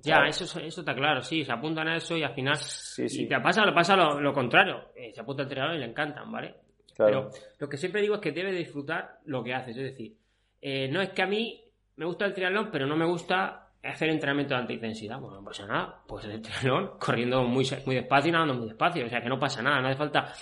Ya, 0.00 0.14
Claro. 0.16 0.28
eso, 0.30 0.60
eso 0.60 0.80
está 0.80 0.94
claro, 0.94 1.20
sí, 1.22 1.44
se 1.44 1.52
apuntan 1.52 1.88
a 1.88 1.96
eso 1.96 2.16
y 2.16 2.22
al 2.22 2.32
final 2.34 2.56
Sí, 2.56 3.08
sí. 3.08 3.24
y 3.24 3.28
te 3.28 3.38
pasa, 3.40 3.62
pasa 3.74 3.96
lo, 3.96 4.20
lo 4.20 4.32
contrario, 4.32 4.90
eh, 4.94 5.12
se 5.12 5.20
apunta 5.20 5.42
al 5.42 5.48
triatlón 5.48 5.76
y 5.76 5.80
le 5.80 5.86
encantan, 5.86 6.30
¿vale? 6.30 6.54
Claro. 6.94 7.28
Pero 7.30 7.44
lo 7.58 7.68
que 7.68 7.76
siempre 7.76 8.00
digo 8.00 8.14
es 8.14 8.20
que 8.20 8.30
debes 8.32 8.56
disfrutar 8.56 9.18
lo 9.26 9.42
que 9.42 9.52
haces, 9.52 9.76
es 9.76 9.82
decir, 9.82 10.14
eh, 10.62 10.88
no 10.88 11.02
es 11.02 11.10
que 11.10 11.22
a 11.22 11.26
mí 11.26 11.60
me 11.96 12.06
gusta 12.06 12.24
el 12.24 12.32
triatlón, 12.34 12.70
pero 12.70 12.86
no 12.86 12.96
me 12.96 13.04
gusta 13.04 13.65
hacer 13.88 14.08
entrenamiento 14.08 14.54
de 14.54 14.60
alta 14.60 14.72
intensidad. 14.72 15.18
Bueno, 15.18 15.36
no 15.36 15.44
pasa 15.44 15.66
nada, 15.66 16.02
pues 16.06 16.24
el 16.24 16.42
corriendo 16.98 17.44
muy, 17.44 17.66
muy 17.84 17.94
despacio 17.94 18.28
y 18.28 18.32
nadando 18.32 18.54
muy 18.54 18.68
despacio, 18.68 19.06
o 19.06 19.08
sea 19.08 19.20
que 19.20 19.28
no 19.28 19.38
pasa 19.38 19.62
nada, 19.62 19.80
no 19.80 19.88
hace 19.88 19.96
falta 19.96 20.32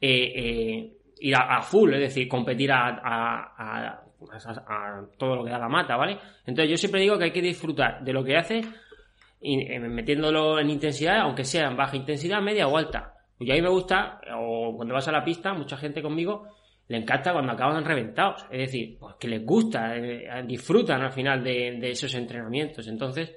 eh, 0.00 0.32
eh, 0.34 0.92
ir 1.20 1.36
a, 1.36 1.62
full, 1.62 1.94
es 1.94 2.00
decir, 2.00 2.28
competir 2.28 2.70
a, 2.72 4.00
todo 5.18 5.36
lo 5.36 5.44
que 5.44 5.50
da 5.50 5.58
la 5.58 5.68
mata, 5.68 5.96
¿vale? 5.96 6.18
Entonces 6.46 6.70
yo 6.70 6.76
siempre 6.76 7.00
digo 7.00 7.18
que 7.18 7.24
hay 7.24 7.32
que 7.32 7.42
disfrutar 7.42 8.02
de 8.02 8.12
lo 8.12 8.24
que 8.24 8.36
haces 8.36 8.66
eh, 9.40 9.78
metiéndolo 9.78 10.58
en 10.58 10.70
intensidad, 10.70 11.20
aunque 11.20 11.44
sea 11.44 11.68
en 11.68 11.76
baja 11.76 11.96
intensidad, 11.96 12.40
media 12.40 12.66
o 12.66 12.76
alta. 12.76 13.14
Y 13.38 13.50
a 13.50 13.54
mí 13.54 13.62
me 13.62 13.68
gusta, 13.68 14.20
o 14.38 14.74
cuando 14.76 14.94
vas 14.94 15.08
a 15.08 15.12
la 15.12 15.24
pista, 15.24 15.52
mucha 15.52 15.76
gente 15.76 16.00
conmigo 16.00 16.48
le 16.88 16.98
encanta 16.98 17.32
cuando 17.32 17.52
acaban 17.52 17.84
reventados. 17.84 18.46
Es 18.50 18.58
decir, 18.58 18.98
pues 18.98 19.14
que 19.18 19.28
les 19.28 19.44
gusta, 19.44 19.96
eh, 19.96 20.44
disfrutan 20.46 21.02
al 21.02 21.12
final 21.12 21.42
de, 21.42 21.78
de 21.80 21.90
esos 21.90 22.14
entrenamientos. 22.14 22.86
Entonces, 22.88 23.34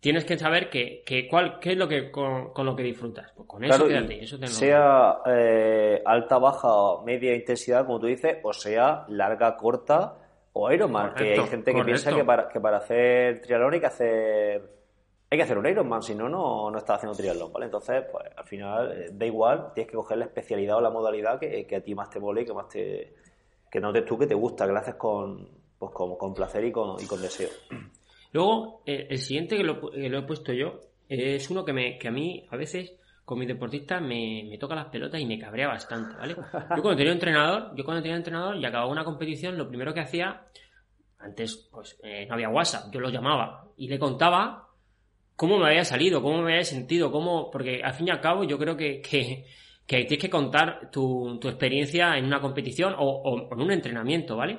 tienes 0.00 0.24
que 0.24 0.38
saber 0.38 0.70
que, 0.70 1.02
que 1.04 1.26
cuál, 1.28 1.58
qué 1.60 1.72
es 1.72 1.76
lo 1.76 1.88
que 1.88 2.10
con, 2.10 2.52
con 2.52 2.66
lo 2.66 2.74
que 2.76 2.82
disfrutas. 2.82 3.32
Pues 3.36 3.48
con 3.48 3.64
eso 3.64 3.86
quédate, 3.86 4.22
eso 4.22 4.38
te 4.38 4.46
sea 4.46 5.18
eh, 5.26 6.02
alta, 6.04 6.38
baja 6.38 7.02
media 7.04 7.34
intensidad, 7.34 7.84
como 7.84 8.00
tú 8.00 8.06
dices, 8.06 8.38
o 8.42 8.52
sea 8.52 9.04
larga, 9.08 9.56
corta 9.56 10.14
o 10.52 10.70
Ironman, 10.72 11.14
que 11.14 11.14
Correcto, 11.14 11.42
hay 11.42 11.48
gente 11.48 11.70
que 11.70 11.78
correcto. 11.78 12.02
piensa 12.02 12.16
que 12.16 12.24
para, 12.24 12.48
que 12.48 12.60
para 12.60 12.78
hacer 12.78 13.40
triatlón 13.40 13.74
hay 13.74 13.80
que 13.80 13.86
hacer 13.86 14.77
hay 15.30 15.36
que 15.36 15.44
hacer 15.44 15.58
un 15.58 15.66
Ironman, 15.66 16.02
si 16.02 16.14
no, 16.14 16.28
no, 16.28 16.70
no 16.70 16.78
estás 16.78 16.96
haciendo 16.96 17.16
triatlón, 17.16 17.52
¿vale? 17.52 17.66
Entonces, 17.66 18.04
pues 18.10 18.24
al 18.34 18.44
final 18.46 18.92
eh, 18.92 19.10
da 19.12 19.26
igual, 19.26 19.72
tienes 19.74 19.90
que 19.90 19.96
coger 19.96 20.18
la 20.18 20.24
especialidad 20.24 20.76
o 20.76 20.80
la 20.80 20.90
modalidad 20.90 21.38
que, 21.38 21.76
a 21.76 21.80
ti 21.82 21.94
más 21.94 22.08
te 22.08 22.18
mole, 22.18 22.46
que 22.46 22.54
más 22.54 22.68
te 22.68 23.14
que 23.70 23.80
notes 23.80 24.06
tú 24.06 24.16
que 24.16 24.26
te 24.26 24.34
gusta, 24.34 24.66
que 24.66 24.72
lo 24.72 24.78
haces 24.78 24.94
con, 24.94 25.46
pues, 25.78 25.92
con, 25.92 26.32
placer 26.32 26.64
y 26.64 26.72
con, 26.72 26.98
y 27.02 27.06
con 27.06 27.20
deseo. 27.20 27.50
Luego, 28.32 28.82
eh, 28.86 29.08
el 29.10 29.18
siguiente 29.18 29.58
que 29.58 29.64
lo, 29.64 29.92
he 29.92 30.22
puesto 30.22 30.54
yo 30.54 30.80
es 31.06 31.50
uno 31.50 31.64
que, 31.64 31.74
me, 31.74 31.98
que 31.98 32.08
a 32.08 32.10
mí 32.10 32.46
a 32.50 32.56
veces 32.56 32.94
con 33.26 33.38
mi 33.38 33.44
deportista 33.44 34.00
me, 34.00 34.46
me, 34.48 34.56
toca 34.56 34.74
las 34.74 34.86
pelotas 34.86 35.20
y 35.20 35.26
me 35.26 35.38
cabrea 35.38 35.68
bastante, 35.68 36.16
¿vale? 36.16 36.34
Yo 36.76 36.82
cuando 36.82 36.96
tenía 36.96 37.12
un 37.12 37.16
entrenador, 37.16 37.76
yo 37.76 37.84
cuando 37.84 38.00
tenía 38.00 38.16
entrenador 38.16 38.56
y 38.56 38.64
acababa 38.64 38.90
una 38.90 39.04
competición, 39.04 39.58
lo 39.58 39.68
primero 39.68 39.92
que 39.92 40.00
hacía, 40.00 40.46
antes 41.18 41.68
pues 41.70 41.98
eh, 42.02 42.24
no 42.26 42.34
había 42.34 42.48
WhatsApp, 42.48 42.90
yo 42.90 43.00
lo 43.00 43.10
llamaba 43.10 43.66
y 43.76 43.88
le 43.88 43.98
contaba 43.98 44.67
cómo 45.38 45.56
me 45.56 45.68
había 45.68 45.84
salido, 45.84 46.20
cómo 46.20 46.42
me 46.42 46.54
había 46.54 46.64
sentido, 46.64 47.12
cómo, 47.12 47.48
porque 47.48 47.80
al 47.80 47.94
fin 47.94 48.08
y 48.08 48.10
al 48.10 48.20
cabo 48.20 48.42
yo 48.42 48.58
creo 48.58 48.76
que, 48.76 49.00
que, 49.00 49.44
tienes 49.86 50.18
que 50.18 50.28
contar 50.28 50.90
tu, 50.90 51.38
tu, 51.40 51.46
experiencia 51.46 52.18
en 52.18 52.24
una 52.24 52.40
competición 52.40 52.96
o, 52.98 53.48
en 53.52 53.60
un 53.60 53.70
entrenamiento, 53.70 54.36
¿vale? 54.36 54.58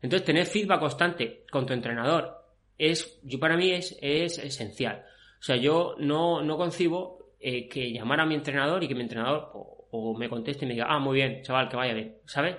Entonces 0.00 0.24
tener 0.24 0.46
feedback 0.46 0.78
constante 0.78 1.44
con 1.50 1.66
tu 1.66 1.72
entrenador 1.72 2.36
es, 2.78 3.20
yo 3.24 3.40
para 3.40 3.56
mí 3.56 3.72
es, 3.72 3.98
es 4.00 4.38
esencial. 4.38 5.02
O 5.40 5.42
sea, 5.42 5.56
yo 5.56 5.96
no, 5.98 6.40
no 6.40 6.56
concibo 6.56 7.32
eh, 7.40 7.68
que 7.68 7.90
llamar 7.90 8.20
a 8.20 8.26
mi 8.26 8.36
entrenador 8.36 8.80
y 8.84 8.86
que 8.86 8.94
mi 8.94 9.02
entrenador 9.02 9.50
o, 9.54 9.88
o, 9.90 10.16
me 10.16 10.28
conteste 10.28 10.64
y 10.64 10.68
me 10.68 10.74
diga, 10.74 10.86
ah, 10.88 11.00
muy 11.00 11.16
bien, 11.16 11.42
chaval, 11.42 11.68
que 11.68 11.76
vaya 11.76 11.94
bien, 11.94 12.18
¿sabes? 12.26 12.58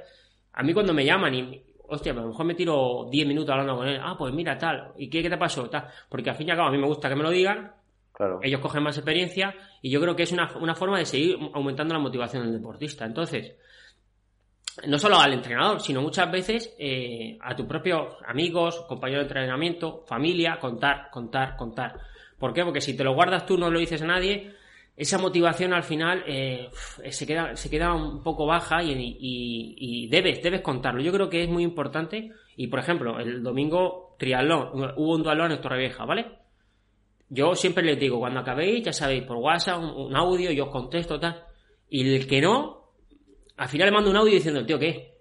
A 0.51 0.63
mí 0.63 0.73
cuando 0.73 0.93
me 0.93 1.05
llaman 1.05 1.33
y, 1.33 1.63
hostia, 1.93 2.11
a 2.11 2.15
lo 2.15 2.27
mejor 2.27 2.45
me 2.45 2.55
tiro 2.55 3.07
10 3.09 3.27
minutos 3.27 3.49
hablando 3.51 3.77
con 3.77 3.87
él, 3.87 3.99
ah, 4.01 4.15
pues 4.17 4.33
mira, 4.33 4.57
tal, 4.57 4.91
¿y 4.97 5.09
qué, 5.09 5.21
qué 5.21 5.29
te 5.29 5.37
pasó? 5.37 5.69
Tal. 5.69 5.87
Porque 6.09 6.29
al 6.29 6.35
fin 6.35 6.47
y 6.47 6.51
al 6.51 6.57
cabo 6.57 6.69
a 6.69 6.71
mí 6.71 6.77
me 6.77 6.87
gusta 6.87 7.09
que 7.09 7.15
me 7.15 7.23
lo 7.23 7.29
digan, 7.29 7.73
claro. 8.11 8.39
ellos 8.41 8.59
cogen 8.59 8.83
más 8.83 8.97
experiencia 8.97 9.55
y 9.81 9.89
yo 9.89 10.01
creo 10.01 10.15
que 10.15 10.23
es 10.23 10.31
una, 10.31 10.47
forma 10.75 10.97
de 10.97 11.05
seguir 11.05 11.37
aumentando 11.53 11.93
la 11.93 11.99
motivación 11.99 12.43
del 12.43 12.53
deportista. 12.53 13.05
Entonces, 13.05 13.55
no 14.87 14.97
solo 14.97 15.19
al 15.19 15.33
entrenador, 15.33 15.79
sino 15.81 16.01
muchas 16.01 16.31
veces 16.31 16.75
eh, 16.79 17.37
a 17.41 17.55
tus 17.55 17.65
propios 17.65 18.15
amigos, 18.25 18.85
compañeros 18.87 19.23
de 19.25 19.27
entrenamiento, 19.27 20.03
familia, 20.07 20.57
contar, 20.59 21.09
contar, 21.11 21.55
contar. 21.55 21.99
¿Por 22.39 22.53
qué? 22.53 22.63
Porque 22.63 22.81
si 22.81 22.97
te 22.97 23.03
lo 23.03 23.13
guardas 23.13 23.45
tú, 23.45 23.57
no 23.57 23.69
lo 23.69 23.79
dices 23.79 24.01
a 24.01 24.07
nadie, 24.07 24.53
esa 24.95 25.17
motivación 25.17 25.73
al 25.73 25.83
final 25.83 26.23
eh, 26.27 26.69
se, 27.09 27.25
queda, 27.25 27.55
se 27.55 27.69
queda 27.69 27.93
un 27.93 28.21
poco 28.21 28.45
baja 28.45 28.83
y, 28.83 30.07
debes, 30.07 30.41
debes 30.43 30.61
contarlo. 30.61 31.01
Yo 31.01 31.11
creo 31.11 31.29
que 31.29 31.43
es 31.43 31.49
muy 31.49 31.63
importante. 31.63 32.31
Y 32.55 32.67
por 32.67 32.79
ejemplo, 32.79 33.19
el 33.19 33.41
domingo 33.41 34.15
triatlón, 34.19 34.93
hubo 34.97 35.15
un 35.15 35.23
dualón 35.23 35.51
en 35.51 35.61
Torrevieja, 35.61 36.05
¿vale? 36.05 36.27
Yo 37.29 37.55
siempre 37.55 37.83
les 37.83 37.99
digo, 37.99 38.19
cuando 38.19 38.41
acabéis, 38.41 38.83
ya 38.83 38.93
sabéis, 38.93 39.23
por 39.23 39.37
WhatsApp, 39.37 39.81
un, 39.81 40.15
audio, 40.15 40.51
yo 40.51 40.65
os 40.65 40.71
contesto, 40.71 41.19
tal. 41.19 41.43
Y 41.89 42.15
el 42.15 42.27
que 42.27 42.41
no, 42.41 42.91
al 43.57 43.69
final 43.69 43.87
le 43.87 43.91
mando 43.91 44.11
un 44.11 44.17
audio 44.17 44.35
diciendo, 44.35 44.63
tío, 44.63 44.77
¿qué? 44.77 45.12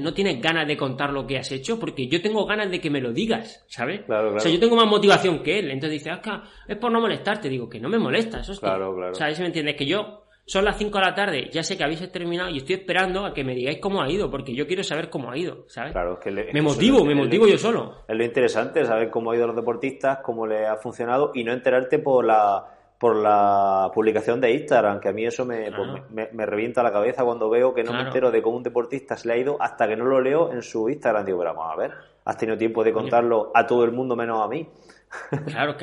No 0.00 0.14
tienes 0.14 0.40
ganas 0.40 0.66
de 0.66 0.76
contar 0.76 1.12
lo 1.12 1.26
que 1.26 1.38
has 1.38 1.50
hecho 1.52 1.78
porque 1.78 2.06
yo 2.06 2.20
tengo 2.20 2.46
ganas 2.46 2.70
de 2.70 2.80
que 2.80 2.90
me 2.90 3.00
lo 3.00 3.12
digas, 3.12 3.64
¿sabes? 3.68 4.02
Claro, 4.02 4.34
O 4.34 4.40
sea, 4.40 4.50
yo 4.50 4.60
tengo 4.60 4.76
más 4.76 4.86
motivación 4.86 5.42
que 5.42 5.58
él. 5.58 5.70
Entonces 5.70 6.02
dice, 6.02 6.10
ah, 6.10 6.44
es 6.66 6.76
por 6.76 6.92
no 6.92 7.00
molestarte. 7.00 7.48
Digo, 7.48 7.68
que 7.68 7.80
no 7.80 7.88
me 7.88 7.98
molesta, 7.98 8.40
eso 8.40 8.52
es 8.52 8.60
Claro, 8.60 8.94
claro. 8.94 9.12
O 9.12 9.14
sea, 9.14 9.28
me 9.38 9.46
entiendes, 9.46 9.76
que 9.76 9.86
yo 9.86 10.24
son 10.46 10.64
las 10.64 10.76
5 10.78 10.98
de 10.98 11.04
la 11.04 11.14
tarde, 11.14 11.48
ya 11.52 11.62
sé 11.62 11.76
que 11.76 11.84
habéis 11.84 12.10
terminado 12.10 12.50
y 12.50 12.56
estoy 12.56 12.76
esperando 12.76 13.24
a 13.24 13.32
que 13.32 13.44
me 13.44 13.54
digáis 13.54 13.78
cómo 13.78 14.02
ha 14.02 14.10
ido, 14.10 14.30
porque 14.30 14.52
yo 14.52 14.66
quiero 14.66 14.82
saber 14.82 15.08
cómo 15.08 15.30
ha 15.30 15.38
ido, 15.38 15.64
¿sabes? 15.68 15.92
Claro, 15.92 16.14
es 16.14 16.20
que 16.20 16.52
me 16.52 16.60
motivo, 16.60 17.04
me 17.04 17.14
motivo 17.14 17.46
yo 17.46 17.56
solo. 17.56 18.02
Es 18.08 18.16
lo 18.16 18.24
interesante, 18.24 18.84
saber 18.84 19.10
cómo 19.10 19.30
ha 19.30 19.36
ido 19.36 19.46
los 19.46 19.54
deportistas, 19.54 20.18
cómo 20.24 20.46
le 20.46 20.66
ha 20.66 20.76
funcionado 20.76 21.30
y 21.34 21.44
no 21.44 21.52
enterarte 21.52 22.00
por 22.00 22.24
la 22.24 22.79
por 23.00 23.16
la 23.16 23.90
publicación 23.94 24.42
de 24.42 24.52
Instagram, 24.52 25.00
que 25.00 25.08
a 25.08 25.12
mí 25.12 25.24
eso 25.24 25.46
me, 25.46 25.72
pues, 25.72 26.30
me, 26.34 26.44
revienta 26.44 26.82
la 26.82 26.92
cabeza 26.92 27.24
cuando 27.24 27.48
veo 27.48 27.72
que 27.72 27.82
no 27.82 27.94
me 27.94 28.02
entero 28.02 28.30
de 28.30 28.42
cómo 28.42 28.58
un 28.58 28.62
deportista 28.62 29.16
se 29.16 29.26
le 29.26 29.32
ha 29.32 29.36
ido 29.38 29.56
hasta 29.58 29.88
que 29.88 29.96
no 29.96 30.04
lo 30.04 30.20
leo 30.20 30.52
en 30.52 30.60
su 30.60 30.86
Instagram. 30.86 31.24
Digo, 31.24 31.38
pero 31.38 31.54
vamos 31.54 31.72
a 31.72 31.76
ver, 31.78 31.92
has 32.26 32.36
tenido 32.36 32.58
tiempo 32.58 32.84
de 32.84 32.92
contarlo 32.92 33.52
a 33.54 33.66
todo 33.66 33.84
el 33.84 33.92
mundo 33.92 34.16
menos 34.16 34.44
a 34.44 34.48
mí. 34.48 34.68
Claro, 35.46 35.76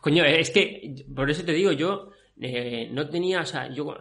coño, 0.00 0.24
es 0.24 0.50
que 0.50 1.04
por 1.12 1.28
eso 1.28 1.44
te 1.44 1.50
digo, 1.50 1.72
yo 1.72 2.10
eh, 2.40 2.88
no 2.92 3.08
tenía, 3.08 3.40
o 3.40 3.44
sea, 3.44 3.68
yo, 3.68 3.96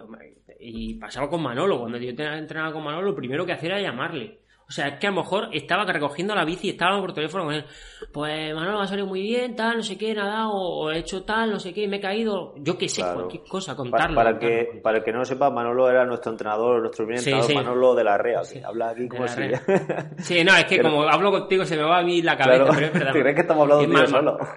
y 0.59 0.93
pasaba 0.93 1.27
con 1.27 1.41
Manolo, 1.41 1.79
cuando 1.79 1.97
yo 1.97 2.11
entrenaba 2.11 2.71
con 2.71 2.83
Manolo, 2.83 3.07
lo 3.07 3.15
primero 3.15 3.47
que 3.47 3.53
hacía 3.53 3.69
era 3.69 3.81
llamarle. 3.81 4.41
O 4.67 4.71
sea, 4.71 4.87
es 4.87 4.99
que 4.99 5.07
a 5.07 5.11
lo 5.11 5.17
mejor 5.17 5.47
estaba 5.53 5.85
recogiendo 5.85 6.35
la 6.35 6.43
bici 6.43 6.67
y 6.67 6.69
estaba 6.71 6.99
por 6.99 7.13
teléfono 7.13 7.45
con 7.45 7.53
él. 7.53 7.65
Pues 8.11 8.53
Manolo 8.53 8.81
ha 8.81 8.87
salido 8.87 9.07
muy 9.07 9.21
bien, 9.21 9.55
tal, 9.55 9.77
no 9.77 9.83
sé 9.83 9.97
qué, 9.97 10.13
nada, 10.13 10.49
o, 10.49 10.91
he 10.91 10.99
hecho 10.99 11.23
tal, 11.23 11.51
no 11.51 11.59
sé 11.59 11.73
qué, 11.73 11.87
me 11.87 11.97
he 11.97 12.01
caído. 12.01 12.53
Yo 12.57 12.77
qué 12.77 12.89
sé, 12.89 13.01
cualquier 13.01 13.43
cosa, 13.43 13.75
contarlo. 13.75 14.15
Para, 14.15 14.37
que, 14.37 14.79
para 14.83 14.97
el 14.97 15.03
que 15.05 15.13
no 15.13 15.19
lo 15.19 15.25
sepa, 15.25 15.49
Manolo 15.49 15.89
era 15.89 16.05
nuestro 16.05 16.31
entrenador, 16.33 16.81
nuestro 16.81 17.05
primer 17.05 17.19
entrenador, 17.19 17.55
Manolo 17.55 17.95
de 17.95 18.03
la 18.03 18.17
REA, 18.17 18.41
que 18.51 18.63
habla 18.63 18.89
aquí 18.89 19.07
como 19.07 19.25
si... 19.27 19.41
Sí, 20.17 20.43
no, 20.43 20.55
es 20.55 20.65
que 20.65 20.81
como 20.81 21.03
hablo 21.03 21.31
contigo 21.31 21.63
se 21.63 21.77
me 21.77 21.83
va 21.83 21.99
a 21.99 22.03
mí 22.03 22.21
la 22.21 22.35
cabeza, 22.35 22.65
pero 22.73 22.87
es 22.87 22.93
verdad. 22.93 23.11
¿Te 23.13 23.21
crees 23.21 23.35
que 23.35 23.41
estamos 23.41 23.63
hablando 23.63 24.01
de 24.01 24.07
solo? 24.07 24.37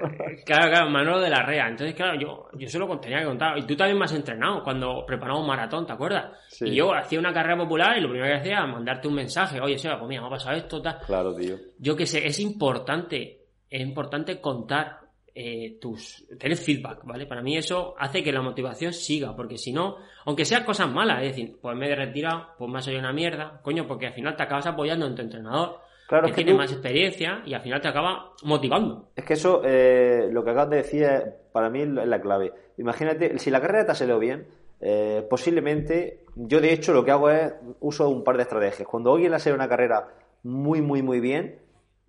Claro, 0.45 0.71
claro, 0.71 0.91
Manolo 0.91 1.21
de 1.21 1.31
la 1.31 1.43
REA. 1.43 1.69
Entonces, 1.69 1.95
claro, 1.95 2.19
yo, 2.19 2.49
yo 2.55 2.69
solo 2.69 2.99
tenía 2.99 3.21
que 3.21 3.27
contar. 3.27 3.59
Y 3.59 3.63
tú 3.67 3.77
también 3.77 3.99
me 3.99 4.05
has 4.05 4.13
entrenado 4.13 4.63
cuando 4.63 5.05
preparamos 5.07 5.43
un 5.43 5.47
maratón, 5.47 5.87
¿te 5.87 5.93
acuerdas? 5.93 6.33
Y 6.61 6.75
yo 6.75 6.93
hacía 6.95 7.19
una 7.19 7.33
carrera 7.33 7.57
popular 7.57 7.97
y 7.97 8.01
lo 8.01 8.09
primero 8.09 8.33
que 8.33 8.41
hacía 8.41 8.53
era 8.53 8.67
mandarte 8.67 9.07
un 9.07 9.15
mensaje. 9.15 9.61
Oye, 9.61 9.79
Seba, 9.79 10.00
pues 10.01 10.09
mira, 10.09 10.23
me 10.23 10.27
ha 10.27 10.31
pasado 10.31 10.57
esto, 10.57 10.83
tal. 10.83 10.99
Claro, 11.07 11.35
tío. 11.35 11.57
Yo 11.79 11.97
que 11.97 12.07
sé, 12.07 12.27
es 12.27 12.39
importante, 12.41 13.45
es 13.69 13.81
importante 13.81 14.41
contar 14.41 15.01
eh, 15.35 15.79
tus. 15.81 16.27
tener 16.39 16.57
feedback, 16.57 17.05
¿vale? 17.05 17.27
Para 17.27 17.43
mí 17.43 17.57
eso 17.57 17.95
hace 17.99 18.23
que 18.23 18.33
la 18.33 18.43
motivación 18.43 18.93
siga, 18.93 19.37
porque 19.37 19.57
si 19.57 19.73
no, 19.73 19.97
aunque 20.25 20.45
sean 20.45 20.65
cosas 20.65 20.91
malas, 20.91 21.23
es 21.23 21.29
decir, 21.29 21.59
pues 21.61 21.77
me 21.77 21.89
he 21.89 21.95
retirado, 21.95 22.49
pues 22.59 22.71
me 22.71 22.79
ha 22.79 22.83
salido 22.83 23.01
una 23.01 23.13
mierda, 23.13 23.61
coño, 23.63 23.87
porque 23.87 24.09
al 24.09 24.13
final 24.13 24.37
te 24.37 24.43
acabas 24.43 24.67
apoyando 24.67 25.07
en 25.07 25.15
tu 25.15 25.23
entrenador. 25.23 25.79
Claro, 26.09 26.27
que, 26.27 26.35
tiene 26.35 26.55
más 26.55 26.73
experiencia 26.73 27.41
y 27.47 27.55
al 27.55 27.61
final 27.61 27.81
te 27.81 27.87
acaba 27.87 28.33
motivando. 28.43 29.11
Es 29.15 29.25
que 29.25 29.35
eso, 29.35 29.63
eh, 29.65 30.29
lo 30.33 30.43
que 30.43 30.51
acabas 30.51 30.71
de 30.71 30.77
decir, 30.79 31.07
para 31.53 31.71
mí 31.71 31.83
es 31.83 31.89
la 31.89 32.21
clave. 32.21 32.53
Imagínate, 32.79 33.39
si 33.39 33.49
la 33.49 33.61
carrera 33.61 33.87
te 33.87 33.93
ha 33.93 33.95
salido 33.95 34.19
bien, 34.19 34.49
eh, 34.81 35.27
posiblemente, 35.29 36.25
yo 36.35 36.61
de 36.61 36.73
hecho 36.73 36.93
lo 36.93 37.05
que 37.05 37.11
hago 37.11 37.31
es 37.31 37.53
uso 37.81 38.09
un 38.09 38.25
par 38.25 38.37
de 38.37 38.45
estrategias. 38.45 38.89
Cuando 38.89 39.13
alguien 39.13 39.35
hace 39.35 39.53
una 39.53 39.69
carrera 39.69 40.09
muy, 40.43 40.81
muy, 40.81 41.03
muy 41.03 41.21
bien, 41.21 41.59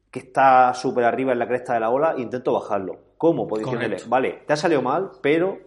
que 0.09 0.19
está 0.19 0.73
súper 0.73 1.03
arriba 1.03 1.33
en 1.33 1.39
la 1.39 1.47
cresta 1.47 1.73
de 1.73 1.81
la 1.81 1.89
ola, 1.89 2.15
intento 2.17 2.53
bajarlo. 2.53 2.99
¿Cómo? 3.17 3.47
Posicionarle. 3.47 3.97
Vale, 4.07 4.43
te 4.45 4.53
ha 4.53 4.57
salido 4.57 4.81
mal, 4.81 5.11
pero 5.21 5.57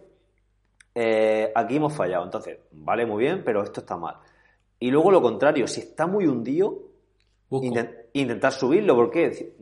eh, 0.94 1.52
aquí 1.54 1.76
hemos 1.76 1.94
fallado. 1.94 2.24
Entonces, 2.24 2.58
vale, 2.72 3.06
muy 3.06 3.24
bien, 3.24 3.42
pero 3.44 3.62
esto 3.62 3.80
está 3.80 3.96
mal. 3.96 4.16
Y 4.78 4.90
luego 4.90 5.10
lo 5.10 5.22
contrario, 5.22 5.66
si 5.66 5.80
está 5.80 6.06
muy 6.06 6.26
hundido, 6.26 6.78
intentar 8.12 8.52
subirlo, 8.52 8.96
¿por 8.96 9.10
qué? 9.10 9.54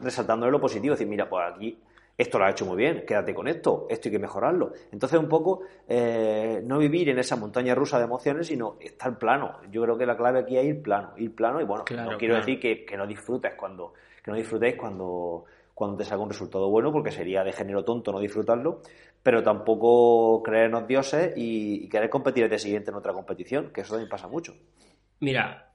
Resaltándole 0.00 0.52
lo 0.52 0.60
positivo, 0.60 0.94
decir, 0.94 1.08
mira, 1.08 1.28
pues 1.28 1.42
aquí 1.52 1.78
esto 2.18 2.38
lo 2.38 2.46
ha 2.46 2.50
hecho 2.50 2.64
muy 2.64 2.76
bien, 2.76 3.04
quédate 3.06 3.34
con 3.34 3.46
esto, 3.46 3.86
esto 3.90 4.08
hay 4.08 4.12
que 4.12 4.18
mejorarlo. 4.18 4.72
Entonces, 4.90 5.18
un 5.20 5.28
poco, 5.28 5.62
eh, 5.86 6.62
no 6.64 6.78
vivir 6.78 7.10
en 7.10 7.18
esa 7.18 7.36
montaña 7.36 7.74
rusa 7.74 7.98
de 7.98 8.04
emociones, 8.04 8.46
sino 8.46 8.76
estar 8.80 9.18
plano. 9.18 9.58
Yo 9.70 9.82
creo 9.82 9.98
que 9.98 10.06
la 10.06 10.16
clave 10.16 10.40
aquí 10.40 10.56
es 10.56 10.64
ir 10.64 10.82
plano, 10.82 11.12
ir 11.18 11.34
plano 11.34 11.60
y 11.60 11.64
bueno, 11.64 11.84
no 11.90 12.16
quiero 12.16 12.36
decir 12.36 12.58
que, 12.58 12.96
no 12.96 13.06
disfrutes 13.06 13.52
cuando, 13.54 13.92
que 14.22 14.30
no 14.30 14.36
disfrutéis 14.36 14.76
cuando, 14.76 15.44
cuando 15.74 15.98
te 15.98 16.04
salga 16.04 16.24
un 16.24 16.30
resultado 16.30 16.70
bueno, 16.70 16.90
porque 16.90 17.10
sería 17.10 17.44
de 17.44 17.52
género 17.52 17.84
tonto 17.84 18.12
no 18.12 18.20
disfrutarlo, 18.20 18.80
pero 19.22 19.42
tampoco 19.42 20.42
creernos 20.42 20.86
dioses 20.86 21.34
y, 21.36 21.84
y 21.84 21.88
querer 21.88 22.08
competir 22.08 22.44
el 22.44 22.48
día 22.48 22.58
siguiente 22.58 22.90
en 22.90 22.96
otra 22.96 23.12
competición, 23.12 23.72
que 23.74 23.82
eso 23.82 23.90
también 23.90 24.08
pasa 24.08 24.26
mucho. 24.26 24.54
Mira, 25.20 25.66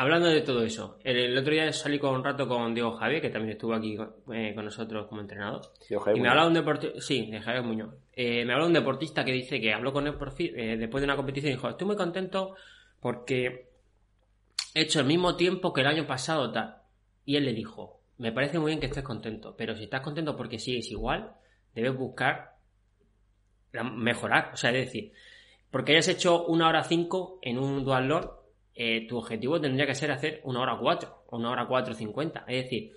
Hablando 0.00 0.28
de 0.28 0.40
todo 0.40 0.64
eso, 0.64 0.98
el, 1.04 1.36
otro 1.36 1.52
día 1.52 1.70
salí 1.74 1.98
con 1.98 2.14
un 2.14 2.24
rato 2.24 2.48
con 2.48 2.72
Diego 2.72 2.92
Javier, 2.92 3.20
que 3.20 3.28
también 3.28 3.52
estuvo 3.52 3.74
aquí 3.74 3.98
eh, 4.32 4.54
con 4.54 4.64
nosotros 4.64 5.06
como 5.06 5.20
entrenador. 5.20 5.60
y 5.90 6.20
me 6.20 6.30
hablaba 6.30 6.48
un 6.48 6.54
deportista, 6.54 6.98
sí, 7.02 7.30
de 7.30 7.38
Javier 7.38 7.62
Muñoz. 7.62 7.94
Eh, 8.14 8.46
me 8.46 8.54
habló 8.54 8.64
un 8.64 8.72
deportista 8.72 9.26
que 9.26 9.32
dice 9.32 9.60
que 9.60 9.74
habló 9.74 9.92
con 9.92 10.06
él 10.06 10.14
por 10.14 10.32
fin, 10.32 10.58
eh, 10.58 10.78
después 10.78 11.02
de 11.02 11.04
una 11.04 11.16
competición 11.16 11.52
y 11.52 11.56
dijo, 11.56 11.68
estoy 11.68 11.86
muy 11.86 11.96
contento 11.96 12.54
porque 12.98 13.68
he 14.72 14.80
hecho 14.80 15.00
el 15.00 15.06
mismo 15.06 15.36
tiempo 15.36 15.70
que 15.74 15.82
el 15.82 15.88
año 15.88 16.06
pasado 16.06 16.50
tal. 16.50 16.76
Y 17.26 17.36
él 17.36 17.44
le 17.44 17.52
dijo, 17.52 18.00
me 18.16 18.32
parece 18.32 18.58
muy 18.58 18.70
bien 18.70 18.80
que 18.80 18.86
estés 18.86 19.04
contento, 19.04 19.54
pero 19.54 19.76
si 19.76 19.84
estás 19.84 20.00
contento 20.00 20.34
porque 20.34 20.58
sigues 20.58 20.90
igual, 20.90 21.34
debes 21.74 21.94
buscar 21.94 22.54
mejorar. 23.74 24.52
O 24.54 24.56
sea, 24.56 24.70
es 24.70 24.86
decir, 24.86 25.12
porque 25.70 25.92
hayas 25.92 26.08
hecho 26.08 26.46
una 26.46 26.68
hora 26.68 26.84
cinco 26.84 27.38
en 27.42 27.58
un 27.58 27.84
dual 27.84 28.08
lord 28.08 28.39
eh, 28.82 29.06
tu 29.06 29.18
objetivo 29.18 29.60
tendría 29.60 29.84
que 29.84 29.94
ser 29.94 30.10
hacer 30.10 30.40
una 30.44 30.62
hora 30.62 30.78
cuatro 30.80 31.24
o 31.26 31.36
una 31.36 31.50
hora 31.50 31.66
cuatro 31.68 31.92
cincuenta. 31.92 32.46
Es 32.48 32.64
decir, 32.64 32.96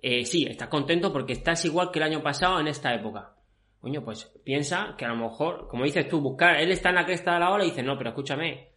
eh, 0.00 0.24
sí, 0.24 0.46
estás 0.48 0.68
contento 0.68 1.12
porque 1.12 1.32
estás 1.32 1.64
igual 1.64 1.90
que 1.90 1.98
el 1.98 2.04
año 2.04 2.22
pasado 2.22 2.60
en 2.60 2.68
esta 2.68 2.94
época. 2.94 3.34
Coño, 3.80 4.04
pues 4.04 4.30
piensa 4.44 4.94
que 4.96 5.04
a 5.04 5.08
lo 5.08 5.16
mejor, 5.16 5.66
como 5.66 5.82
dices 5.82 6.08
tú, 6.08 6.20
buscar, 6.20 6.60
él 6.60 6.70
está 6.70 6.90
en 6.90 6.94
la 6.94 7.04
cresta 7.04 7.34
de 7.34 7.40
la 7.40 7.50
ola 7.50 7.64
y 7.64 7.70
dice, 7.70 7.82
no, 7.82 7.98
pero 7.98 8.10
escúchame, 8.10 8.68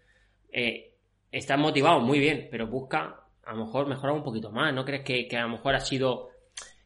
eh, 0.52 0.96
estás 1.32 1.60
motivado, 1.60 2.00
muy 2.00 2.18
bien, 2.18 2.48
pero 2.50 2.66
busca 2.66 3.22
a 3.46 3.54
lo 3.54 3.66
mejor 3.66 3.86
mejorar 3.88 4.16
un 4.16 4.24
poquito 4.24 4.50
más. 4.50 4.74
¿No 4.74 4.84
crees 4.84 5.04
que, 5.04 5.38
a 5.38 5.44
lo 5.44 5.50
mejor 5.50 5.76
ha 5.76 5.80
sido 5.80 6.30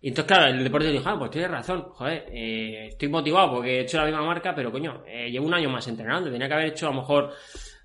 Y 0.01 0.09
entonces, 0.09 0.35
claro, 0.35 0.51
el 0.51 0.65
deporte 0.65 0.91
dijo, 0.91 1.07
ah, 1.07 1.17
pues 1.17 1.31
tienes 1.31 1.49
razón, 1.49 1.83
joder, 1.93 2.25
eh, 2.29 2.87
estoy 2.87 3.07
motivado 3.07 3.53
porque 3.53 3.77
he 3.77 3.81
hecho 3.83 3.99
la 3.99 4.05
misma 4.05 4.25
marca, 4.25 4.53
pero 4.53 4.69
coño, 4.69 5.05
llevo 5.05 5.47
un 5.47 5.53
año 5.53 5.69
más 5.69 5.87
entrenando, 5.87 6.29
tenía 6.29 6.49
que 6.49 6.55
haber 6.55 6.67
hecho 6.67 6.87
a 6.87 6.89
lo 6.89 6.97
mejor 6.97 7.31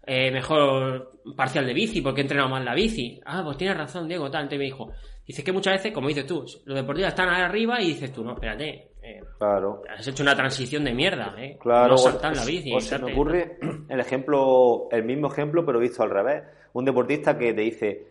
eh, 0.07 0.31
mejor 0.31 1.11
parcial 1.37 1.67
de 1.67 1.75
bici, 1.75 2.01
porque 2.01 2.21
he 2.21 2.25
entrenado 2.25 2.49
más 2.49 2.65
la 2.65 2.75
bici. 2.75 3.21
Ah, 3.27 3.43
pues 3.45 3.57
tienes 3.57 3.77
razón, 3.77 4.07
Diego, 4.09 4.31
tal. 4.31 4.43
Entonces 4.43 4.59
me 4.61 4.65
dijo, 4.67 4.93
dices 5.27 5.45
que 5.45 5.53
muchas 5.53 5.75
veces, 5.75 5.93
como 5.93 6.09
dices 6.09 6.27
tú, 6.27 6.45
los 6.65 6.77
deportistas 6.77 7.13
están 7.13 7.29
ahí 7.29 7.43
arriba 7.43 7.81
y 7.81 7.89
dices 7.89 8.13
tú, 8.13 8.23
no, 8.25 8.33
espérate, 8.35 8.93
eh, 9.03 9.21
Claro. 9.39 9.83
has 9.89 10.07
hecho 10.07 10.23
una 10.23 10.35
transición 10.37 10.85
de 10.85 10.93
mierda, 10.95 11.35
¿eh? 11.39 11.59
Claro, 11.61 11.89
no 11.89 11.99
saltar 11.99 12.35
la 12.37 12.43
o- 12.43 12.47
bici. 12.47 12.73
o 12.75 12.81
se 12.81 12.99
me 12.99 13.13
ocurre 13.13 13.59
el 13.89 14.01
ejemplo, 14.01 14.89
el 14.91 15.05
mismo 15.05 15.27
ejemplo, 15.29 15.65
pero 15.67 15.79
visto 15.81 16.03
al 16.03 16.11
revés. 16.11 16.43
Un 16.73 16.85
deportista 16.85 17.37
que 17.39 17.53
te 17.55 17.61
dice, 17.63 18.07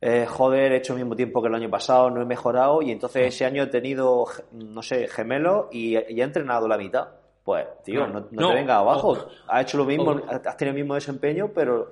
eh, 0.00 0.26
joder, 0.26 0.72
he 0.72 0.76
hecho 0.76 0.92
el 0.94 1.00
mismo 1.00 1.14
tiempo 1.16 1.42
que 1.42 1.48
el 1.48 1.54
año 1.54 1.68
pasado, 1.70 2.10
no 2.10 2.22
he 2.22 2.24
mejorado, 2.24 2.82
y 2.82 2.90
entonces 2.92 3.26
ese 3.34 3.44
año 3.44 3.64
he 3.64 3.66
tenido, 3.66 4.24
no 4.52 4.82
sé, 4.82 5.08
gemelos 5.08 5.66
y, 5.72 5.96
y 5.96 6.20
he 6.20 6.22
entrenado 6.22 6.66
la 6.68 6.78
mitad. 6.78 7.08
Pues, 7.48 7.66
tío, 7.82 8.06
no, 8.06 8.20
no 8.20 8.26
No, 8.30 8.48
te 8.48 8.54
vengas 8.56 8.76
abajo. 8.76 9.08
o- 9.08 9.28
has 9.46 9.62
hecho 9.62 9.78
lo 9.78 9.86
mismo, 9.86 10.20
has 10.28 10.54
tenido 10.58 10.76
el 10.76 10.82
mismo 10.82 10.94
desempeño, 10.96 11.50
pero, 11.54 11.90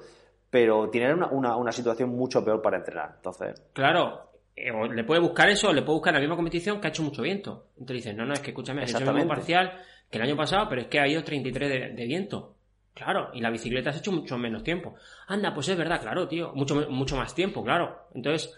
pero 0.51 0.91
tienes 0.91 1.15
una, 1.15 1.29
una, 1.29 1.57
una 1.57 1.73
situación 1.73 2.11
mucho 2.11 2.45
peor 2.45 2.61
para 2.61 2.77
entrenar. 2.77 3.13
Entonces, 3.17 3.59
Claro, 3.73 4.33
eh, 4.55 4.71
o 4.71 4.85
le 4.87 5.03
puede 5.05 5.23
buscar 5.23 5.49
eso, 5.49 5.71
o 5.71 5.73
le 5.73 5.81
puede 5.81 5.95
buscar 5.97 6.13
la 6.13 6.21
misma 6.21 6.37
competición 6.37 6.79
que 6.79 6.89
ha 6.89 6.91
hecho 6.91 7.03
mucho 7.03 7.23
viento. 7.23 7.69
Entonces 7.79 8.05
dices, 8.05 8.15
no, 8.15 8.27
no, 8.27 8.35
es 8.35 8.41
que 8.41 8.51
escúchame, 8.51 8.83
has 8.83 8.91
hecho 8.91 8.99
el 8.99 9.15
mismo 9.15 9.29
parcial 9.29 9.73
que 10.11 10.19
el 10.19 10.25
año 10.25 10.37
pasado, 10.37 10.69
pero 10.69 10.83
es 10.83 10.89
que 10.89 11.01
ha 11.01 11.09
ido 11.09 11.25
33 11.25 11.71
de, 11.71 11.79
de 11.95 12.05
viento. 12.05 12.55
Claro, 12.93 13.31
y 13.33 13.41
la 13.41 13.49
bicicleta 13.49 13.89
has 13.89 13.97
hecho 13.97 14.13
mucho 14.13 14.37
menos 14.37 14.63
tiempo. 14.63 14.95
Anda, 15.27 15.55
pues 15.55 15.69
es 15.71 15.77
verdad, 15.79 16.03
claro, 16.03 16.29
tío, 16.29 16.53
mucho, 16.55 16.75
mucho 16.91 17.17
más 17.17 17.35
tiempo, 17.35 17.65
claro. 17.65 18.09
Entonces, 18.15 18.55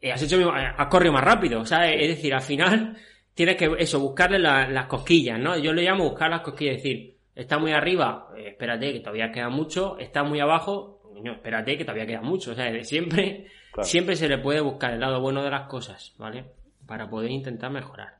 eh, 0.00 0.12
has 0.12 0.22
hecho, 0.22 0.48
has 0.52 0.86
corrido 0.86 1.12
más 1.12 1.24
rápido, 1.24 1.60
o 1.62 1.66
sea, 1.66 1.90
es 1.90 2.06
decir, 2.08 2.32
al 2.32 2.42
final 2.42 2.96
tienes 3.36 3.56
que, 3.56 3.70
eso, 3.78 4.00
buscarle 4.00 4.40
la- 4.40 4.66
las 4.68 4.86
cosquillas, 4.86 5.38
¿no? 5.38 5.56
Yo 5.56 5.72
le 5.72 5.82
llamo 5.84 6.04
buscar 6.10 6.28
las 6.30 6.40
cosquillas, 6.40 6.78
es 6.78 6.82
decir, 6.82 7.16
está 7.34 7.58
muy 7.58 7.70
arriba, 7.72 8.30
eh, 8.36 8.48
espérate, 8.48 8.92
que 8.94 9.00
todavía 9.00 9.30
queda 9.30 9.48
mucho, 9.50 9.96
está 9.98 10.24
muy 10.24 10.40
abajo, 10.40 11.00
no, 11.22 11.32
espérate, 11.32 11.76
que 11.78 11.84
todavía 11.84 12.06
queda 12.06 12.22
mucho, 12.22 12.50
o 12.52 12.54
sea, 12.54 12.82
siempre, 12.82 13.46
Claro. 13.72 13.86
siempre 13.86 14.16
se 14.16 14.28
le 14.28 14.38
puede 14.38 14.60
buscar 14.60 14.94
el 14.94 15.00
lado 15.00 15.20
bueno 15.20 15.42
de 15.44 15.50
las 15.50 15.68
cosas, 15.68 16.14
¿vale? 16.18 16.44
Para 16.86 17.08
poder 17.08 17.30
intentar 17.30 17.70
mejorar. 17.70 18.14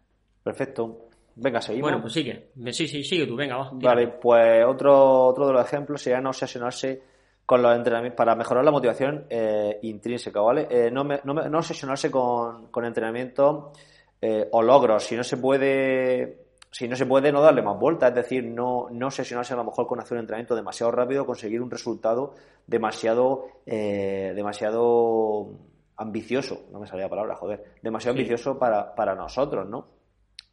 perfecto. 0.45 1.01
Venga, 1.39 1.61
seguimos. 1.61 1.91
Bueno, 1.91 2.01
pues 2.01 2.15
sigue, 2.15 2.49
sí, 2.73 2.89
sí, 2.89 3.03
sigue 3.05 3.27
tú, 3.27 3.37
venga, 3.37 3.57
va. 3.59 3.71
tira. 3.79 3.91
Vale, 3.91 4.09
pues 4.09 4.65
otro, 4.67 5.25
otro 5.27 5.47
de 5.47 5.53
los 5.53 5.67
ejemplos 5.67 6.01
sería 6.01 6.21
no 6.21 6.31
obsesionarse 6.31 7.03
con 7.45 7.61
los 7.63 7.77
entrenamientos 7.77 8.17
para 8.17 8.35
mejorar 8.35 8.65
la 8.65 8.71
motivación 8.71 9.27
eh, 9.29 9.79
intrínseca, 9.83 10.41
¿vale? 10.41 10.67
Eh, 10.71 10.91
no, 10.91 11.05
me- 11.05 11.21
no, 11.25 11.35
me- 11.35 11.49
no 11.51 11.59
obsesionarse 11.59 12.11
con, 12.11 12.69
con 12.71 12.85
entrenamientos 12.87 13.77
eh, 14.21 14.49
o 14.53 14.63
logros, 14.63 15.05
si 15.05 15.17
no 15.17 15.23
se 15.25 15.37
puede, 15.37 16.47
si 16.71 16.89
no 16.89 16.97
se 16.97 17.07
puede 17.07 17.31
no 17.33 17.41
darle 17.41 17.63
más 17.63 17.79
vueltas, 17.79 18.11
es 18.11 18.15
decir, 18.17 18.45
no, 18.45 18.89
no 18.91 19.07
obsesionarse 19.07 19.55
a 19.55 19.57
lo 19.57 19.65
mejor 19.65 19.87
con 19.87 20.01
hacer 20.01 20.15
un 20.15 20.21
entrenamiento 20.21 20.55
demasiado 20.55 20.93
rápido, 20.93 21.27
conseguir 21.27 21.61
un 21.61 21.71
resultado 21.71 22.35
demasiado, 22.67 23.47
eh, 23.67 24.33
demasiado 24.35 25.49
ambicioso, 25.97 26.67
no 26.73 26.81
me 26.81 26.87
salía 26.87 27.05
la 27.07 27.11
palabra, 27.11 27.37
joder, 27.37 27.65
demasiado 27.83 28.15
Sí. 28.15 28.21
ambicioso 28.21 28.59
para, 28.59 28.95
para 28.95 29.15
nosotros, 29.15 29.69
¿no? 29.69 29.87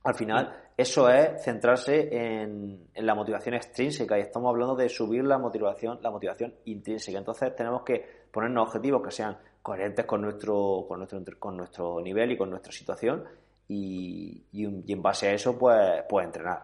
Al 0.06 0.16
final, 0.16 0.54
eso 0.76 1.10
es 1.10 1.42
centrarse 1.44 2.10
en, 2.12 2.90
en 2.94 3.06
la 3.06 3.16
motivación 3.16 3.56
extrínseca. 3.56 4.18
Y 4.18 4.22
estamos 4.22 4.50
hablando 4.50 4.76
de 4.76 4.90
subir 4.90 5.24
la 5.24 5.38
motivación, 5.38 6.00
la 6.02 6.12
motivación 6.12 6.54
intrínseca. 6.66 7.18
Entonces 7.18 7.56
tenemos 7.56 7.84
que 7.84 8.06
ponernos 8.30 8.68
objetivos 8.68 9.02
que 9.02 9.12
sean 9.12 9.38
coherentes 9.62 10.06
con 10.06 10.22
nuestro, 10.22 10.86
con 10.90 11.00
nuestro, 11.00 11.22
con 11.40 11.56
nuestro 11.56 12.02
nivel 12.02 12.34
y 12.34 12.38
con 12.38 12.50
nuestra 12.50 12.74
situación 12.74 13.24
y, 13.74 14.44
y 14.52 14.66
un- 14.66 14.84
y 14.86 14.94
en 14.94 15.02
base 15.02 15.28
a 15.28 15.34
eso, 15.34 15.58
pues, 15.58 16.04
pues 16.10 16.26
entrenar. 16.26 16.64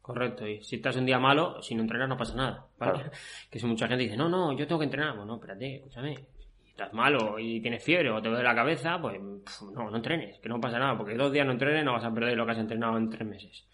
Correcto, 0.00 0.46
y 0.46 0.62
si 0.64 0.76
estás 0.76 0.96
un 0.96 1.06
día 1.06 1.18
malo, 1.18 1.62
si 1.62 1.74
no 1.74 1.82
entrenas 1.82 2.08
no 2.08 2.16
pasa 2.16 2.34
nada, 2.34 2.66
¿vale? 2.78 2.92
Claro. 2.94 3.10
Que 3.50 3.58
si 3.58 3.66
mucha 3.66 3.86
gente 3.86 4.04
dice, 4.04 4.16
no, 4.16 4.28
no, 4.28 4.52
yo 4.56 4.66
tengo 4.66 4.78
que 4.80 4.86
entrenar, 4.86 5.16
bueno, 5.16 5.36
espérate, 5.36 5.76
escúchame, 5.76 6.16
si 6.64 6.70
estás 6.70 6.92
malo 6.92 7.38
y 7.38 7.60
tienes 7.60 7.84
fiebre 7.84 8.10
o 8.10 8.20
te 8.20 8.28
duele 8.28 8.42
la 8.44 8.54
cabeza, 8.54 8.98
pues 9.00 9.20
no, 9.20 9.90
no 9.90 9.96
entrenes, 9.96 10.38
que 10.40 10.48
no 10.48 10.60
pasa 10.60 10.78
nada, 10.78 10.96
porque 10.96 11.14
dos 11.14 11.30
días 11.32 11.46
no 11.46 11.52
entrenes 11.52 11.84
no 11.84 11.92
vas 11.92 12.04
a 12.04 12.12
perder 12.12 12.36
lo 12.36 12.44
que 12.44 12.52
has 12.52 12.58
entrenado 12.58 12.96
en 12.98 13.10
tres 13.10 13.28
meses. 13.28 13.64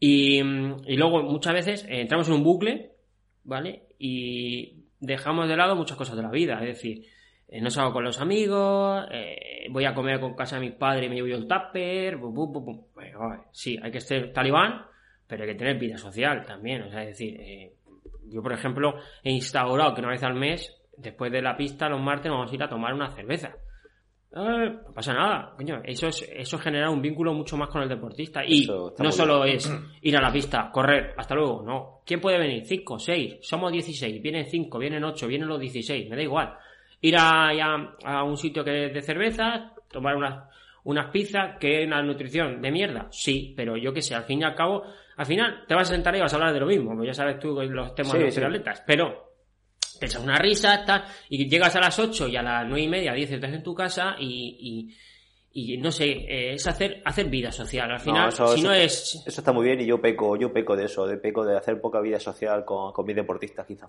Y, 0.00 0.38
y 0.40 0.96
luego 0.96 1.22
muchas 1.22 1.54
veces 1.54 1.84
eh, 1.84 2.00
entramos 2.02 2.28
en 2.28 2.34
un 2.34 2.42
bucle, 2.44 2.92
¿vale? 3.44 3.84
Y 3.98 4.84
dejamos 5.00 5.48
de 5.48 5.56
lado 5.56 5.76
muchas 5.76 5.96
cosas 5.96 6.16
de 6.16 6.22
la 6.22 6.30
vida, 6.30 6.54
es 6.60 6.66
decir, 6.76 7.06
eh, 7.48 7.60
no 7.60 7.70
salgo 7.70 7.92
con 7.92 8.04
los 8.04 8.20
amigos, 8.20 9.06
eh, 9.10 9.66
voy 9.70 9.84
a 9.84 9.94
comer 9.94 10.18
con 10.18 10.34
casa 10.34 10.56
de 10.56 10.62
mis 10.62 10.74
padres 10.74 11.06
y 11.06 11.08
me 11.08 11.14
llevo 11.14 11.28
yo 11.28 11.36
el 11.36 11.46
tupper, 11.46 12.16
bu, 12.16 12.32
bu, 12.32 12.52
bu, 12.52 12.60
bu. 12.60 12.88
Bueno, 12.94 13.20
vale, 13.20 13.42
sí, 13.52 13.78
hay 13.80 13.90
que 13.90 14.00
ser 14.00 14.32
talibán, 14.32 14.84
pero 15.26 15.44
hay 15.44 15.50
que 15.50 15.54
tener 15.54 15.78
vida 15.78 15.96
social 15.96 16.44
también, 16.44 16.82
o 16.82 16.90
sea, 16.90 17.02
es 17.02 17.08
decir, 17.08 17.40
eh, 17.40 17.72
yo 18.28 18.42
por 18.42 18.52
ejemplo 18.52 18.96
he 19.22 19.30
instaurado 19.30 19.94
que 19.94 20.00
una 20.00 20.10
vez 20.10 20.22
al 20.24 20.34
mes, 20.34 20.76
después 20.96 21.30
de 21.30 21.42
la 21.42 21.56
pista, 21.56 21.88
los 21.88 22.00
martes 22.00 22.26
nos 22.26 22.38
vamos 22.38 22.52
a 22.52 22.54
ir 22.54 22.62
a 22.62 22.68
tomar 22.68 22.92
una 22.92 23.10
cerveza. 23.10 23.54
Eh, 24.34 24.70
no 24.84 24.92
pasa 24.92 25.14
nada, 25.14 25.54
coño, 25.56 25.80
eso 25.84 26.08
es, 26.08 26.28
eso 26.34 26.58
genera 26.58 26.90
un 26.90 27.00
vínculo 27.00 27.32
mucho 27.32 27.56
más 27.56 27.70
con 27.70 27.82
el 27.82 27.88
deportista 27.88 28.44
y 28.44 28.66
no 28.98 29.12
solo 29.12 29.44
es 29.44 29.72
ir 30.02 30.16
a 30.16 30.20
la 30.20 30.32
pista, 30.32 30.68
correr, 30.72 31.14
hasta 31.16 31.36
luego, 31.36 31.62
no. 31.62 32.00
¿Quién 32.04 32.20
puede 32.20 32.38
venir? 32.38 32.66
Cinco, 32.66 32.98
seis, 32.98 33.36
somos 33.40 33.70
16, 33.70 34.20
vienen 34.20 34.46
cinco, 34.46 34.78
vienen 34.78 35.04
ocho, 35.04 35.28
vienen 35.28 35.48
los 35.48 35.60
16, 35.60 36.10
me 36.10 36.16
da 36.16 36.22
igual. 36.22 36.54
Ir 37.06 37.16
a, 37.16 37.50
a 38.04 38.22
un 38.24 38.36
sitio 38.36 38.64
que 38.64 38.86
es 38.86 38.94
de 38.94 39.02
cervezas, 39.02 39.72
tomar 39.90 40.16
unas, 40.16 40.48
unas 40.84 41.10
pizzas, 41.10 41.58
que 41.58 41.80
es 41.82 41.86
una 41.86 42.02
nutrición 42.02 42.60
de 42.60 42.70
mierda, 42.70 43.08
sí, 43.10 43.52
pero 43.56 43.76
yo 43.76 43.92
qué 43.92 44.02
sé, 44.02 44.14
al 44.14 44.24
fin 44.24 44.40
y 44.40 44.44
al 44.44 44.54
cabo, 44.54 44.82
al 45.16 45.26
final 45.26 45.64
te 45.66 45.74
vas 45.74 45.90
a 45.90 45.94
sentar 45.94 46.14
y 46.16 46.20
vas 46.20 46.32
a 46.32 46.36
hablar 46.36 46.52
de 46.52 46.60
lo 46.60 46.66
mismo, 46.66 46.94
pues 46.96 47.08
ya 47.08 47.14
sabes 47.14 47.38
tú 47.38 47.48
los 47.60 47.94
temas 47.94 48.12
Sí, 48.12 48.18
de 48.18 48.24
los 48.24 48.34
sí. 48.34 48.40
triatletas, 48.40 48.82
pero 48.86 49.32
te 49.98 50.06
echas 50.06 50.22
una 50.22 50.38
risa, 50.38 50.84
tal, 50.84 51.04
y 51.28 51.48
llegas 51.48 51.74
a 51.76 51.80
las 51.80 51.98
8 51.98 52.28
y 52.28 52.36
a 52.36 52.42
las 52.42 52.66
9 52.66 52.82
y 52.82 52.88
media, 52.88 53.12
10 53.14 53.32
estás 53.32 53.52
en 53.52 53.62
tu 53.62 53.74
casa 53.74 54.16
y, 54.18 54.56
y, 54.60 54.94
y 55.58 55.78
no 55.78 55.90
sé, 55.90 56.04
eh, 56.10 56.52
es 56.52 56.66
hacer, 56.66 57.00
hacer 57.04 57.26
vida 57.30 57.50
social. 57.50 57.90
Al 57.90 57.98
final, 58.00 58.28
eso- 58.28 58.46
si 58.48 58.60
eso- 58.60 58.68
no 58.68 58.74
es... 58.74 59.22
Eso 59.26 59.40
está 59.40 59.52
muy 59.52 59.64
bien 59.64 59.80
y 59.80 59.86
yo 59.86 60.00
peco, 60.00 60.36
yo 60.36 60.52
peco 60.52 60.76
de 60.76 60.84
eso, 60.84 61.06
de 61.06 61.16
peco 61.16 61.44
de 61.46 61.56
hacer 61.56 61.80
poca 61.80 62.00
vida 62.00 62.20
social 62.20 62.64
con, 62.64 62.92
con 62.92 63.06
mis 63.06 63.16
deportistas 63.16 63.66
quizá. 63.66 63.86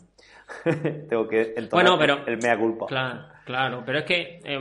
Tengo 1.09 1.27
que 1.27 1.53
Bueno, 1.71 1.97
pero- 1.99 2.25
el 2.25 2.37
mea 2.37 2.57
culpa. 2.57 2.85
Claro, 2.85 3.25
claro, 3.45 3.83
pero 3.85 3.99
es 3.99 4.05
que 4.05 4.39
eh, 4.43 4.59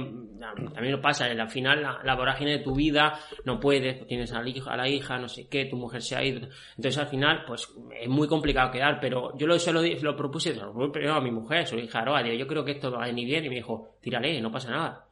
también 0.74 0.92
lo 0.92 1.00
pasa, 1.00 1.26
al 1.26 1.48
final 1.48 1.80
la, 1.82 2.00
la 2.02 2.14
vorágine 2.16 2.58
de 2.58 2.64
tu 2.64 2.74
vida 2.74 3.14
no 3.44 3.58
puedes, 3.60 4.06
tienes 4.06 4.32
a 4.32 4.42
la, 4.42 4.48
hija, 4.48 4.72
a 4.72 4.76
la 4.76 4.88
hija, 4.88 5.18
no 5.18 5.28
sé 5.28 5.48
qué, 5.48 5.66
tu 5.66 5.76
mujer 5.76 6.02
se 6.02 6.16
ha 6.16 6.24
ido, 6.24 6.40
entonces 6.76 6.98
al 6.98 7.06
final 7.06 7.44
pues 7.46 7.68
es 8.00 8.08
muy 8.08 8.26
complicado 8.28 8.70
quedar, 8.70 8.98
pero 9.00 9.36
yo 9.38 9.46
lo, 9.46 9.58
se 9.58 9.72
lo, 9.72 9.80
propuse, 10.16 10.54
se 10.54 10.60
lo 10.60 10.72
propuse 10.74 11.08
a 11.08 11.20
mi 11.20 11.30
mujer, 11.30 11.66
su 11.66 11.76
hija 11.78 12.00
Aroa, 12.00 12.22
digo, 12.22 12.36
yo 12.36 12.46
creo 12.46 12.64
que 12.64 12.72
esto 12.72 12.90
va 12.90 13.04
a 13.04 13.06
venir 13.06 13.26
bien 13.26 13.44
y 13.44 13.48
me 13.48 13.54
dijo, 13.56 13.96
tírale, 14.00 14.40
no 14.40 14.50
pasa 14.50 14.70
nada. 14.70 15.05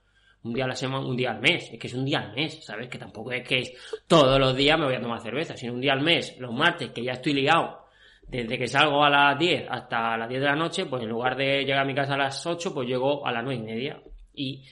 Un 0.45 0.53
día 0.53 0.65
a 0.65 0.69
la 0.69 0.77
semana, 0.77 1.07
un 1.07 1.17
día 1.17 1.31
al 1.31 1.41
mes, 1.41 1.71
es 1.73 1.79
que 1.79 1.87
es 1.87 1.95
un 1.95 2.05
día 2.05 2.21
al 2.21 2.35
mes, 2.35 2.65
¿sabes? 2.65 2.89
Que 2.89 2.99
tampoco 2.99 3.33
es 3.33 3.47
que 3.49 3.61
es 3.61 3.73
todos 4.07 4.39
los 4.39 4.55
días 4.55 4.79
me 4.79 4.85
voy 4.85 4.95
a 4.95 5.01
tomar 5.01 5.21
cerveza, 5.21 5.57
sino 5.57 5.73
un 5.73 5.81
día 5.81 5.95
al 5.95 6.03
mes, 6.03 6.39
los 6.39 6.53
martes, 6.53 6.91
que 6.91 7.03
ya 7.03 7.13
estoy 7.13 7.33
liado, 7.33 7.85
desde 8.29 8.59
que 8.59 8.67
salgo 8.67 9.05
a 9.05 9.11
las 9.11 9.39
10 9.39 9.67
hasta 9.69 10.17
las 10.17 10.29
10 10.29 10.41
de 10.41 10.47
la 10.47 10.57
noche, 10.57 10.87
pues 10.87 11.03
en 11.03 11.09
lugar 11.09 11.37
de 11.37 11.65
llegar 11.65 11.81
a 11.81 11.85
mi 11.85 11.95
casa 11.95 12.15
a 12.15 12.19
las 12.19 12.47
8, 12.47 12.75
pues 12.75 12.89
llego 12.89 13.27
a 13.27 13.33
las 13.33 13.43
9 13.43 13.61
y 13.61 13.65
media. 13.65 14.03
Y 14.35 14.65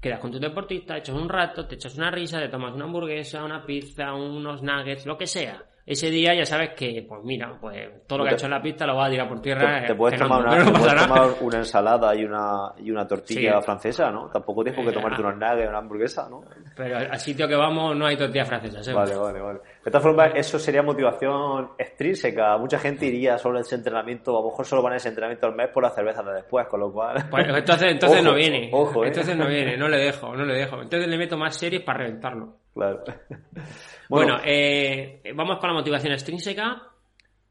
quedas 0.00 0.20
con 0.20 0.30
tu 0.30 0.38
deportista, 0.38 0.96
echas 0.96 1.14
un 1.14 1.28
rato, 1.28 1.66
te 1.66 1.74
echas 1.74 1.96
una 1.96 2.10
risa, 2.10 2.40
te 2.40 2.48
tomas 2.48 2.74
una 2.74 2.84
hamburguesa, 2.84 3.44
una 3.44 3.64
pizza, 3.64 4.14
unos 4.14 4.62
nuggets, 4.62 5.06
lo 5.06 5.16
que 5.16 5.26
sea. 5.26 5.64
Ese 5.86 6.10
día 6.10 6.34
ya 6.34 6.44
sabes 6.44 6.70
que, 6.70 7.06
pues 7.08 7.22
mira, 7.22 7.56
pues 7.60 8.04
todo 8.08 8.18
lo 8.18 8.24
que 8.24 8.30
ha 8.30 8.32
Te- 8.32 8.36
hecho 8.38 8.46
en 8.46 8.50
la 8.50 8.60
pista 8.60 8.84
lo 8.86 8.96
va 8.96 9.06
a 9.06 9.10
tirar 9.10 9.28
por 9.28 9.40
tierra. 9.40 9.80
Te, 9.82 9.86
te 9.86 9.94
puedes 9.94 10.18
tomar, 10.18 10.40
una, 10.40 10.50
pero 10.50 10.64
no 10.64 10.72
te 10.72 10.78
pasa 10.80 10.84
puedes 10.94 11.08
nada. 11.08 11.22
tomar 11.22 11.42
una 11.42 11.58
ensalada 11.58 12.14
y 12.16 12.24
una, 12.24 12.72
y 12.78 12.90
una 12.90 13.06
tortilla 13.06 13.58
Sí. 13.60 13.64
francesa, 13.64 14.10
¿no? 14.10 14.28
Tampoco 14.28 14.64
tienes 14.64 14.76
por 14.76 14.84
qué 14.84 14.90
Eh, 14.90 15.00
tomarte 15.00 15.22
unos 15.22 15.36
nuggets, 15.36 15.68
una 15.68 15.78
hamburguesa, 15.78 16.28
¿no? 16.28 16.42
Pero 16.76 16.98
al 16.98 17.18
sitio 17.20 17.46
que 17.46 17.54
vamos 17.54 17.96
no 17.96 18.04
hay 18.04 18.16
tortillas 18.16 18.48
francesas, 18.48 18.88
¿eh? 18.88 18.92
Vale, 18.92 19.14
vale, 19.16 19.40
vale. 19.40 19.60
De 19.86 19.92
todas 19.92 20.02
formas, 20.02 20.32
eso 20.34 20.58
sería 20.58 20.82
motivación 20.82 21.70
extrínseca. 21.78 22.58
Mucha 22.58 22.76
gente 22.76 23.06
iría 23.06 23.38
solo 23.38 23.58
a 23.58 23.60
ese 23.60 23.76
entrenamiento, 23.76 24.36
a 24.36 24.42
lo 24.42 24.48
mejor 24.48 24.66
solo 24.66 24.82
van 24.82 24.94
a 24.94 24.96
ese 24.96 25.10
entrenamiento 25.10 25.46
al 25.46 25.54
mes 25.54 25.68
por 25.68 25.84
las 25.84 25.94
cervezas 25.94 26.26
de 26.26 26.32
después, 26.32 26.66
con 26.66 26.80
lo 26.80 26.92
cual... 26.92 27.24
Pues 27.30 27.46
entonces, 27.46 27.92
entonces 27.92 28.18
Ojo, 28.18 28.30
no 28.30 28.34
viene. 28.34 28.68
ojo, 28.72 29.04
eh. 29.04 29.06
Entonces 29.06 29.36
no 29.36 29.46
viene, 29.46 29.76
no 29.76 29.86
le 29.86 29.98
dejo, 30.06 30.34
no 30.34 30.44
le 30.44 30.54
dejo. 30.54 30.82
Entonces 30.82 31.08
le 31.08 31.16
meto 31.16 31.38
más 31.38 31.56
series 31.56 31.84
para 31.84 32.00
reventarlo. 32.00 32.56
Claro. 32.74 33.04
Bueno, 34.08 34.38
eh, 34.44 35.20
vamos 35.36 35.58
con 35.58 35.68
la 35.68 35.74
motivación 35.74 36.12
extrínseca. 36.12 36.82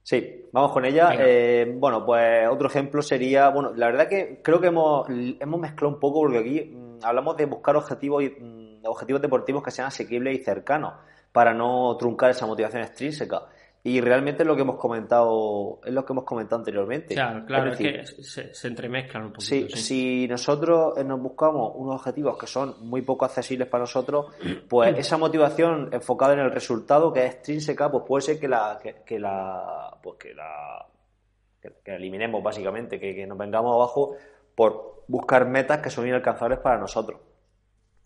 Sí, 0.03 0.45
vamos 0.51 0.73
con 0.73 0.83
ella. 0.83 1.11
Eh, 1.17 1.73
bueno, 1.73 2.05
pues 2.05 2.49
otro 2.49 2.67
ejemplo 2.67 3.01
sería, 3.01 3.47
bueno, 3.49 3.71
la 3.75 3.87
verdad 3.87 4.09
que 4.09 4.41
creo 4.41 4.59
que 4.59 4.67
hemos, 4.67 5.07
hemos 5.09 5.59
mezclado 5.59 5.93
un 5.93 5.99
poco 6.01 6.21
porque 6.21 6.39
aquí 6.39 6.71
mm, 6.73 6.99
hablamos 7.03 7.37
de 7.37 7.45
buscar 7.45 7.77
objetivos, 7.77 8.23
y, 8.23 8.29
mm, 8.29 8.85
objetivos 8.85 9.21
deportivos 9.21 9.63
que 9.63 9.71
sean 9.71 9.87
asequibles 9.87 10.37
y 10.37 10.43
cercanos 10.43 10.93
para 11.35 11.53
no 11.53 11.97
truncar 11.97 12.31
esa 12.31 12.45
motivación 12.45 12.81
extrínseca. 12.81 13.41
Y 13.83 13.99
realmente 13.99 14.43
es 14.43 14.47
lo 14.47 14.55
que 14.55 14.61
hemos 14.61 14.77
comentado, 14.77 15.81
es 15.83 15.91
lo 15.91 16.05
que 16.05 16.13
hemos 16.13 16.23
comentado 16.23 16.59
anteriormente. 16.59 17.13
Claro, 17.13 17.45
claro, 17.45 17.71
es, 17.73 17.77
que 17.77 18.05
se, 18.23 18.67
entremezclan 18.69 19.25
un 19.25 19.33
poquito. 19.33 19.45
Sí, 19.45 19.67
si 19.75 20.27
nosotros 20.29 20.97
nos 21.03 21.19
buscamos 21.19 21.73
unos 21.75 21.95
objetivos 21.95 22.37
que 22.37 22.47
son 22.47 22.87
muy 22.87 23.01
poco 23.01 23.25
accesibles 23.25 23.67
para 23.67 23.81
nosotros, 23.81 24.27
pues 24.69 24.97
esa 24.97 25.17
motivación 25.17 25.89
enfocada 25.91 26.35
en 26.35 26.39
el 26.39 26.51
resultado 26.51 27.11
que 27.11 27.25
es 27.25 27.33
extrínseca, 27.33 27.91
pues 27.91 28.05
puede 28.07 28.21
ser 28.21 28.39
que 28.39 28.47
la, 28.47 28.79
que, 28.81 29.19
la, 29.19 29.97
pues 30.01 30.17
que 30.17 30.33
la, 30.33 30.85
que, 31.61 31.95
eliminemos 31.95 32.41
básicamente, 32.41 32.97
que, 32.97 33.13
que 33.13 33.27
nos 33.27 33.37
vengamos 33.37 33.75
abajo 33.75 34.15
por 34.55 35.03
buscar 35.09 35.45
metas 35.49 35.79
que 35.79 35.89
son 35.89 36.07
inalcanzables 36.07 36.59
para 36.59 36.79
nosotros. 36.79 37.19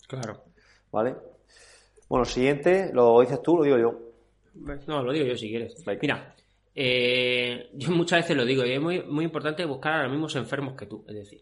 Claro. 0.08 0.46
¿Vale? 0.92 1.29
Bueno, 2.10 2.26
siguiente, 2.26 2.90
¿lo 2.92 3.22
dices 3.22 3.40
tú 3.44 3.58
lo 3.58 3.64
digo 3.64 3.78
yo? 3.78 4.00
No, 4.88 5.04
lo 5.04 5.14
digo 5.14 5.28
yo 5.28 5.38
si 5.38 5.48
quieres. 5.48 5.76
Mira, 6.02 6.36
eh, 6.74 7.70
yo 7.74 7.92
muchas 7.92 8.22
veces 8.22 8.36
lo 8.36 8.46
digo 8.46 8.66
y 8.66 8.72
es 8.72 8.82
muy, 8.82 9.04
muy 9.04 9.26
importante 9.26 9.64
buscar 9.64 9.94
a 9.94 10.04
los 10.04 10.12
mismos 10.12 10.36
enfermos 10.36 10.76
que 10.76 10.88
tú. 10.88 11.06
Es 11.08 11.16
decir, 11.16 11.42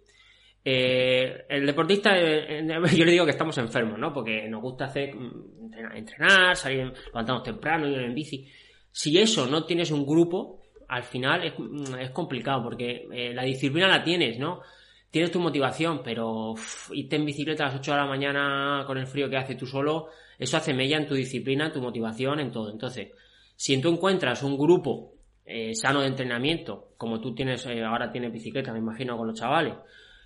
eh, 0.65 1.45
el 1.47 1.65
deportista, 1.65 2.11
eh, 2.18 2.68
yo 2.95 3.05
le 3.05 3.11
digo 3.11 3.24
que 3.24 3.32
estamos 3.32 3.57
enfermos, 3.57 3.97
¿no? 3.97 4.11
Porque 4.13 4.49
nos 4.49 4.61
gusta 4.61 4.86
hacer 4.86 5.15
mm, 5.15 5.74
entrenar, 5.95 6.57
salir, 6.57 6.91
levantarnos 7.07 7.43
temprano, 7.43 7.88
ir 7.88 7.99
en 7.99 8.13
bici. 8.13 8.45
Si 8.91 9.18
eso 9.18 9.47
no 9.47 9.63
tienes 9.65 9.91
un 9.91 10.05
grupo, 10.05 10.63
al 10.89 11.03
final 11.03 11.45
es, 11.45 11.53
mm, 11.57 12.11
complicado 12.11 12.63
porque 12.63 13.07
la 13.34 13.43
disciplina 13.43 13.88
la 13.88 14.03
tienes, 14.03 14.38
¿no? 14.38 14.61
Tienes 15.09 15.31
tu 15.31 15.39
motivación, 15.39 16.01
pero 16.03 16.53
irte 16.91 17.15
en 17.15 17.25
bicicleta 17.25 17.63
a 17.63 17.67
las 17.67 17.79
8 17.79 17.91
de 17.91 17.97
la 17.97 18.05
mañana 18.05 18.83
con 18.85 18.97
el 18.97 19.07
frío 19.07 19.29
que 19.29 19.37
hace 19.37 19.55
tú 19.55 19.65
solo, 19.65 20.09
eso 20.37 20.57
hace 20.57 20.73
mella 20.73 20.97
en 20.97 21.07
tu 21.07 21.15
disciplina, 21.15 21.67
en 21.67 21.73
tu 21.73 21.81
motivación, 21.81 22.39
en 22.39 22.51
todo. 22.51 22.69
Entonces, 22.69 23.09
si 23.55 23.79
tú 23.81 23.89
encuentras 23.89 24.43
un 24.43 24.57
grupo 24.57 25.13
eh, 25.45 25.73
sano 25.73 26.01
de 26.01 26.07
entrenamiento, 26.07 26.89
como 26.97 27.21
tú 27.21 27.33
tienes, 27.33 27.65
eh, 27.65 27.83
ahora 27.83 28.11
tienes 28.11 28.33
bicicleta, 28.33 28.73
me 28.73 28.79
imagino, 28.79 29.17
con 29.17 29.27
los 29.27 29.39
chavales, 29.39 29.75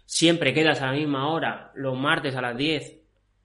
siempre 0.03 0.53
quedas 0.53 0.81
a 0.81 0.87
la 0.87 0.93
misma 0.93 1.31
hora, 1.31 1.71
los 1.75 1.95
martes 1.97 2.35
a 2.35 2.41
las 2.41 2.57
10, 2.57 2.97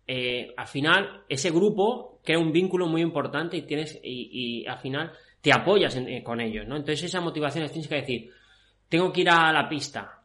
eh, 0.08 0.54
al 0.56 0.66
final 0.66 1.24
ese 1.28 1.50
grupo 1.50 2.20
crea 2.24 2.38
un 2.38 2.50
vínculo 2.50 2.86
muy 2.86 3.02
importante 3.02 3.58
y 3.58 3.62
tienes, 3.62 4.00
y, 4.02 4.66
al 4.66 4.78
final 4.78 5.12
te 5.40 5.52
apoyas 5.52 5.96
con 6.24 6.40
ellos, 6.40 6.66
¿no? 6.66 6.76
Entonces 6.76 7.04
esa 7.04 7.20
motivación 7.20 7.64
es 7.64 7.72
tienes 7.72 7.88
que 7.88 7.96
decir, 7.96 8.30
tengo 8.88 9.12
que 9.12 9.20
ir 9.20 9.30
a 9.30 9.52
la 9.52 9.68
pista, 9.68 10.15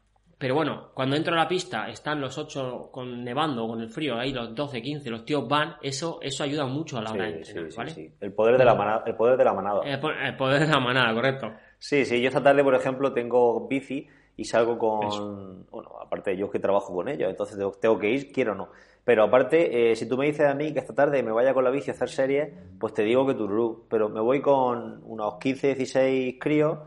pero 0.42 0.56
bueno, 0.56 0.90
cuando 0.96 1.16
entro 1.16 1.36
a 1.36 1.38
la 1.38 1.48
pista 1.48 1.88
están 1.88 2.20
los 2.20 2.36
8 2.36 2.90
con 2.92 3.24
nevando, 3.24 3.68
con 3.68 3.80
el 3.80 3.90
frío, 3.90 4.18
ahí 4.18 4.34
los 4.34 4.56
12, 4.56 4.82
15, 4.82 5.10
los 5.12 5.24
tíos 5.24 5.48
van, 5.48 5.76
eso 5.84 6.18
eso 6.20 6.44
ayuda 6.44 6.66
mucho 6.66 6.98
a 6.98 7.04
la 7.04 7.12
hora 7.12 7.26
de 7.26 7.38
entrenar, 7.38 7.70
¿vale? 7.78 7.92
Sí, 7.92 8.12
el 8.20 8.34
poder 8.34 8.58
de 8.58 8.66
la 8.66 8.74
manada. 8.74 9.04
El 9.06 9.16
poder 9.16 9.38
de 9.38 9.46
la 9.46 9.54
manada. 9.54 9.82
El, 9.86 10.36
poder 10.36 10.62
de 10.62 10.68
la 10.68 10.80
manada, 10.80 11.14
correcto. 11.14 11.54
Sí, 11.78 12.06
sí, 12.06 12.20
yo 12.20 12.30
esta 12.30 12.42
tarde, 12.42 12.64
por 12.64 12.74
ejemplo, 12.74 13.14
tengo 13.14 13.68
bici 13.68 14.08
y 14.36 14.44
salgo 14.46 14.80
con... 14.80 15.68
Bueno, 15.70 15.92
aparte 16.02 16.36
yo 16.36 16.50
que 16.50 16.58
trabajo 16.58 16.92
con 16.92 17.08
ellos, 17.08 17.30
entonces 17.30 17.60
tengo 17.80 18.00
que 18.00 18.10
ir, 18.10 18.32
quiero 18.32 18.54
o 18.54 18.56
no. 18.56 18.70
Pero 19.06 19.24
aparte, 19.24 19.92
eh, 19.92 19.96
si 19.96 20.10
tú 20.10 20.18
me 20.18 20.26
dices 20.26 20.48
a 20.48 20.56
mí 20.56 20.74
que 20.74 20.80
esta 20.80 20.96
tarde 20.96 21.22
me 21.22 21.32
vaya 21.32 21.54
con 21.54 21.64
la 21.64 21.70
bici 21.70 21.92
a 21.92 21.94
hacer 21.94 22.10
series, 22.10 22.50
pues 22.80 22.96
te 22.96 23.04
digo 23.04 23.28
que 23.28 23.36
tu 23.36 23.86
Pero 23.88 24.10
me 24.10 24.22
voy 24.22 24.42
con 24.42 25.04
unos 25.06 25.36
15, 25.36 25.76
16 25.76 26.38
críos 26.40 26.80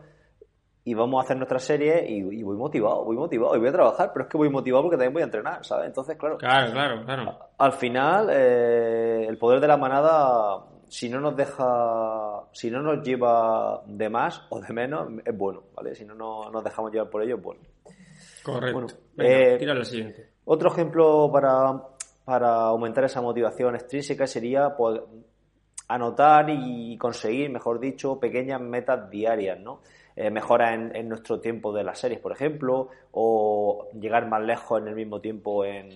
y 0.87 0.93
vamos 0.93 1.19
a 1.19 1.25
hacer 1.25 1.37
nuestra 1.37 1.57
serie 1.57 2.05
y, 2.07 2.43
voy 2.43 2.55
motivado, 2.55 3.03
voy 3.03 3.17
motivado 3.17 3.55
y 3.55 3.59
voy 3.59 3.69
a 3.69 3.71
trabajar, 3.71 4.11
pero 4.13 4.25
es 4.25 4.31
que 4.31 4.37
voy 4.37 4.49
motivado 4.49 4.83
porque 4.83 4.97
también 4.97 5.13
voy 5.13 5.23
a 5.23 5.25
entrenar, 5.25 5.65
¿sabes? 5.65 5.87
Entonces, 5.87 6.15
claro. 6.15 6.37
Claro, 6.37 6.71
claro, 6.71 7.03
claro. 7.03 7.39
al 7.57 7.73
final, 7.73 8.29
eh, 8.31 9.25
el 9.27 9.35
poder 9.39 9.59
de 9.59 9.67
la 9.67 9.77
manada, 9.77 10.63
si 10.87 11.09
no 11.09 11.19
nos 11.19 11.35
deja, 11.35 12.43
si 12.51 12.69
no 12.69 12.83
nos 12.83 13.03
lleva 13.03 13.81
de 13.87 14.09
más 14.09 14.43
o 14.49 14.61
de 14.61 14.71
menos, 14.73 15.11
es 15.25 15.35
bueno, 15.35 15.63
¿vale? 15.75 15.95
Si 15.95 16.05
no 16.05 16.13
nos 16.13 16.63
dejamos 16.63 16.91
llevar 16.91 17.09
por 17.09 17.23
ello, 17.23 17.37
es 17.37 17.41
bueno. 17.41 17.61
Correcto. 18.43 18.95
Venga, 19.15 19.57
tira 19.57 19.73
la 19.73 19.85
siguiente. 19.85 20.33
Otro 20.45 20.71
ejemplo 20.71 21.31
para, 21.33 21.81
para 22.23 22.65
aumentar 22.65 23.05
esa 23.05 23.21
motivación 23.21 23.73
extrínseca 23.73 24.27
sería 24.27 24.75
pues, 24.77 25.01
anotar 25.87 26.45
y 26.51 26.95
conseguir, 26.99 27.49
mejor 27.49 27.79
dicho, 27.79 28.19
pequeñas 28.19 28.61
metas 28.61 29.09
diarias, 29.09 29.59
¿no? 29.59 29.81
Eh, 30.17 30.31
mejora 30.31 30.73
en, 30.73 31.09
nuestro 31.09 31.41
tiempo 31.41 31.73
de 31.73 31.83
las 31.83 31.99
series, 31.99 32.21
por 32.21 32.31
ejemplo, 32.31 32.87
o 33.11 33.89
llegar 33.99 34.27
más 34.29 34.41
lejos 34.41 34.81
en 34.81 34.87
el 34.87 34.95
mismo 34.95 35.19
tiempo 35.19 35.65
en, 35.65 35.91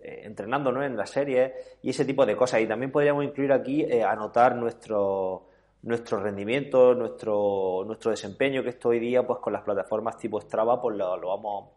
eh, 0.00 0.22
entrenando 0.24 0.82
en 0.82 0.96
las 0.96 1.10
series 1.10 1.52
y 1.82 1.90
ese 1.90 2.06
tipo 2.06 2.24
de 2.24 2.36
cosas. 2.36 2.62
Y 2.62 2.66
también 2.66 2.90
podríamos 2.90 3.22
incluir 3.22 3.52
aquí 3.52 3.82
eh, 3.82 4.02
anotar 4.02 4.56
nuestro, 4.56 5.48
nuestro 5.82 6.20
rendimiento, 6.20 6.94
nuestro, 6.94 7.82
nuestro 7.86 8.12
desempeño, 8.12 8.62
que 8.62 8.70
esto 8.70 8.88
hoy 8.88 8.98
día 8.98 9.26
pues 9.26 9.40
con 9.40 9.52
las 9.52 9.62
plataformas 9.62 10.16
tipo 10.16 10.40
Strava 10.40 10.80
pues 10.80 10.96
lo, 10.96 11.18
lo 11.18 11.28
vamos 11.28 11.68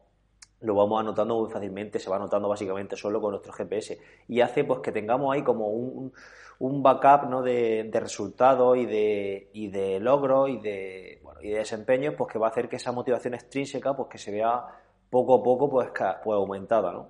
lo 0.62 0.74
vamos 0.74 1.00
anotando 1.00 1.40
muy 1.40 1.52
fácilmente, 1.52 2.00
se 2.00 2.10
va 2.10 2.16
anotando 2.16 2.50
básicamente 2.50 2.96
solo 2.96 3.22
con 3.22 3.32
nuestro 3.32 3.54
GPS 3.54 4.00
y 4.28 4.42
hace 4.42 4.64
pues 4.64 4.80
que 4.80 4.92
tengamos 4.92 5.34
ahí 5.34 5.44
como 5.44 5.68
un, 5.68 6.12
un 6.60 6.82
backup 6.82 7.30
¿no? 7.30 7.42
de, 7.42 7.84
de 7.84 8.00
resultados 8.00 8.78
y 8.78 8.86
de, 8.86 9.50
y 9.54 9.68
de 9.68 10.00
logros 10.00 10.50
y 10.50 10.58
de, 10.58 11.20
bueno, 11.24 11.42
y 11.42 11.50
de 11.50 11.60
desempeños 11.60 12.16
pues 12.18 12.32
que 12.32 12.40
va 12.40 12.48
a 12.48 12.50
hacer 12.50 12.68
que 12.68 12.78
esa 12.78 12.92
motivación 12.92 13.34
extrínseca 13.34 13.96
pues 13.96 14.10
que 14.10 14.18
se 14.18 14.32
vea 14.32 14.64
poco 15.10 15.36
a 15.36 15.44
poco 15.44 15.70
pues, 15.70 15.90
pues 16.24 16.36
aumentada, 16.36 16.92
¿no? 16.92 17.10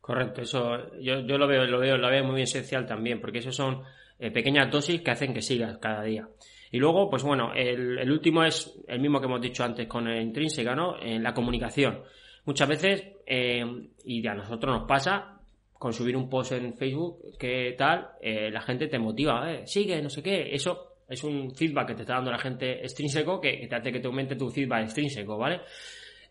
Correcto, 0.00 0.42
eso 0.42 0.98
yo, 0.98 1.20
yo 1.20 1.38
lo 1.38 1.46
veo, 1.46 1.64
lo 1.66 1.78
veo, 1.78 1.96
lo 1.96 2.08
veo 2.08 2.24
muy 2.24 2.42
esencial 2.42 2.86
también, 2.86 3.20
porque 3.20 3.38
eso 3.38 3.52
son 3.52 3.82
eh, 4.18 4.30
pequeñas 4.30 4.70
dosis 4.70 5.02
que 5.02 5.10
hacen 5.10 5.34
que 5.34 5.42
sigas 5.42 5.78
cada 5.78 6.02
día. 6.02 6.28
Y 6.72 6.78
luego, 6.78 7.10
pues 7.10 7.22
bueno, 7.22 7.52
el, 7.54 7.98
el, 7.98 8.10
último 8.10 8.44
es 8.44 8.80
el 8.88 9.00
mismo 9.00 9.20
que 9.20 9.26
hemos 9.26 9.40
dicho 9.40 9.64
antes 9.64 9.86
con 9.86 10.08
el 10.08 10.22
intrínseca, 10.22 10.74
¿no? 10.74 11.00
En 11.00 11.22
la 11.22 11.34
comunicación. 11.34 12.02
Muchas 12.44 12.68
veces, 12.68 13.04
eh, 13.26 13.64
y 14.04 14.26
a 14.26 14.34
nosotros 14.34 14.78
nos 14.78 14.88
pasa, 14.88 15.39
con 15.80 15.94
subir 15.94 16.14
un 16.14 16.28
post 16.28 16.52
en 16.52 16.74
Facebook, 16.74 17.38
que 17.38 17.74
tal, 17.76 18.10
eh, 18.20 18.50
la 18.50 18.60
gente 18.60 18.86
te 18.86 18.98
motiva, 18.98 19.50
eh, 19.50 19.66
sigue, 19.66 20.02
no 20.02 20.10
sé 20.10 20.22
qué. 20.22 20.54
Eso 20.54 20.98
es 21.08 21.24
un 21.24 21.54
feedback 21.54 21.88
que 21.88 21.94
te 21.94 22.02
está 22.02 22.16
dando 22.16 22.30
la 22.30 22.38
gente 22.38 22.82
extrínseco 22.82 23.40
que, 23.40 23.66
te 23.66 23.74
hace 23.74 23.90
que 23.90 23.98
te 23.98 24.06
aumente 24.06 24.36
tu 24.36 24.50
feedback 24.50 24.82
extrínseco, 24.84 25.38
¿vale? 25.38 25.62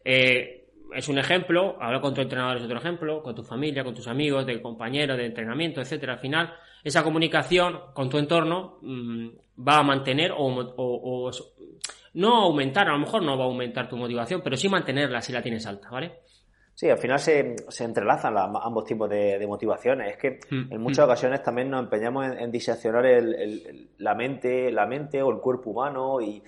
Eh, 0.06 0.68
es 0.96 1.10
un 1.10 1.18
ejemplo, 1.18 1.82
hablar 1.82 2.00
con 2.00 2.14
tu 2.14 2.22
entrenador 2.22 2.58
es 2.58 2.64
otro 2.64 2.78
ejemplo, 2.78 3.24
con 3.24 3.34
tu 3.34 3.42
familia, 3.42 3.84
con 3.84 3.96
tus 3.96 4.08
amigos, 4.08 4.46
de 4.46 4.62
compañeros, 4.62 5.18
de 5.18 5.26
entrenamiento, 5.26 5.82
etcétera. 5.82 6.14
Al 6.14 6.20
final, 6.20 6.54
esa 6.84 7.04
comunicación 7.04 7.80
con 7.96 8.08
tu 8.08 8.20
entorno 8.20 8.78
mm, 8.84 9.30
va 9.68 9.80
a 9.80 9.84
mantener 9.84 10.32
o, 10.32 10.46
o, 10.46 11.32
no 12.14 12.36
aumentar, 12.44 12.88
a 12.88 12.92
lo 12.92 13.00
mejor 13.00 13.24
no 13.24 13.36
va 13.36 13.46
a 13.46 13.48
aumentar 13.48 13.90
tu 13.90 13.98
motivación, 13.98 14.42
pero 14.44 14.56
sí 14.56 14.70
mantenerla 14.70 15.22
si 15.22 15.34
la 15.34 15.42
tienes 15.42 15.66
alta, 15.66 15.90
¿vale? 15.90 16.20
Sí, 16.80 16.90
al 16.90 16.98
final 16.98 17.20
se, 17.20 17.58
se 17.68 17.84
entrelazan 17.84 18.38
ambos 18.38 18.86
tipos 18.86 19.10
de, 19.10 19.46
motivaciones. 19.46 20.12
Es 20.12 20.18
que 20.18 20.40
mm, 20.50 20.72
en 20.72 20.82
muchas 20.82 21.06
mm. 21.06 21.10
ocasiones 21.10 21.44
también 21.44 21.70
nos 21.70 21.84
empeñamos 21.84 22.26
en, 22.38 22.50
diseccionar 22.50 23.06
el, 23.06 23.90
la 23.98 24.16
mente, 24.16 24.72
la 24.72 24.86
mente 24.86 25.22
o 25.22 25.30
el 25.30 25.40
cuerpo 25.40 25.72
humano 25.72 26.22
y, 26.22 26.42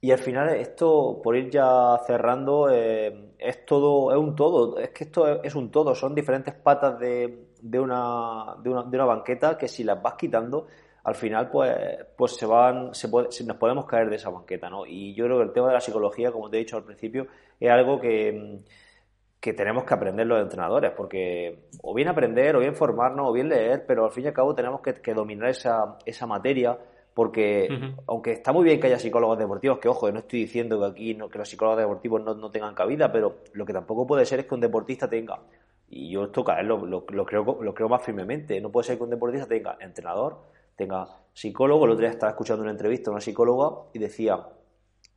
y 0.00 0.12
al 0.12 0.18
final 0.18 0.50
esto, 0.50 1.20
por 1.20 1.36
ir 1.36 1.50
ya 1.50 1.98
cerrando, 2.06 2.70
eh, 2.70 3.32
es 3.36 3.66
todo, 3.66 4.12
es 4.12 4.16
un 4.16 4.36
todo. 4.36 4.78
Es 4.78 4.90
que 4.90 5.02
esto 5.02 5.42
es, 5.42 5.56
un 5.56 5.72
todo. 5.72 5.92
Son 5.96 6.14
diferentes 6.14 6.54
patas 6.54 7.00
de, 7.00 7.48
de, 7.60 7.80
una, 7.80 8.54
de, 8.62 8.70
una, 8.70 8.84
de 8.84 8.96
una 8.96 9.06
banqueta 9.06 9.58
que 9.58 9.66
si 9.66 9.82
las 9.82 10.00
vas 10.00 10.14
quitando, 10.14 10.68
al 11.02 11.16
final 11.16 11.50
pues, 11.50 11.76
pues 12.16 12.36
se 12.36 12.46
van, 12.46 12.94
se 12.94 13.08
puede, 13.08 13.26
nos 13.44 13.56
podemos 13.56 13.86
caer 13.86 14.08
de 14.08 14.14
esa 14.14 14.30
banqueta, 14.30 14.70
¿no? 14.70 14.86
Y 14.86 15.14
yo 15.14 15.24
creo 15.24 15.38
que 15.38 15.44
el 15.46 15.52
tema 15.52 15.66
de 15.66 15.74
la 15.74 15.80
psicología, 15.80 16.30
como 16.30 16.48
te 16.48 16.58
he 16.58 16.60
dicho 16.60 16.76
al 16.76 16.84
principio, 16.84 17.26
es 17.58 17.70
algo 17.72 18.00
que 18.00 18.62
que 19.42 19.54
tenemos 19.54 19.82
que 19.82 19.92
aprender 19.92 20.24
los 20.24 20.40
entrenadores, 20.40 20.92
porque 20.96 21.64
o 21.82 21.92
bien 21.92 22.06
aprender, 22.06 22.54
o 22.54 22.60
bien 22.60 22.76
formarnos, 22.76 23.28
o 23.28 23.32
bien 23.32 23.48
leer, 23.48 23.84
pero 23.84 24.04
al 24.04 24.12
fin 24.12 24.22
y 24.22 24.28
al 24.28 24.32
cabo 24.32 24.54
tenemos 24.54 24.80
que, 24.80 25.14
dominar 25.14 25.50
esa, 25.50 25.98
esa 26.06 26.28
materia, 26.28 26.78
porque 27.12 27.66
aunque 28.06 28.34
está 28.34 28.52
muy 28.52 28.62
bien 28.62 28.78
que 28.78 28.86
haya 28.86 29.00
psicólogos 29.00 29.36
deportivos, 29.36 29.80
que 29.80 29.88
ojo, 29.88 30.12
no 30.12 30.20
estoy 30.20 30.42
diciendo 30.42 30.78
que 30.78 30.86
aquí 30.86 31.14
no, 31.14 31.28
que 31.28 31.38
los 31.38 31.48
psicólogos 31.48 31.80
deportivos 31.80 32.22
no, 32.22 32.50
tengan 32.52 32.72
cabida, 32.72 33.10
pero 33.10 33.38
lo 33.54 33.66
que 33.66 33.72
tampoco 33.72 34.06
puede 34.06 34.24
ser 34.26 34.38
es 34.38 34.46
que 34.46 34.54
un 34.54 34.60
deportista 34.60 35.10
tenga, 35.10 35.40
y 35.90 36.08
yo 36.08 36.22
esto 36.22 36.44
cada 36.44 36.58
vez 36.58 36.68
lo, 36.68 36.86
lo, 36.86 37.26
creo, 37.26 37.58
lo 37.60 37.74
creo 37.74 37.88
más 37.88 38.00
firmemente, 38.00 38.60
no 38.60 38.70
puede 38.70 38.86
ser 38.86 38.96
que 38.96 39.02
un 39.02 39.10
deportista 39.10 39.48
tenga 39.48 39.76
entrenador, 39.80 40.38
tenga 40.76 41.08
psicólogo, 41.32 41.86
el 41.86 41.90
otro 41.90 42.02
día 42.02 42.10
estaba 42.10 42.30
escuchando 42.30 42.62
una 42.62 42.70
entrevista 42.70 43.10
a 43.10 43.14
una 43.14 43.20
psicóloga 43.20 43.88
y 43.92 43.98
decía 43.98 44.38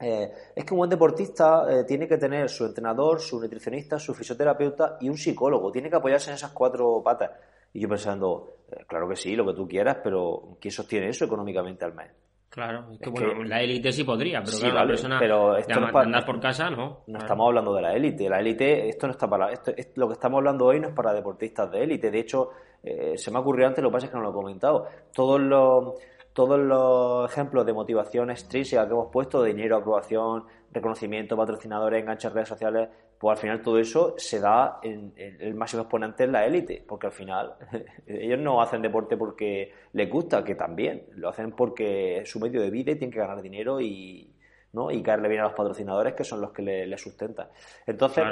eh, 0.07 0.31
es 0.55 0.63
que 0.63 0.73
un 0.75 0.77
buen 0.77 0.89
deportista 0.89 1.65
eh, 1.67 1.83
tiene 1.83 2.07
que 2.07 2.17
tener 2.17 2.47
su 2.47 2.63
entrenador, 2.63 3.19
su 3.19 3.41
nutricionista, 3.41 3.97
su 3.97 4.13
fisioterapeuta 4.13 4.97
y 5.01 5.09
un 5.09 5.17
psicólogo. 5.17 5.71
Tiene 5.71 5.89
que 5.89 5.95
apoyarse 5.95 6.29
en 6.29 6.35
esas 6.35 6.51
cuatro 6.51 7.01
patas. 7.03 7.31
Y 7.73 7.79
yo 7.79 7.89
pensando, 7.89 8.57
eh, 8.71 8.85
claro 8.87 9.09
que 9.09 9.15
sí, 9.15 9.35
lo 9.35 9.47
que 9.47 9.53
tú 9.53 9.67
quieras, 9.67 9.97
pero 10.03 10.57
¿quién 10.61 10.71
sostiene 10.71 11.09
eso 11.09 11.25
económicamente 11.25 11.85
al 11.85 11.95
mes? 11.95 12.11
Claro, 12.49 12.85
es 12.91 12.99
que, 12.99 13.09
bueno, 13.09 13.43
la 13.45 13.63
élite 13.63 13.91
sí 13.91 14.03
podría, 14.03 14.43
pero 14.43 14.57
claro, 14.59 14.75
la 14.75 14.87
persona 14.87 15.19
pero 15.19 15.57
esto 15.57 15.79
no 15.79 15.97
andar 15.97 16.25
por 16.25 16.39
casa, 16.39 16.69
no. 16.69 17.01
No 17.07 17.17
estamos 17.17 17.47
hablando 17.47 17.73
de 17.73 17.81
la 17.81 17.93
élite. 17.93 18.29
La 18.29 18.39
élite, 18.39 18.87
esto 18.87 19.07
no 19.07 19.11
está 19.11 19.27
para. 19.27 19.51
Esto, 19.51 19.73
lo 19.95 20.07
que 20.07 20.13
estamos 20.13 20.37
hablando 20.37 20.67
hoy 20.67 20.79
no 20.79 20.89
es 20.89 20.93
para 20.93 21.13
deportistas 21.13 21.69
de 21.71 21.83
élite. 21.83 22.11
De 22.11 22.19
hecho, 22.19 22.51
se 22.81 23.31
me 23.31 23.37
ha 23.37 23.41
ocurrido 23.41 23.67
antes, 23.67 23.83
lo 23.83 23.89
que 23.89 23.93
pasa 23.93 24.05
es 24.05 24.11
que 24.11 24.17
no 24.17 24.23
lo 24.23 24.29
he 24.29 24.33
comentado. 24.33 24.87
Todos 25.11 25.41
los 25.41 25.95
todos 26.35 26.59
los 26.59 27.31
ejemplos 27.31 27.65
de 27.65 27.71
motivación 27.71 28.29
extrínseca 28.29 28.85
que 28.85 28.91
hemos 28.91 29.09
puesto, 29.09 29.41
dinero, 29.41 29.77
aprobación, 29.77 30.43
reconocimiento, 30.69 31.37
patrocinadores, 31.37 32.01
enganches 32.01 32.33
redes 32.33 32.49
sociales, 32.49 32.89
pues 33.17 33.37
al 33.37 33.41
final 33.41 33.61
todo 33.61 33.79
eso 33.79 34.15
se 34.17 34.41
da 34.41 34.79
en, 34.83 35.13
el 35.15 35.55
máximo 35.55 35.83
exponente 35.83 36.25
en 36.25 36.33
la 36.33 36.45
élite, 36.45 36.83
porque 36.85 37.07
al 37.07 37.13
final 37.13 37.55
ellos 38.05 38.37
no 38.37 38.61
hacen 38.61 38.81
deporte 38.81 39.15
porque 39.15 39.71
les 39.93 40.09
gusta, 40.09 40.43
que 40.43 40.55
también, 40.55 41.05
lo 41.13 41.29
hacen 41.29 41.53
porque 41.53 42.17
es 42.17 42.29
su 42.29 42.41
medio 42.41 42.59
de 42.59 42.69
vida 42.69 42.91
y 42.91 42.95
tienen 42.95 43.13
que 43.13 43.19
ganar 43.19 43.41
dinero 43.41 43.79
y, 43.79 44.34
¿no? 44.75 44.91
y 44.91 45.01
caerle 45.01 45.29
bien 45.29 45.41
a 45.41 45.45
los 45.45 45.53
patrocinadores 45.53 46.13
que 46.13 46.23
son 46.23 46.41
los 46.41 46.51
que 46.51 46.61
le, 46.61 46.97
sustentan. 46.97 47.47
Entonces, 47.87 48.23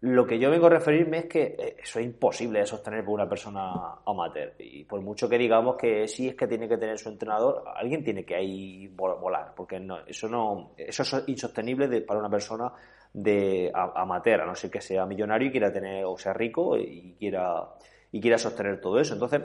lo 0.00 0.26
que 0.26 0.38
yo 0.38 0.50
vengo 0.50 0.66
a 0.66 0.70
referirme 0.70 1.18
es 1.18 1.24
que 1.26 1.42
eh, 1.58 1.76
eso 1.82 2.00
es 2.00 2.06
imposible 2.06 2.60
de 2.60 2.66
sostener 2.66 3.04
por 3.04 3.14
una 3.14 3.28
persona 3.28 3.98
amateur. 4.06 4.54
Y 4.58 4.84
por 4.84 5.00
mucho 5.02 5.28
que 5.28 5.36
digamos 5.36 5.76
que 5.76 6.08
sí 6.08 6.28
es 6.28 6.34
que 6.34 6.46
tiene 6.46 6.68
que 6.68 6.78
tener 6.78 6.98
su 6.98 7.10
entrenador, 7.10 7.64
alguien 7.76 8.02
tiene 8.02 8.24
que 8.24 8.34
ahí 8.34 8.88
volar, 8.88 9.52
porque 9.54 9.78
no, 9.78 9.98
eso 10.06 10.28
no, 10.28 10.72
eso 10.76 11.02
es 11.02 11.24
insostenible 11.28 12.00
para 12.00 12.18
una 12.20 12.30
persona 12.30 12.72
de 13.12 13.70
amateur, 13.74 14.40
a 14.40 14.46
no 14.46 14.54
ser 14.54 14.70
que 14.70 14.80
sea 14.80 15.04
millonario 15.04 15.48
y 15.48 15.50
quiera 15.50 15.70
tener, 15.70 16.04
o 16.06 16.16
sea 16.16 16.32
rico 16.32 16.78
y 16.78 17.14
quiera, 17.18 17.68
y 18.10 18.20
quiera 18.20 18.38
sostener 18.38 18.80
todo 18.80 18.98
eso. 18.98 19.12
Entonces, 19.12 19.42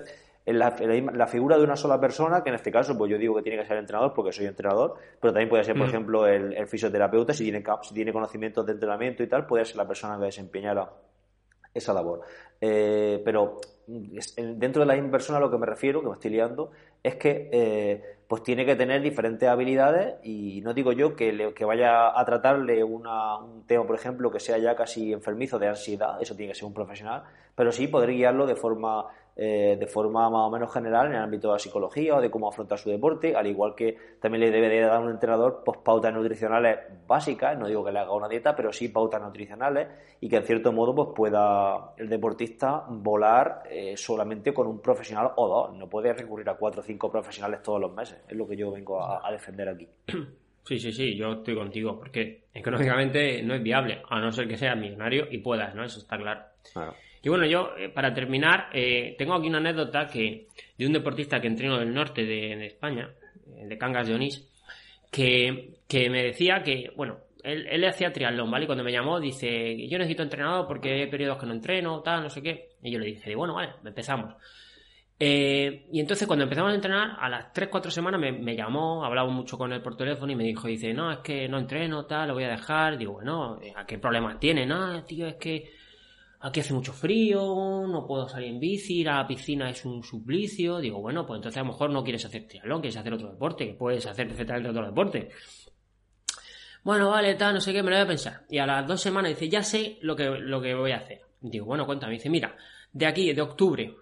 la, 0.54 0.76
la, 1.14 1.28
figura 1.28 1.58
de 1.58 1.64
una 1.64 1.76
sola 1.76 2.00
persona, 2.00 2.42
que 2.42 2.50
en 2.50 2.56
este 2.56 2.72
caso, 2.72 2.98
pues 2.98 3.12
yo 3.12 3.18
digo 3.18 3.36
que 3.36 3.42
tiene 3.42 3.58
que 3.58 3.66
ser 3.66 3.78
el 3.78 3.84
entrenador 3.84 4.14
porque 4.14 4.32
soy 4.32 4.46
entrenador, 4.46 4.96
pero 5.20 5.34
también 5.34 5.50
puede 5.50 5.64
ser, 5.66 5.76
por 5.76 5.88
mm. 5.88 5.90
ejemplo, 5.90 6.28
el, 6.28 6.68
fisioterapeuta, 6.68 7.34
si 7.34 7.44
tiene, 7.44 7.64
si 7.82 7.94
tiene 7.94 8.14
conocimientos 8.14 8.66
de 8.66 8.72
entrenamiento 8.74 9.24
y 9.24 9.28
tal, 9.28 9.46
puede 9.46 9.66
ser 9.66 9.76
la 9.76 9.88
persona 9.88 10.18
que 10.18 10.26
desempeñara 10.26 10.90
esa 11.74 11.94
labor. 11.94 12.22
Eh, 12.60 13.22
pero 13.24 13.60
dentro 13.88 14.82
de 14.82 14.86
la 14.86 14.94
misma 14.96 15.12
persona 15.12 15.38
a 15.38 15.42
lo 15.42 15.52
que 15.52 15.58
me 15.58 15.66
refiero, 15.66 16.02
que 16.02 16.08
me 16.08 16.14
estoy 16.14 16.32
liando, 16.32 16.72
es 17.04 17.16
que 17.16 17.50
eh, 17.52 18.04
pues 18.28 18.44
tiene 18.44 18.66
que 18.66 18.76
tener 18.76 19.02
diferentes 19.02 19.48
habilidades 19.48 20.16
y 20.24 20.62
no 20.62 20.74
digo 20.74 20.92
yo 20.92 21.16
que, 21.16 21.54
que 21.56 21.66
vaya 21.66 22.20
a 22.20 22.26
tratarle 22.26 22.84
una, 22.84 23.38
un 23.38 23.66
tema, 23.66 23.86
por 23.86 23.96
ejemplo, 23.96 24.32
que 24.32 24.40
sea 24.40 24.58
ya 24.58 24.76
casi 24.76 25.14
enfermizo 25.14 25.60
de 25.60 25.68
ansiedad, 25.68 26.22
eso 26.22 26.36
tiene 26.36 26.52
que 26.52 26.60
ser 26.60 26.66
un 26.66 26.74
profesional, 26.74 27.24
pero 27.56 27.72
sí 27.72 27.88
poder 27.88 28.12
guiarlo 28.12 28.46
de 28.46 28.56
forma 28.56 29.06
eh, 29.40 29.78
de 29.80 29.86
forma 29.86 30.28
más 30.32 30.48
o 30.48 30.50
menos 30.50 30.74
general 30.74 31.06
en 31.08 31.14
el 31.14 31.22
ámbito 31.22 31.50
de 31.50 31.54
la 31.54 31.60
psicología 31.60 32.16
o 32.16 32.22
de 32.22 32.32
cómo 32.32 32.50
afrontar 32.50 32.80
su 32.80 32.90
deporte, 32.90 33.36
al 33.36 33.46
igual 33.46 33.76
que 33.76 33.96
también 34.20 34.42
le 34.42 34.50
debe 34.50 34.68
de 34.68 34.80
dar 34.80 34.94
a 34.96 35.00
un 35.00 35.12
entrenador 35.12 35.62
pues, 35.64 35.78
pautas 35.78 36.12
nutricionales 36.12 36.80
básicas, 37.06 37.56
no 37.56 37.68
digo 37.68 37.86
que 37.86 37.92
le 37.92 38.00
haga 38.00 38.16
una 38.16 38.28
dieta, 38.28 38.56
pero 38.56 38.74
sí 38.74 38.90
pautas 38.90 39.22
nutricionales 39.22 39.90
y 40.22 40.28
que 40.28 40.38
en 40.38 40.44
cierto 40.44 40.72
modo 40.72 40.96
pues 40.96 41.10
pueda 41.16 41.94
el 41.98 42.10
deportista 42.10 42.86
volar 42.90 43.62
eh, 43.70 43.96
solamente 43.96 44.56
con 44.56 44.66
un 44.66 44.82
profesional 44.82 45.30
o 45.36 45.48
dos, 45.48 45.78
no 45.78 45.88
puede 45.88 46.14
recurrir 46.14 46.50
a 46.50 46.56
cuatro 46.56 46.82
o 46.82 46.84
cinco 46.84 47.12
profesionales 47.12 47.62
todos 47.62 47.80
los 47.80 47.94
meses, 47.94 48.18
es 48.28 48.36
lo 48.36 48.48
que 48.48 48.58
yo 48.58 48.72
vengo 48.72 49.00
a, 49.04 49.32
defender 49.32 49.70
aquí. 49.70 49.88
Sí, 50.68 50.78
sí, 50.80 50.92
sí, 50.92 51.16
yo 51.16 51.32
estoy 51.32 51.56
contigo, 51.56 51.98
porque 51.98 52.48
económicamente 52.54 53.42
no 53.42 53.56
es 53.56 53.64
viable, 53.64 54.02
a 54.10 54.20
no 54.20 54.34
ser 54.34 54.50
que 54.50 54.58
seas 54.58 54.76
millonario 54.76 55.26
y 55.32 55.38
puedas, 55.38 55.74
¿no? 55.74 55.86
Eso 55.86 56.00
está 56.00 56.18
claro. 56.18 56.42
Claro. 56.74 56.94
Y 57.28 57.30
bueno, 57.30 57.46
yo, 57.46 57.72
eh, 57.78 57.90
para 57.90 58.14
terminar, 58.14 58.70
eh, 58.72 59.14
tengo 59.18 59.34
aquí 59.34 59.50
una 59.50 59.58
anécdota 59.58 60.08
que 60.08 60.48
de 60.78 60.88
un 60.88 60.94
deportista 60.94 61.42
que 61.42 61.48
entreno 61.48 61.78
del 61.78 61.94
norte 61.94 62.24
de, 62.24 62.68
España, 62.68 63.10
eh, 63.54 63.66
de 63.68 63.78
Cangas 63.78 64.08
de 64.08 64.16
Onís, 64.16 64.48
que, 65.12 65.76
me 66.10 66.24
decía 66.24 66.64
que, 66.64 66.90
bueno, 66.96 67.18
él, 67.44 67.68
él 67.70 67.84
hacía 67.84 68.14
triatlón, 68.14 68.50
¿vale? 68.50 68.64
Y 68.64 68.68
cuando 68.68 68.86
me 68.86 68.94
llamó, 68.94 69.20
dice, 69.20 69.90
yo 69.90 69.98
necesito 69.98 70.24
entrenador 70.24 70.68
porque 70.68 71.02
hay 71.02 71.08
periodos 71.08 71.38
que 71.38 71.48
no 71.48 71.52
entreno, 71.52 72.00
tal, 72.02 72.24
no 72.24 72.30
sé 72.30 72.42
qué. 72.42 72.70
Y 72.82 72.92
yo 72.92 73.00
le 73.00 73.08
dije, 73.08 73.36
bueno, 73.36 73.56
vale, 73.56 73.74
empezamos. 73.84 74.34
y 75.20 76.00
entonces 76.00 76.28
cuando 76.28 76.44
empezamos 76.44 76.72
a 76.72 76.76
entrenar, 76.76 77.18
a 77.20 77.28
las 77.28 77.54
3-4 77.54 77.90
semanas 77.90 78.22
me, 78.22 78.32
me, 78.32 78.56
llamó, 78.56 79.04
hablaba 79.04 79.30
mucho 79.30 79.58
con 79.58 79.74
él 79.74 79.82
por 79.82 79.98
teléfono 79.98 80.32
y 80.32 80.36
me 80.38 80.46
dijo, 80.46 80.70
dice, 80.70 80.94
no, 80.94 81.12
es 81.12 81.18
que 81.18 81.50
no 81.50 81.58
entreno, 81.58 82.06
tal, 82.06 82.30
lo 82.30 82.36
voy 82.36 82.46
a 82.46 82.52
dejar. 82.52 82.98
Digo, 82.98 83.12
bueno, 83.16 83.60
¿a 83.76 83.86
qué 83.86 83.98
problemas 83.98 84.40
tiene? 84.40 84.66
No, 84.66 85.04
tío, 85.04 85.28
es 85.28 85.36
que 85.36 85.87
aquí 86.40 86.60
hace 86.60 86.74
mucho 86.74 86.94
frío, 86.94 87.86
no 87.88 88.06
puedo 88.06 88.28
salir 88.28 88.50
en 88.50 88.60
bici, 88.60 89.00
ir 89.02 89.10
a 89.10 89.18
la 89.18 89.28
piscina 89.28 89.70
es 89.70 89.86
un 89.86 90.04
suplicio. 90.04 90.80
Digo, 90.80 91.02
bueno, 91.02 91.26
pues 91.26 91.38
entonces 91.38 91.58
a 91.58 91.64
lo 91.64 91.72
mejor 91.72 91.90
no 91.90 92.04
quieres 92.04 92.26
hacer 92.26 92.48
triatlón, 92.48 92.82
quieres 92.82 92.98
hacer 92.98 93.14
otro 93.14 93.32
deporte, 93.32 93.68
que 93.68 93.74
puedes 93.74 94.06
hacer 94.06 94.28
perfectamente 94.28 94.70
otro 94.70 94.86
deporte. 94.86 95.30
Bueno, 96.84 97.10
vale, 97.10 97.36
tal, 97.36 97.56
no 97.56 97.60
sé 97.60 97.74
qué, 97.74 97.84
me 97.84 97.90
lo 97.90 97.98
voy 97.98 98.06
a 98.06 98.08
pensar. 98.08 98.46
Y 98.50 98.60
a 98.60 98.66
las 98.66 98.88
dos 98.88 99.02
semanas 99.02 99.30
dice, 99.30 99.50
ya 99.50 99.64
sé 99.64 99.98
lo 100.02 100.16
que, 100.16 100.26
lo 100.26 100.62
que 100.62 100.74
voy 100.74 100.92
a 100.92 100.98
hacer. 100.98 101.22
Digo, 101.42 101.66
bueno, 101.66 101.86
cuéntame. 101.86 102.14
Dice, 102.14 102.30
mira, 102.30 102.56
de 102.94 103.06
aquí, 103.06 103.34
de 103.34 103.42
octubre 103.42 103.94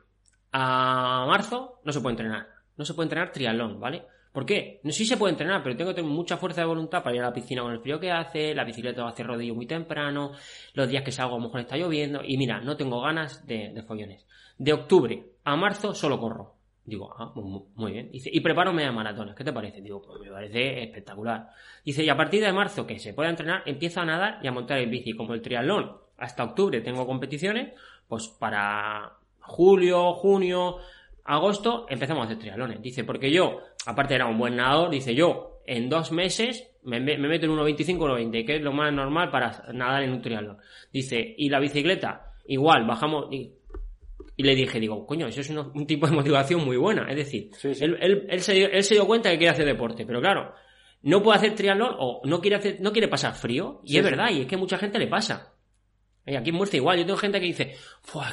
a 0.52 1.26
marzo, 1.28 1.82
no 1.84 1.92
se 1.92 2.00
puede 2.02 2.14
entrenar. 2.14 2.48
No 2.78 2.86
se 2.86 2.94
puede 2.94 3.06
entrenar 3.06 3.32
triatlón, 3.32 3.80
¿vale? 3.80 4.06
¿Por 4.36 4.46
qué? 4.46 4.82
No 4.84 4.92
sé 4.92 4.98
si 4.98 5.06
se 5.06 5.16
puede 5.16 5.32
entrenar, 5.32 5.64
pero 5.64 5.78
tengo 5.78 5.92
que 5.92 5.96
tener 5.96 6.12
mucha 6.12 6.36
fuerza 6.36 6.60
de 6.60 6.68
voluntad 6.68 7.02
para 7.02 7.16
ir 7.16 7.22
a 7.22 7.28
la 7.28 7.34
piscina 7.34 7.62
con 7.62 7.72
el 7.72 7.80
frío 7.80 8.02
que 8.02 8.12
hace, 8.12 8.54
la 8.54 8.66
bicicleta 8.66 9.02
va 9.02 9.08
a 9.08 9.12
hacer 9.14 9.26
rodillo 9.26 9.56
muy 9.56 9.66
temprano, 9.66 10.34
los 10.74 10.90
días 10.90 11.04
que 11.04 11.14
salgo 11.14 11.36
a 11.36 11.38
lo 11.38 11.46
mejor 11.46 11.62
está 11.62 11.78
lloviendo, 11.78 12.20
y 12.22 12.38
mira, 12.38 12.60
no 12.60 12.76
tengo 12.76 13.00
ganas 13.00 13.48
de, 13.48 13.82
follones. 13.88 14.28
De 14.58 14.74
octubre 14.74 15.24
a 15.46 15.56
marzo 15.56 15.96
solo 15.96 16.20
corro. 16.20 16.54
Digo, 16.84 17.16
ah, 17.18 17.32
muy, 17.34 17.94
bien. 17.94 18.12
Dice, 18.12 18.30
y 18.32 18.42
preparo 18.42 18.74
media 18.74 18.92
maratones. 18.92 19.36
¿Qué 19.36 19.46
te 19.46 19.54
parece? 19.54 19.80
Digo, 19.80 20.02
pues 20.02 20.20
me 20.20 20.30
parece 20.30 20.84
espectacular. 20.84 21.48
Dice, 21.86 22.04
y 22.04 22.10
a 22.10 22.18
partir 22.18 22.44
de 22.44 22.52
marzo, 22.52 22.86
que 22.86 23.00
se 23.00 23.14
pueda 23.14 23.30
entrenar, 23.30 23.64
empiezo 23.66 24.02
a 24.02 24.06
nadar 24.06 24.40
y 24.44 24.48
a 24.48 24.52
montar 24.52 24.80
en 24.80 24.92
bici. 24.92 25.14
Como 25.14 25.34
el 25.34 25.42
triatlón, 25.42 25.94
hasta 26.18 26.44
octubre 26.44 26.82
tengo 26.82 27.08
competiciones, 27.08 27.74
pues 28.10 28.28
para 28.28 29.14
julio, 29.40 30.14
junio, 30.14 30.80
agosto 31.24 31.86
empezamos 31.90 32.24
a 32.24 32.26
hacer 32.26 32.40
triatlones. 32.40 32.82
Dice, 32.82 33.06
porque 33.06 33.32
yo, 33.32 33.62
aparte 33.86 34.16
era 34.16 34.28
un 34.28 34.38
buen 34.38 34.56
nadador, 34.56 34.90
dice 34.90 35.16
yo, 35.16 35.62
en 35.66 35.90
dos 35.90 36.12
meses 36.12 36.72
me, 36.84 37.00
meto 37.00 37.46
en 37.46 37.52
1.25, 37.52 37.98
1.20, 37.98 38.46
que 38.46 38.56
es 38.58 38.62
lo 38.62 38.72
más 38.72 38.94
normal 38.94 39.30
para 39.32 39.64
nadar 39.74 40.04
en 40.04 40.12
un 40.12 40.22
triatlón. 40.22 40.58
Dice, 40.92 41.36
y 41.38 41.50
la 41.50 41.60
bicicleta, 41.60 42.34
igual, 42.48 42.86
bajamos... 42.86 43.28
Y, 43.32 43.54
le 44.38 44.54
dije, 44.54 44.82
digo, 44.82 45.06
coño, 45.06 45.28
eso 45.28 45.40
es 45.40 45.50
un, 45.50 45.88
tipo 45.88 46.08
de 46.08 46.14
motivación 46.14 46.64
muy 46.66 46.76
buena. 46.76 47.10
Es 47.10 47.16
decir, 47.16 47.52
Él, 47.64 47.98
él, 48.30 48.42
se, 48.42 48.64
él, 48.66 48.84
se, 48.84 48.96
dio 48.96 49.08
cuenta 49.08 49.32
que 49.32 49.38
quiere 49.38 49.52
hacer 49.52 49.66
deporte, 49.66 50.06
pero 50.06 50.20
claro, 50.20 50.54
no 51.04 51.24
puede 51.24 51.38
hacer 51.38 51.56
triatlón 51.56 51.96
o 51.98 52.22
no 52.26 52.42
quiere, 52.42 52.58
hacer, 52.58 52.82
no 52.82 52.92
quiere 52.92 53.08
pasar 53.08 53.34
frío. 53.34 53.82
Y 53.86 53.98
es 53.98 54.04
verdad, 54.04 54.30
y 54.32 54.42
es 54.42 54.48
que 54.48 54.58
mucha 54.58 54.78
gente 54.78 55.00
le 55.00 55.08
pasa. 55.08 55.54
Y 56.26 56.36
aquí 56.36 56.50
en 56.50 56.56
Murcia 56.56 56.78
igual, 56.78 56.98
yo 56.98 57.06
tengo 57.06 57.18
gente 57.18 57.40
que 57.40 57.46
dice, 57.46 57.76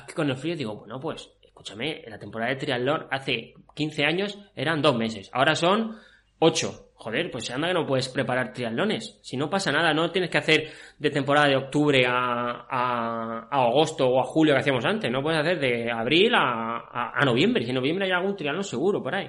que 0.07 0.15
con 0.15 0.29
el 0.29 0.37
frío 0.37 0.57
digo, 0.57 0.77
bueno, 0.77 0.99
pues 0.99 1.31
escúchame, 1.53 2.03
la 2.09 2.19
temporada 2.19 2.51
de 2.51 2.57
triatlón 2.57 3.07
hace 3.11 3.55
15 3.75 4.05
años 4.05 4.39
eran 4.57 4.81
dos 4.81 4.97
meses, 4.97 5.31
ahora 5.33 5.55
son 5.55 5.97
8. 6.39 6.89
Joder, 6.95 7.33
pues 7.33 7.51
anda 7.51 7.67
que 7.67 7.75
no 7.75 7.85
puedes 7.85 8.09
preparar 8.09 8.53
triatlones. 8.53 9.19
Si 9.23 9.37
no 9.37 9.51
pasa 9.51 9.73
nada, 9.73 9.93
no 9.93 10.13
tienes 10.13 10.31
que 10.31 10.39
hacer 10.39 10.69
de 10.99 11.11
temporada 11.11 11.49
de 11.49 11.57
octubre 11.57 12.05
a, 12.07 12.65
a, 12.71 13.49
agosto 13.51 14.09
o 14.09 14.21
a 14.21 14.25
julio 14.25 14.55
que 14.55 14.61
hacíamos 14.61 14.85
antes. 14.85 15.11
No 15.11 15.21
puedes 15.21 15.41
hacer 15.41 15.59
de 15.59 15.91
abril 15.91 16.33
a, 16.37 17.11
a, 17.13 17.25
noviembre. 17.25 17.65
Si 17.65 17.71
en 17.71 17.75
noviembre 17.75 18.07
hay 18.07 18.13
algún 18.13 18.37
triatlón 18.37 18.63
seguro 18.63 19.03
por 19.03 19.17
ahí. 19.17 19.29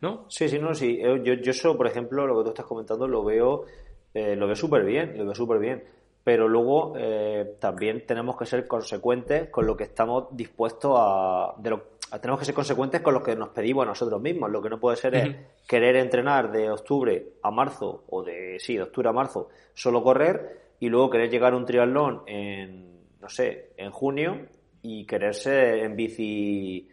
¿No? 0.00 0.26
Sí, 0.28 0.48
sí, 0.48 0.58
no, 0.58 0.74
sí. 0.74 0.98
Yo, 1.00 1.34
yo 1.34 1.50
eso, 1.50 1.76
por 1.76 1.86
ejemplo, 1.86 2.26
lo 2.26 2.38
que 2.38 2.42
tú 2.42 2.48
estás 2.48 2.66
comentando, 2.66 3.06
lo 3.06 3.24
veo, 3.24 3.66
eh, 4.14 4.34
lo 4.34 4.46
veo 4.46 4.56
súper 4.56 4.84
bien, 4.84 5.16
lo 5.16 5.24
veo 5.24 5.34
súper 5.34 5.60
bien 5.60 5.84
pero 6.24 6.48
luego 6.48 6.94
eh, 6.96 7.56
también 7.58 8.06
tenemos 8.06 8.36
que 8.36 8.46
ser 8.46 8.66
consecuentes 8.66 9.48
con 9.50 9.66
lo 9.66 9.76
que 9.76 9.84
estamos 9.84 10.28
dispuestos 10.30 10.94
a, 10.96 11.54
de 11.58 11.70
lo, 11.70 11.92
tenemos 12.20 12.38
que 12.38 12.46
ser 12.46 12.54
consecuentes 12.54 13.00
con 13.00 13.14
lo 13.14 13.22
que 13.22 13.34
nos 13.34 13.48
pedimos 13.50 13.84
a 13.84 13.88
nosotros 13.88 14.20
mismos. 14.20 14.50
Lo 14.50 14.60
que 14.60 14.68
no 14.68 14.78
puede 14.78 14.96
ser 14.96 15.14
es 15.14 15.36
querer 15.66 15.96
entrenar 15.96 16.52
de 16.52 16.70
octubre 16.70 17.34
a 17.42 17.50
marzo 17.50 18.04
o 18.08 18.22
de 18.22 18.58
sí, 18.60 18.76
de 18.76 18.82
octubre 18.82 19.08
a 19.08 19.12
marzo 19.12 19.48
solo 19.74 20.02
correr 20.02 20.60
y 20.78 20.88
luego 20.88 21.10
querer 21.10 21.30
llegar 21.30 21.54
a 21.54 21.56
un 21.56 21.64
triatlón 21.64 22.22
en 22.26 22.92
no 23.22 23.28
sé, 23.28 23.70
en 23.76 23.90
junio 23.92 24.46
y 24.82 25.06
quererse 25.06 25.84
en 25.84 25.94
bici 25.94 26.88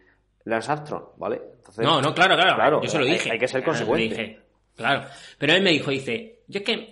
Lance 0.46 0.72
Armstrong, 0.72 1.04
¿vale? 1.18 1.42
no, 1.78 2.00
no, 2.02 2.14
claro, 2.14 2.36
claro, 2.36 2.82
yo 2.82 2.90
se 2.90 3.00
lo 3.00 3.06
dije. 3.06 3.32
Hay, 3.32 3.40
que 3.40 3.48
ser 3.48 3.64
consecuente. 3.64 4.40
claro. 4.76 5.06
Pero 5.38 5.54
él 5.54 5.64
me 5.64 5.72
dijo, 5.72 5.92
dice, 5.92 6.42
yo 6.48 6.60
es 6.60 6.66
que 6.66 6.90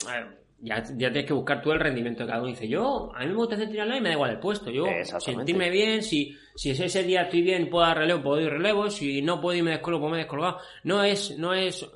ya, 0.59 0.83
ya 0.83 1.11
tienes 1.11 1.25
que 1.25 1.33
buscar 1.33 1.61
tú 1.61 1.71
el 1.71 1.79
rendimiento 1.79 2.23
de 2.23 2.29
cada 2.29 2.41
uno. 2.41 2.49
Dice, 2.49 2.67
yo, 2.67 3.11
a 3.15 3.19
mí 3.21 3.27
me 3.27 3.35
gusta 3.35 3.55
triatlón 3.55 3.97
y 3.97 4.01
me 4.01 4.09
da 4.09 4.15
igual 4.15 4.31
el 4.31 4.39
puesto. 4.39 4.71
Yo, 4.71 4.85
sentirme 5.19 5.69
bien, 5.69 6.01
si, 6.01 6.35
si 6.55 6.71
ese 6.71 7.03
día 7.03 7.23
estoy 7.23 7.41
bien, 7.41 7.69
puedo 7.69 7.85
dar 7.85 7.97
relevo, 7.97 8.23
puedo 8.23 8.41
ir 8.41 8.49
relevo. 8.49 8.89
Si 8.89 9.21
no 9.21 9.39
puedo 9.39 9.57
y 9.57 9.61
me 9.61 9.71
descolgo, 9.71 9.99
pues 9.99 10.11
me 10.11 10.17
he 10.17 10.21
descolgado. 10.21 10.57
No 10.83 11.03
es, 11.03 11.37
no 11.37 11.53
es 11.53 11.87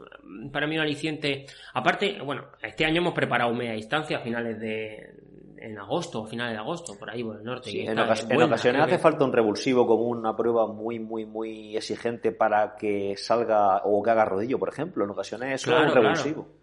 para 0.52 0.68
mí 0.68 0.76
un 0.76 0.82
aliciente. 0.82 1.46
Aparte, 1.74 2.20
bueno, 2.24 2.46
este 2.62 2.86
año 2.86 3.02
hemos 3.02 3.14
preparado 3.14 3.54
media 3.54 3.74
distancia 3.74 4.18
a 4.18 4.22
finales 4.22 4.60
de, 4.60 5.22
en 5.58 5.78
agosto, 5.78 6.24
a 6.24 6.28
finales 6.28 6.54
de 6.54 6.60
agosto, 6.60 6.94
por 6.98 7.10
ahí 7.10 7.24
por 7.24 7.38
el 7.38 7.44
norte. 7.44 7.70
en, 7.84 7.98
ocasiones 7.98 8.82
hace 8.82 8.98
falta 8.98 9.26
un 9.26 9.34
revulsivo 9.34 9.86
como 9.86 10.04
una 10.04 10.36
prueba 10.36 10.68
muy, 10.68 11.00
muy, 11.00 11.26
muy 11.26 11.76
exigente 11.76 12.32
para 12.32 12.76
que 12.76 13.16
salga 13.18 13.82
o 13.86 14.02
que 14.02 14.10
haga 14.10 14.26
rodillo, 14.26 14.60
por 14.60 14.70
ejemplo. 14.70 15.04
En 15.04 15.12
ocasiones 15.12 15.62
eso 15.62 15.76
es 15.76 15.88
un 15.88 15.94
revulsivo. 15.94 16.44
Claro, 16.44 16.61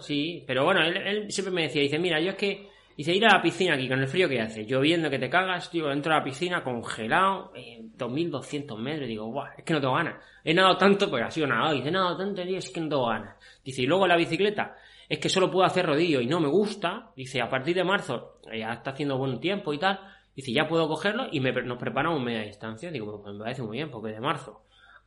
sí, 0.00 0.44
pero 0.46 0.64
bueno, 0.64 0.82
él, 0.82 1.30
siempre 1.30 1.52
me 1.52 1.62
decía, 1.62 1.82
dice, 1.82 1.98
mira, 1.98 2.20
yo 2.20 2.30
es 2.30 2.36
que 2.36 2.72
Dice, 2.96 3.14
ir 3.14 3.24
a 3.24 3.36
la 3.36 3.42
piscina 3.42 3.74
aquí 3.74 3.88
con 3.88 4.00
el 4.00 4.06
frío 4.06 4.28
que 4.28 4.40
hace, 4.40 4.66
lloviendo 4.66 5.08
que 5.08 5.18
te 5.18 5.30
cagas, 5.30 5.70
tío, 5.70 5.90
entro 5.90 6.12
a 6.12 6.18
la 6.18 6.24
piscina 6.24 6.62
congelado, 6.62 7.50
eh, 7.54 7.80
2200 7.96 8.78
metros, 8.78 9.08
digo, 9.08 9.26
guau, 9.26 9.46
es 9.56 9.64
que 9.64 9.72
no 9.72 9.80
tengo 9.80 9.94
ganas. 9.94 10.22
He 10.44 10.52
nadado 10.52 10.76
tanto, 10.76 11.08
pues 11.08 11.24
ha 11.24 11.30
sido 11.30 11.46
nadado, 11.46 11.74
dice, 11.74 11.90
nadado 11.90 12.18
tanto, 12.18 12.42
tío, 12.42 12.58
es 12.58 12.70
que 12.70 12.80
no 12.80 12.88
tengo 12.90 13.06
ganas. 13.06 13.36
Dice, 13.64 13.82
y 13.82 13.86
luego 13.86 14.06
la 14.06 14.16
bicicleta, 14.16 14.76
es 15.08 15.18
que 15.18 15.28
solo 15.28 15.50
puedo 15.50 15.64
hacer 15.64 15.86
rodillo 15.86 16.20
y 16.20 16.26
no 16.26 16.40
me 16.40 16.48
gusta. 16.48 17.10
Dice, 17.16 17.40
a 17.40 17.48
partir 17.48 17.74
de 17.74 17.84
marzo, 17.84 18.40
eh, 18.50 18.58
ya 18.58 18.72
está 18.72 18.90
haciendo 18.90 19.16
buen 19.16 19.40
tiempo 19.40 19.72
y 19.72 19.78
tal, 19.78 19.98
dice, 20.36 20.52
ya 20.52 20.68
puedo 20.68 20.86
cogerlo 20.86 21.28
y 21.32 21.40
me, 21.40 21.50
nos 21.62 21.78
preparamos 21.78 22.22
media 22.22 22.42
distancia. 22.42 22.90
Digo, 22.90 23.22
pues 23.22 23.34
me 23.34 23.40
parece 23.40 23.62
muy 23.62 23.78
bien, 23.78 23.90
porque 23.90 24.10
de 24.12 24.20
marzo 24.20 24.64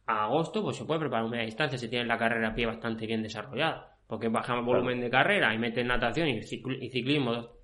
a 0.07 0.25
agosto, 0.25 0.63
pues 0.63 0.77
se 0.77 0.85
puede 0.85 1.01
preparar 1.01 1.27
media 1.29 1.45
distancia 1.45 1.77
si 1.77 1.87
tiene 1.87 2.05
la 2.05 2.17
carrera 2.17 2.49
a 2.49 2.55
pie 2.55 2.65
bastante 2.65 3.05
bien 3.05 3.21
desarrollada. 3.23 3.94
Porque 4.07 4.29
bajamos 4.29 4.65
volumen 4.65 4.99
de 4.99 5.09
carrera 5.09 5.53
y 5.53 5.57
meten 5.57 5.87
natación 5.87 6.27
y, 6.27 6.43
ciclismo 6.43 7.55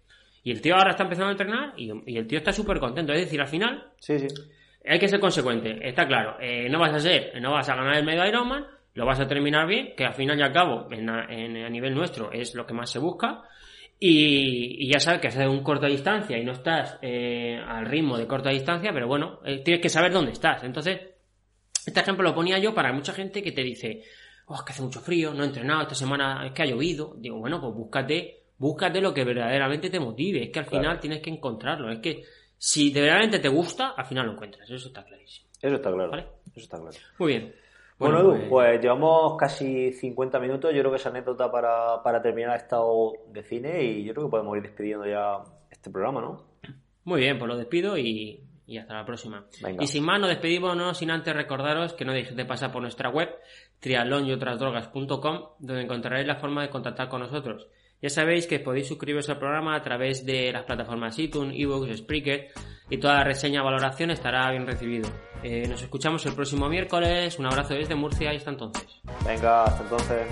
y 0.44 0.52
el 0.52 0.62
tío 0.62 0.76
ahora 0.76 0.92
está 0.92 1.04
empezando 1.04 1.30
a 1.30 1.32
entrenar 1.34 1.74
y, 1.78 2.18
el 2.18 2.28
tío 2.28 2.40
está 2.40 2.52
súper 2.52 2.80
contento. 2.80 3.14
Es 3.14 3.22
decir, 3.22 3.40
al 3.40 3.48
final, 3.48 3.92
sí, 4.00 4.18
sí. 4.18 4.28
hay 4.86 5.00
que 5.00 5.08
ser 5.08 5.20
consecuente. 5.20 5.88
Está 5.88 6.08
claro, 6.08 6.38
eh, 6.40 6.68
no 6.70 6.80
vas 6.80 6.94
a 6.94 7.00
ser, 7.00 7.40
no 7.42 7.52
vas 7.52 7.70
a 7.70 7.76
ganar 7.76 7.96
el 7.96 8.06
medio 8.06 8.26
Ironman, 8.26 8.66
lo 8.94 9.06
vas 9.06 9.20
a 9.20 9.28
terminar 9.28 9.68
bien, 9.68 9.94
que 9.96 10.04
al 10.04 10.14
final 10.14 10.38
y 10.40 10.42
al 10.42 10.52
cabo, 10.52 10.88
en, 10.92 11.10
a 11.10 11.70
nivel 11.70 11.94
nuestro, 11.94 12.32
es 12.32 12.56
lo 12.56 12.66
que 12.66 12.74
más 12.74 12.90
se 12.90 13.00
busca. 13.00 13.44
Y, 14.00 14.92
ya 14.92 15.00
sabes 15.00 15.22
que 15.22 15.28
haces 15.28 15.48
un 15.48 15.62
corta 15.62 15.86
distancia 15.86 16.38
y 16.38 16.44
no 16.44 16.54
estás 16.54 16.98
eh, 17.04 17.60
al 17.64 17.86
ritmo 17.86 18.18
de 18.18 18.26
corta 18.26 18.50
distancia, 18.50 18.92
pero 18.92 19.08
bueno, 19.08 19.40
eh, 19.46 19.60
tienes 19.64 19.82
que 19.82 19.90
saber 19.90 20.12
dónde 20.12 20.32
estás. 20.32 20.64
Entonces, 20.64 21.00
este 21.86 22.00
ejemplo 22.00 22.24
lo 22.24 22.34
ponía 22.34 22.58
yo 22.58 22.74
para 22.74 22.92
mucha 22.92 23.14
gente 23.14 23.44
que 23.44 23.52
te 23.52 23.62
dice, 23.62 24.02
oh, 24.52 24.56
es 24.56 24.62
que 24.64 24.74
hace 24.74 24.82
mucho 24.82 25.00
frío, 25.00 25.34
no 25.34 25.44
he 25.44 25.48
entrenado, 25.48 25.82
esta 25.82 25.96
semana 25.96 26.46
es 26.46 26.52
que 26.54 26.64
ha 26.64 26.66
llovido. 26.66 27.16
Digo, 27.18 27.40
bueno, 27.40 27.60
pues 27.60 27.74
búscate 27.74 28.42
búscate 28.62 29.02
lo 29.02 29.12
que 29.12 29.26
verdaderamente 29.26 29.90
te 29.90 30.00
motive. 30.00 30.44
Es 30.44 30.50
que 30.52 30.60
al 30.60 30.66
final 30.66 31.00
tienes 31.00 31.20
que 31.20 31.32
encontrarlo. 31.32 31.90
Es 31.90 32.00
que 32.00 32.24
si 32.58 32.94
de 32.94 33.02
verdaderamente 33.02 33.40
te 33.40 33.50
gusta, 33.50 33.94
al 33.98 34.06
final 34.06 34.28
lo 34.28 34.34
encuentras. 34.34 34.70
Eso 34.70 34.88
está 34.88 35.04
clarísimo. 35.04 35.50
Eso 35.60 35.76
está 35.76 35.92
claro. 35.92 36.16
Eso 36.16 36.60
está 36.60 36.80
claro. 36.80 36.96
Muy 37.18 37.28
bien. 37.28 37.56
Bueno, 37.98 38.20
Edu, 38.20 38.30
pues... 38.32 38.50
pues... 38.50 38.82
llevamos 38.82 39.36
casi 39.38 39.92
50 39.94 40.40
minutos. 40.40 40.72
Yo 40.74 40.82
creo 40.82 40.92
que 40.92 40.98
esa 40.98 41.10
anécdota 41.10 41.52
para, 41.52 42.04
para 42.04 42.22
terminar 42.22 42.52
ha 42.52 42.58
estado 42.58 43.14
de 43.30 43.42
cine 43.44 43.84
y 43.84 44.04
yo 44.04 44.14
creo 44.14 44.28
que 44.28 44.32
podemos 44.32 44.56
ir 44.58 44.64
despidiendo 44.64 45.08
ya 45.08 45.44
este 45.72 45.90
programa, 45.90 46.22
¿no? 46.22 46.46
Muy 47.04 47.22
bien, 47.22 47.40
pues 47.40 47.50
lo 47.50 47.58
despido 47.58 47.98
y, 47.98 48.44
y 48.68 48.78
hasta 48.78 48.94
la 48.94 49.06
próxima. 49.06 49.48
Y 49.80 49.88
sin 49.88 50.04
más, 50.04 50.20
nos 50.20 50.30
despedimos, 50.30 50.78
no 50.78 50.94
sin 50.94 51.10
antes 51.10 51.36
recordaros 51.36 51.94
que 51.94 52.06
no 52.06 52.14
dejéis 52.14 52.38
de 52.38 52.46
pasar 52.46 52.72
por 52.72 52.84
nuestra 52.84 53.10
web, 53.10 53.30
triatlonyotras.drogas.com, 53.82 55.40
donde 55.60 55.82
encontraréis 55.82 56.28
la 56.28 56.38
forma 56.38 56.62
de 56.62 56.70
contactar 56.70 57.10
con 57.10 57.22
nosotros. 57.22 57.68
Ya 58.02 58.10
sabéis 58.10 58.48
que 58.48 58.60
podéis 58.60 58.88
suscribiros 58.88 59.30
al 59.30 59.38
programa 59.38 59.76
a 59.76 59.84
través 59.84 60.26
de 60.26 60.52
las 60.52 60.64
plataformas 60.64 61.20
iTunes, 61.20 61.54
eBooks, 61.56 61.98
Spreaker 61.98 62.48
y 62.90 62.98
toda 62.98 63.16
la 63.16 63.24
reseña 63.24 63.62
o 63.62 63.66
valoración 63.66 64.10
estará 64.10 64.50
bien 64.50 64.66
recibido. 64.66 65.08
Eh, 65.44 65.68
nos 65.68 65.84
escuchamos 65.84 66.26
el 66.26 66.34
próximo 66.34 66.68
miércoles. 66.68 67.38
Un 67.38 67.46
abrazo 67.46 67.76
desde 67.76 67.94
Murcia 67.94 68.34
y 68.34 68.38
hasta 68.38 68.50
entonces. 68.50 69.02
Venga, 69.26 69.66
hasta 69.66 69.84
entonces. 69.84 70.28